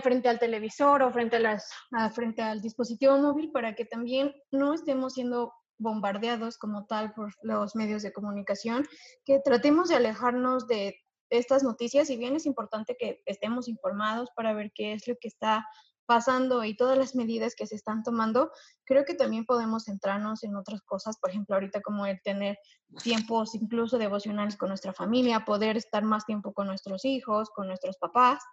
frente 0.01 0.29
al 0.29 0.39
televisor 0.39 1.01
o 1.01 1.11
frente, 1.11 1.35
a 1.35 1.39
las, 1.39 1.69
frente 2.13 2.41
al 2.41 2.61
dispositivo 2.61 3.17
móvil 3.17 3.51
para 3.51 3.75
que 3.75 3.85
también 3.85 4.33
no 4.51 4.73
estemos 4.73 5.13
siendo 5.13 5.53
bombardeados 5.77 6.57
como 6.57 6.85
tal 6.85 7.13
por 7.13 7.33
los 7.41 7.75
medios 7.75 8.03
de 8.03 8.13
comunicación, 8.13 8.87
que 9.25 9.39
tratemos 9.39 9.89
de 9.89 9.95
alejarnos 9.95 10.67
de 10.67 11.02
estas 11.37 11.63
noticias, 11.63 12.07
si 12.07 12.17
bien 12.17 12.35
es 12.35 12.45
importante 12.45 12.95
que 12.97 13.21
estemos 13.25 13.67
informados 13.67 14.29
para 14.35 14.53
ver 14.53 14.71
qué 14.73 14.93
es 14.93 15.07
lo 15.07 15.15
que 15.19 15.27
está 15.27 15.65
pasando 16.05 16.63
y 16.63 16.75
todas 16.75 16.97
las 16.97 17.15
medidas 17.15 17.55
que 17.55 17.65
se 17.65 17.75
están 17.75 18.03
tomando, 18.03 18.51
creo 18.83 19.05
que 19.05 19.13
también 19.13 19.45
podemos 19.45 19.85
centrarnos 19.85 20.43
en 20.43 20.55
otras 20.55 20.81
cosas, 20.81 21.17
por 21.17 21.29
ejemplo, 21.29 21.55
ahorita 21.55 21.81
como 21.81 22.05
el 22.05 22.21
tener 22.21 22.57
tiempos 23.03 23.55
incluso 23.55 23.97
devocionales 23.97 24.57
con 24.57 24.69
nuestra 24.69 24.93
familia, 24.93 25.45
poder 25.45 25.77
estar 25.77 26.03
más 26.03 26.25
tiempo 26.25 26.53
con 26.53 26.67
nuestros 26.67 27.05
hijos, 27.05 27.49
con 27.49 27.67
nuestros 27.67 27.97
papás, 27.97 28.43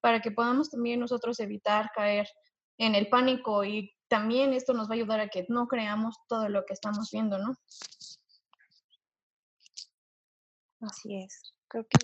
para 0.00 0.20
que 0.20 0.30
podamos 0.30 0.70
también 0.70 1.00
nosotros 1.00 1.40
evitar 1.40 1.90
caer 1.94 2.28
en 2.78 2.94
el 2.94 3.08
pánico 3.08 3.64
y 3.64 3.94
también 4.08 4.52
esto 4.52 4.74
nos 4.74 4.88
va 4.88 4.92
a 4.92 4.96
ayudar 4.96 5.20
a 5.20 5.28
que 5.28 5.46
no 5.48 5.66
creamos 5.68 6.16
todo 6.28 6.48
lo 6.48 6.64
que 6.64 6.74
estamos 6.74 7.10
viendo, 7.10 7.38
¿no? 7.38 7.54
Así 10.80 11.16
es 11.16 11.55
creo 11.68 11.86
que 11.86 11.98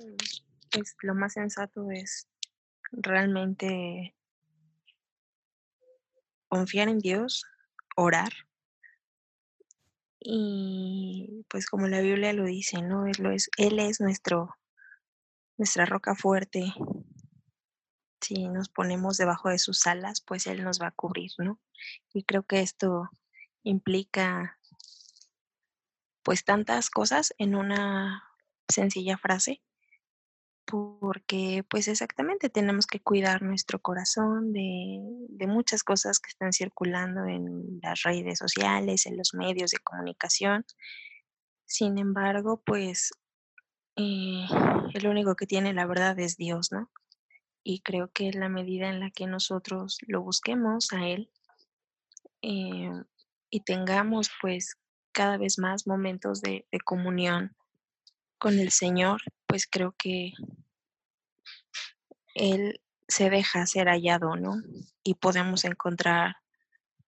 pues, 0.71 0.97
lo 1.03 1.15
más 1.15 1.35
sensato 1.35 1.91
es 1.91 2.29
realmente 2.91 4.15
confiar 6.49 6.89
en 6.89 6.99
Dios, 6.99 7.47
orar. 7.97 8.33
Y 10.21 11.45
pues 11.49 11.67
como 11.67 11.89
la 11.89 12.01
Biblia 12.01 12.33
lo 12.33 12.45
dice, 12.45 12.83
¿no? 12.83 13.07
Él, 13.07 13.27
es, 13.33 13.51
él 13.57 13.79
es 13.79 14.01
nuestro, 14.01 14.57
nuestra 15.57 15.87
roca 15.87 16.15
fuerte. 16.15 16.73
Si 18.21 18.49
nos 18.49 18.69
ponemos 18.69 19.17
debajo 19.17 19.49
de 19.49 19.59
sus 19.59 19.87
alas, 19.87 20.21
pues 20.21 20.47
Él 20.47 20.63
nos 20.63 20.81
va 20.81 20.89
a 20.89 20.93
cubrir, 20.93 21.33
¿no? 21.39 21.59
Y 22.13 22.23
creo 22.23 22.45
que 22.45 22.61
esto 22.61 23.11
implica 23.65 24.59
pues 26.23 26.45
tantas 26.45 26.89
cosas 26.89 27.35
en 27.39 27.57
una 27.57 28.32
sencilla 28.73 29.17
frase, 29.19 29.63
porque 30.65 31.65
pues 31.69 31.89
exactamente 31.89 32.49
tenemos 32.49 32.87
que 32.87 33.01
cuidar 33.01 33.43
nuestro 33.43 33.81
corazón 33.81 34.53
de, 34.53 35.01
muchas 35.47 35.83
cosas 35.83 36.19
que 36.19 36.29
están 36.29 36.53
circulando 36.53 37.27
en 37.27 37.81
las 37.83 38.03
redes 38.03 38.39
sociales, 38.39 39.07
en 39.07 39.17
los 39.17 39.35
medios 39.35 39.73
de 39.73 39.79
comunicación. 39.79 40.65
Sin 41.67 41.99
embargo, 41.99 42.63
pues 42.65 43.13
eh, 43.97 44.47
el 44.95 45.07
único 45.07 45.35
que 45.35 45.47
tiene 45.47 45.75
la 45.75 45.87
verdad 45.87 46.19
es 46.19 46.37
Dios, 46.37 46.73
¿no? 46.73 46.91
Y 47.65 47.81
creo 47.81 48.11
que 48.13 48.33
la 48.33 48.49
medida 48.49 48.89
en 48.89 49.01
la 49.01 49.11
que 49.11 49.27
nosotros 49.27 49.99
lo 50.07 50.23
busquemos 50.23 50.93
a 50.93 51.07
Él 51.07 51.31
eh, 52.41 52.91
y 53.51 53.61
tengamos 53.61 54.31
pues 54.41 54.77
cada 55.13 55.37
vez 55.37 55.59
más 55.59 55.87
momentos 55.87 56.41
de 56.41 56.65
comunión 56.85 57.55
con 58.43 58.59
el 58.59 58.73
Señor, 58.73 59.23
pues 59.47 59.69
creo 59.71 59.95
que 59.97 60.33
Él 62.35 62.81
se 63.07 63.31
deja 63.31 63.65
ser 63.67 63.87
hallado, 63.87 64.35
¿no? 64.35 64.57
Y 65.05 65.15
podemos 65.15 65.65
encontrar 65.65 66.35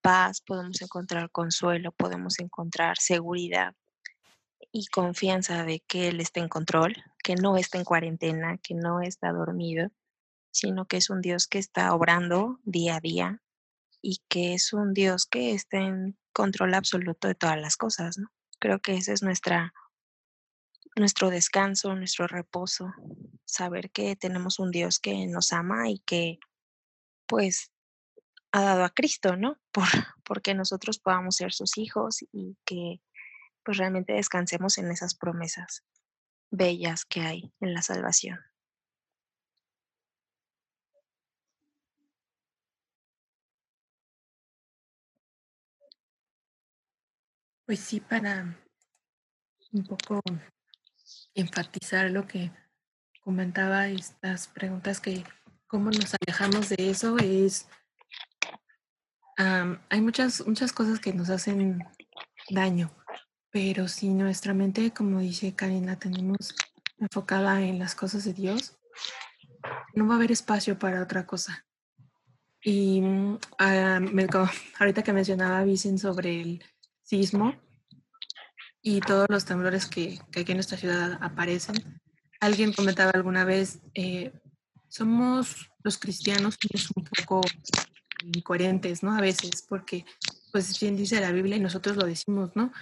paz, 0.00 0.42
podemos 0.42 0.80
encontrar 0.80 1.32
consuelo, 1.32 1.90
podemos 1.90 2.38
encontrar 2.38 2.98
seguridad 2.98 3.74
y 4.70 4.86
confianza 4.86 5.64
de 5.64 5.80
que 5.80 6.06
Él 6.06 6.20
está 6.20 6.38
en 6.38 6.48
control, 6.48 6.94
que 7.24 7.34
no 7.34 7.56
está 7.56 7.78
en 7.78 7.84
cuarentena, 7.84 8.58
que 8.58 8.74
no 8.74 9.00
está 9.00 9.32
dormido, 9.32 9.90
sino 10.52 10.86
que 10.86 10.98
es 10.98 11.10
un 11.10 11.20
Dios 11.20 11.48
que 11.48 11.58
está 11.58 11.92
obrando 11.94 12.60
día 12.62 12.94
a 12.94 13.00
día 13.00 13.42
y 14.00 14.22
que 14.28 14.54
es 14.54 14.72
un 14.72 14.94
Dios 14.94 15.26
que 15.26 15.52
está 15.52 15.78
en 15.78 16.16
control 16.32 16.74
absoluto 16.74 17.26
de 17.26 17.34
todas 17.34 17.60
las 17.60 17.76
cosas, 17.76 18.18
¿no? 18.18 18.28
Creo 18.60 18.78
que 18.78 18.94
esa 18.94 19.12
es 19.12 19.24
nuestra 19.24 19.74
nuestro 20.96 21.30
descanso, 21.30 21.94
nuestro 21.94 22.26
reposo, 22.26 22.92
saber 23.44 23.90
que 23.90 24.16
tenemos 24.16 24.58
un 24.58 24.70
Dios 24.70 24.98
que 24.98 25.26
nos 25.26 25.52
ama 25.52 25.88
y 25.90 25.98
que 26.00 26.38
pues 27.26 27.72
ha 28.52 28.62
dado 28.62 28.84
a 28.84 28.90
Cristo, 28.90 29.36
¿no? 29.36 29.58
Por, 29.72 29.88
porque 30.24 30.54
nosotros 30.54 30.98
podamos 30.98 31.36
ser 31.36 31.52
sus 31.52 31.76
hijos 31.78 32.24
y 32.32 32.56
que 32.64 33.00
pues 33.64 33.78
realmente 33.78 34.12
descansemos 34.12 34.78
en 34.78 34.90
esas 34.90 35.14
promesas 35.14 35.82
bellas 36.50 37.04
que 37.04 37.20
hay 37.22 37.52
en 37.60 37.74
la 37.74 37.82
salvación. 37.82 38.38
Pues 47.66 47.80
sí, 47.80 47.98
para 47.98 48.56
un 49.72 49.84
poco 49.84 50.20
enfatizar 51.34 52.10
lo 52.10 52.26
que 52.26 52.50
comentaba, 53.20 53.88
estas 53.88 54.48
preguntas 54.48 55.00
que 55.00 55.24
cómo 55.66 55.90
nos 55.90 56.14
alejamos 56.20 56.68
de 56.68 56.90
eso 56.90 57.16
es, 57.18 57.68
hay 59.36 60.00
muchas, 60.00 60.46
muchas 60.46 60.72
cosas 60.72 61.00
que 61.00 61.12
nos 61.12 61.30
hacen 61.30 61.84
daño, 62.50 62.90
pero 63.50 63.88
si 63.88 64.08
nuestra 64.10 64.54
mente, 64.54 64.92
como 64.92 65.20
dice 65.20 65.54
Karina, 65.54 65.98
tenemos 65.98 66.54
enfocada 66.98 67.60
en 67.62 67.78
las 67.78 67.94
cosas 67.94 68.24
de 68.24 68.32
Dios, 68.32 68.76
no 69.94 70.06
va 70.06 70.14
a 70.14 70.16
haber 70.16 70.32
espacio 70.32 70.78
para 70.78 71.02
otra 71.02 71.26
cosa. 71.26 71.66
Y 72.62 73.02
ah, 73.58 74.00
ahorita 74.78 75.02
que 75.02 75.12
mencionaba 75.12 75.64
Vicen 75.64 75.98
sobre 75.98 76.40
el 76.40 76.64
sismo 77.02 77.54
y 78.86 79.00
todos 79.00 79.26
los 79.30 79.46
temblores 79.46 79.86
que, 79.86 80.20
aquí 80.36 80.52
en 80.52 80.58
nuestra 80.58 80.76
ciudad 80.76 81.18
aparecen. 81.22 82.00
Alguien 82.38 82.72
comentaba 82.74 83.12
alguna 83.12 83.44
vez, 83.44 83.80
eh, 83.94 84.30
somos 84.88 85.70
los 85.82 85.96
cristianos 85.96 86.58
un 86.94 87.04
poco 87.04 87.40
incoherentes, 88.22 89.02
¿no? 89.02 89.16
A 89.16 89.22
veces, 89.22 89.64
porque 89.66 90.04
pues 90.52 90.78
bien 90.78 90.96
dice 90.96 91.20
la 91.20 91.32
Biblia 91.32 91.56
y 91.56 91.60
nosotros 91.60 91.96
lo 91.96 92.04
decimos, 92.04 92.50
¿no? 92.54 92.72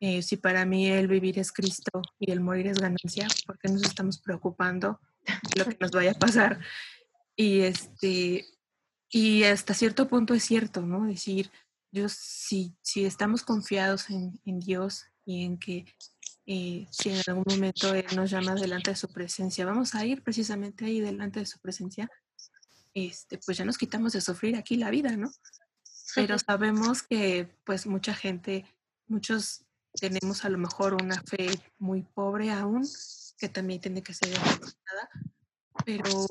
Eh, 0.00 0.22
si 0.22 0.36
para 0.36 0.66
mí 0.66 0.88
el 0.88 1.06
vivir 1.06 1.38
es 1.38 1.52
Cristo 1.52 2.02
y 2.18 2.32
el 2.32 2.40
morir 2.40 2.66
es 2.66 2.78
ganancia, 2.78 3.28
¿por 3.46 3.56
qué 3.58 3.68
nos 3.68 3.84
estamos 3.84 4.18
preocupando 4.18 5.00
de 5.54 5.60
lo 5.60 5.64
que 5.64 5.76
nos 5.80 5.92
vaya 5.92 6.10
a 6.10 6.18
pasar? 6.18 6.58
Y 7.36 7.60
este 7.60 8.46
y 9.08 9.44
hasta 9.44 9.74
cierto 9.74 10.08
punto 10.08 10.34
es 10.34 10.42
cierto, 10.42 10.80
¿no? 10.82 11.06
Decir, 11.06 11.52
Dios, 11.92 12.14
si, 12.14 12.74
si 12.80 13.04
estamos 13.04 13.42
confiados 13.42 14.08
en, 14.08 14.40
Dios 14.44 15.04
y 15.24 15.44
en 15.44 15.58
que 15.58 15.84
eh, 16.46 16.86
si 16.90 17.10
en 17.10 17.22
algún 17.26 17.44
momento 17.48 17.94
Él 17.94 18.06
nos 18.16 18.30
llama 18.30 18.54
delante 18.54 18.90
de 18.90 18.96
su 18.96 19.08
presencia, 19.08 19.64
vamos 19.64 19.94
a 19.94 20.04
ir 20.04 20.22
precisamente 20.22 20.84
ahí 20.84 21.00
delante 21.00 21.40
de 21.40 21.46
su 21.46 21.58
presencia, 21.60 22.10
este, 22.94 23.38
pues 23.38 23.56
ya 23.56 23.64
nos 23.64 23.78
quitamos 23.78 24.12
de 24.12 24.20
sufrir 24.20 24.56
aquí 24.56 24.76
la 24.76 24.90
vida, 24.90 25.16
¿no? 25.16 25.30
Pero 26.14 26.38
sabemos 26.38 27.02
que 27.02 27.48
pues 27.64 27.86
mucha 27.86 28.14
gente, 28.14 28.66
muchos 29.06 29.64
tenemos 29.94 30.44
a 30.44 30.48
lo 30.48 30.58
mejor 30.58 30.94
una 30.94 31.22
fe 31.22 31.48
muy 31.78 32.02
pobre 32.02 32.50
aún, 32.50 32.86
que 33.38 33.48
también 33.48 33.80
tiene 33.80 34.02
que 34.02 34.14
ser 34.14 34.30
nada, 34.30 35.10
pero 35.86 36.26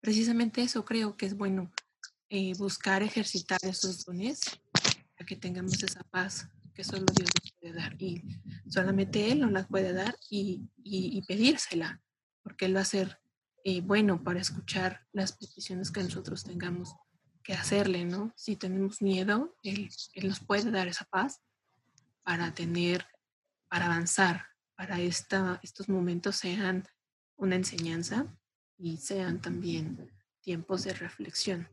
precisamente 0.00 0.62
eso 0.62 0.84
creo 0.84 1.16
que 1.16 1.26
es 1.26 1.36
bueno, 1.36 1.72
eh, 2.28 2.52
buscar 2.58 3.02
ejercitar 3.02 3.60
esos 3.62 4.04
dones 4.04 4.40
que 5.26 5.36
tengamos 5.36 5.80
esa 5.82 6.02
paz 6.02 6.48
que 6.74 6.84
solo 6.84 7.04
Dios 7.14 7.28
nos 7.40 7.52
puede 7.60 7.74
dar. 7.74 7.94
Y 8.00 8.22
solamente 8.68 9.30
Él 9.30 9.40
nos 9.40 9.52
la 9.52 9.66
puede 9.66 9.92
dar 9.92 10.16
y, 10.30 11.22
pedírsela, 11.26 12.02
porque 12.42 12.66
Él 12.66 12.76
va 12.76 12.80
a 12.80 12.84
ser 12.84 13.20
eh, 13.64 13.80
bueno 13.80 14.22
para 14.22 14.40
escuchar 14.40 15.06
las 15.12 15.32
peticiones 15.32 15.90
que 15.90 16.02
nosotros 16.02 16.44
tengamos 16.44 16.94
que 17.42 17.54
hacerle, 17.54 18.04
¿no? 18.04 18.32
Si 18.36 18.56
tenemos 18.56 19.02
miedo, 19.02 19.56
Él, 19.62 19.88
él 20.14 20.28
nos 20.28 20.40
puede 20.40 20.70
dar 20.70 20.88
esa 20.88 21.04
paz 21.06 21.40
para 22.22 22.54
tener, 22.54 23.06
para 23.68 23.86
avanzar, 23.86 24.46
para 24.76 25.00
esta, 25.00 25.60
estos 25.62 25.88
momentos 25.88 26.36
sean 26.36 26.84
una 27.36 27.56
enseñanza 27.56 28.36
y 28.78 28.96
sean 28.98 29.40
también 29.40 30.12
tiempos 30.40 30.84
de 30.84 30.94
reflexión. 30.94 31.68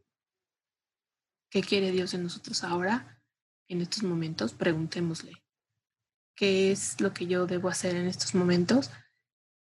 ¿Qué 1.50 1.62
quiere 1.62 1.92
Dios 1.92 2.12
de 2.12 2.20
nosotros 2.20 2.64
ahora? 2.64 3.19
En 3.70 3.82
estos 3.82 4.04
momentos, 4.04 4.54
preguntémosle, 4.54 5.32
¿qué 6.36 6.72
es 6.72 7.00
lo 7.00 7.14
que 7.14 7.28
yo 7.28 7.46
debo 7.46 7.70
hacer 7.70 7.96
en 7.96 8.08
estos 8.08 8.36
momentos? 8.36 8.92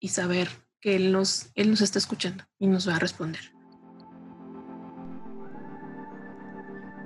Y 0.01 0.09
saber 0.09 0.49
que 0.81 0.97
Él 0.97 1.13
nos, 1.13 1.51
él 1.55 1.71
nos 1.71 1.81
está 1.81 1.99
escuchando 1.99 2.45
y 2.59 2.67
nos 2.67 2.89
va 2.89 2.97
a 2.97 2.99
responder. 2.99 3.53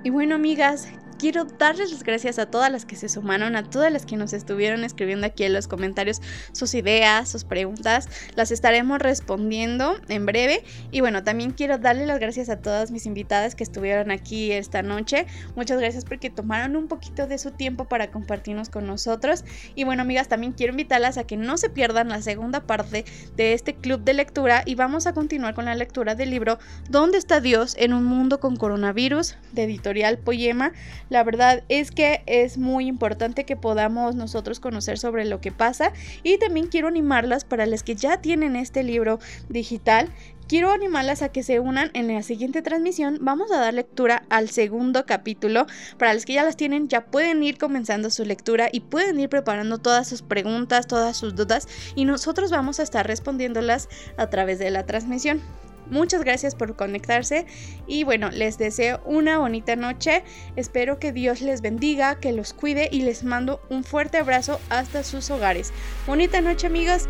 Y 0.03 0.09
bueno, 0.09 0.35
amigas, 0.35 0.87
quiero 1.23 1.45
darles 1.45 1.89
las 1.89 2.03
gracias 2.03 2.37
a 2.37 2.47
todas 2.47 2.69
las 2.69 2.83
que 2.83 2.97
se 2.97 3.07
sumaron, 3.07 3.55
a 3.55 3.63
todas 3.63 3.93
las 3.93 4.05
que 4.05 4.17
nos 4.17 4.33
estuvieron 4.33 4.83
escribiendo 4.83 5.25
aquí 5.25 5.45
en 5.45 5.53
los 5.53 5.69
comentarios 5.69 6.21
sus 6.51 6.75
ideas, 6.75 7.29
sus 7.29 7.45
preguntas. 7.45 8.09
Las 8.35 8.51
estaremos 8.51 8.99
respondiendo 8.99 9.95
en 10.09 10.25
breve. 10.25 10.65
Y 10.91 10.99
bueno, 10.99 11.23
también 11.23 11.51
quiero 11.51 11.77
darle 11.77 12.05
las 12.05 12.19
gracias 12.19 12.49
a 12.49 12.59
todas 12.59 12.91
mis 12.91 13.05
invitadas 13.05 13.55
que 13.55 13.63
estuvieron 13.63 14.11
aquí 14.11 14.51
esta 14.51 14.81
noche. 14.81 15.25
Muchas 15.55 15.79
gracias 15.79 16.03
porque 16.03 16.29
tomaron 16.29 16.75
un 16.75 16.89
poquito 16.89 17.25
de 17.25 17.37
su 17.37 17.51
tiempo 17.51 17.85
para 17.85 18.11
compartirnos 18.11 18.67
con 18.67 18.85
nosotros. 18.85 19.45
Y 19.75 19.85
bueno, 19.85 20.01
amigas, 20.01 20.27
también 20.27 20.51
quiero 20.51 20.73
invitarlas 20.73 21.17
a 21.17 21.23
que 21.23 21.37
no 21.37 21.55
se 21.55 21.69
pierdan 21.69 22.09
la 22.09 22.21
segunda 22.21 22.67
parte 22.67 23.05
de 23.37 23.53
este 23.53 23.75
club 23.75 24.01
de 24.03 24.13
lectura 24.13 24.63
y 24.65 24.75
vamos 24.75 25.07
a 25.07 25.13
continuar 25.13 25.53
con 25.53 25.63
la 25.63 25.75
lectura 25.75 26.15
del 26.15 26.31
libro 26.31 26.59
¿Dónde 26.89 27.17
está 27.17 27.39
Dios 27.39 27.77
en 27.79 27.93
un 27.93 28.03
mundo 28.03 28.41
con 28.41 28.57
coronavirus? 28.57 29.37
de 29.53 29.63
editorial 29.63 30.17
Poema. 30.17 30.73
La 31.13 31.23
verdad 31.23 31.63
es 31.69 31.91
que 31.91 32.23
es 32.25 32.57
muy 32.57 32.87
importante 32.87 33.45
que 33.45 33.55
podamos 33.55 34.15
nosotros 34.15 34.59
conocer 34.59 34.97
sobre 34.97 35.25
lo 35.25 35.41
que 35.41 35.51
pasa 35.51 35.93
y 36.23 36.39
también 36.39 36.65
quiero 36.65 36.87
animarlas 36.87 37.45
para 37.45 37.67
las 37.67 37.83
que 37.83 37.93
ya 37.93 38.19
tienen 38.19 38.55
este 38.55 38.81
libro 38.81 39.19
digital 39.47 40.09
quiero 40.47 40.71
animarlas 40.71 41.21
a 41.21 41.29
que 41.29 41.43
se 41.43 41.59
unan 41.59 41.91
en 41.93 42.11
la 42.11 42.23
siguiente 42.23 42.63
transmisión. 42.63 43.19
Vamos 43.21 43.51
a 43.51 43.59
dar 43.59 43.75
lectura 43.75 44.23
al 44.29 44.49
segundo 44.49 45.05
capítulo. 45.05 45.67
Para 45.99 46.15
los 46.15 46.25
que 46.25 46.33
ya 46.33 46.43
las 46.43 46.57
tienen, 46.57 46.87
ya 46.87 47.05
pueden 47.05 47.43
ir 47.43 47.59
comenzando 47.59 48.09
su 48.09 48.25
lectura 48.25 48.69
y 48.71 48.79
pueden 48.79 49.19
ir 49.19 49.29
preparando 49.29 49.77
todas 49.77 50.07
sus 50.07 50.23
preguntas, 50.23 50.87
todas 50.87 51.15
sus 51.15 51.35
dudas 51.35 51.67
y 51.95 52.05
nosotros 52.05 52.49
vamos 52.49 52.79
a 52.79 52.83
estar 52.83 53.05
respondiéndolas 53.05 53.87
a 54.17 54.31
través 54.31 54.57
de 54.57 54.71
la 54.71 54.87
transmisión. 54.87 55.41
Muchas 55.89 56.23
gracias 56.23 56.55
por 56.55 56.75
conectarse 56.75 57.45
y 57.87 58.03
bueno, 58.03 58.29
les 58.31 58.57
deseo 58.57 59.01
una 59.05 59.37
bonita 59.37 59.75
noche. 59.75 60.23
Espero 60.55 60.99
que 60.99 61.11
Dios 61.11 61.41
les 61.41 61.61
bendiga, 61.61 62.19
que 62.19 62.31
los 62.31 62.53
cuide 62.53 62.89
y 62.91 63.01
les 63.01 63.23
mando 63.23 63.61
un 63.69 63.83
fuerte 63.83 64.17
abrazo 64.17 64.59
hasta 64.69 65.03
sus 65.03 65.29
hogares. 65.29 65.71
Bonita 66.07 66.41
noche 66.41 66.67
amigos. 66.67 67.07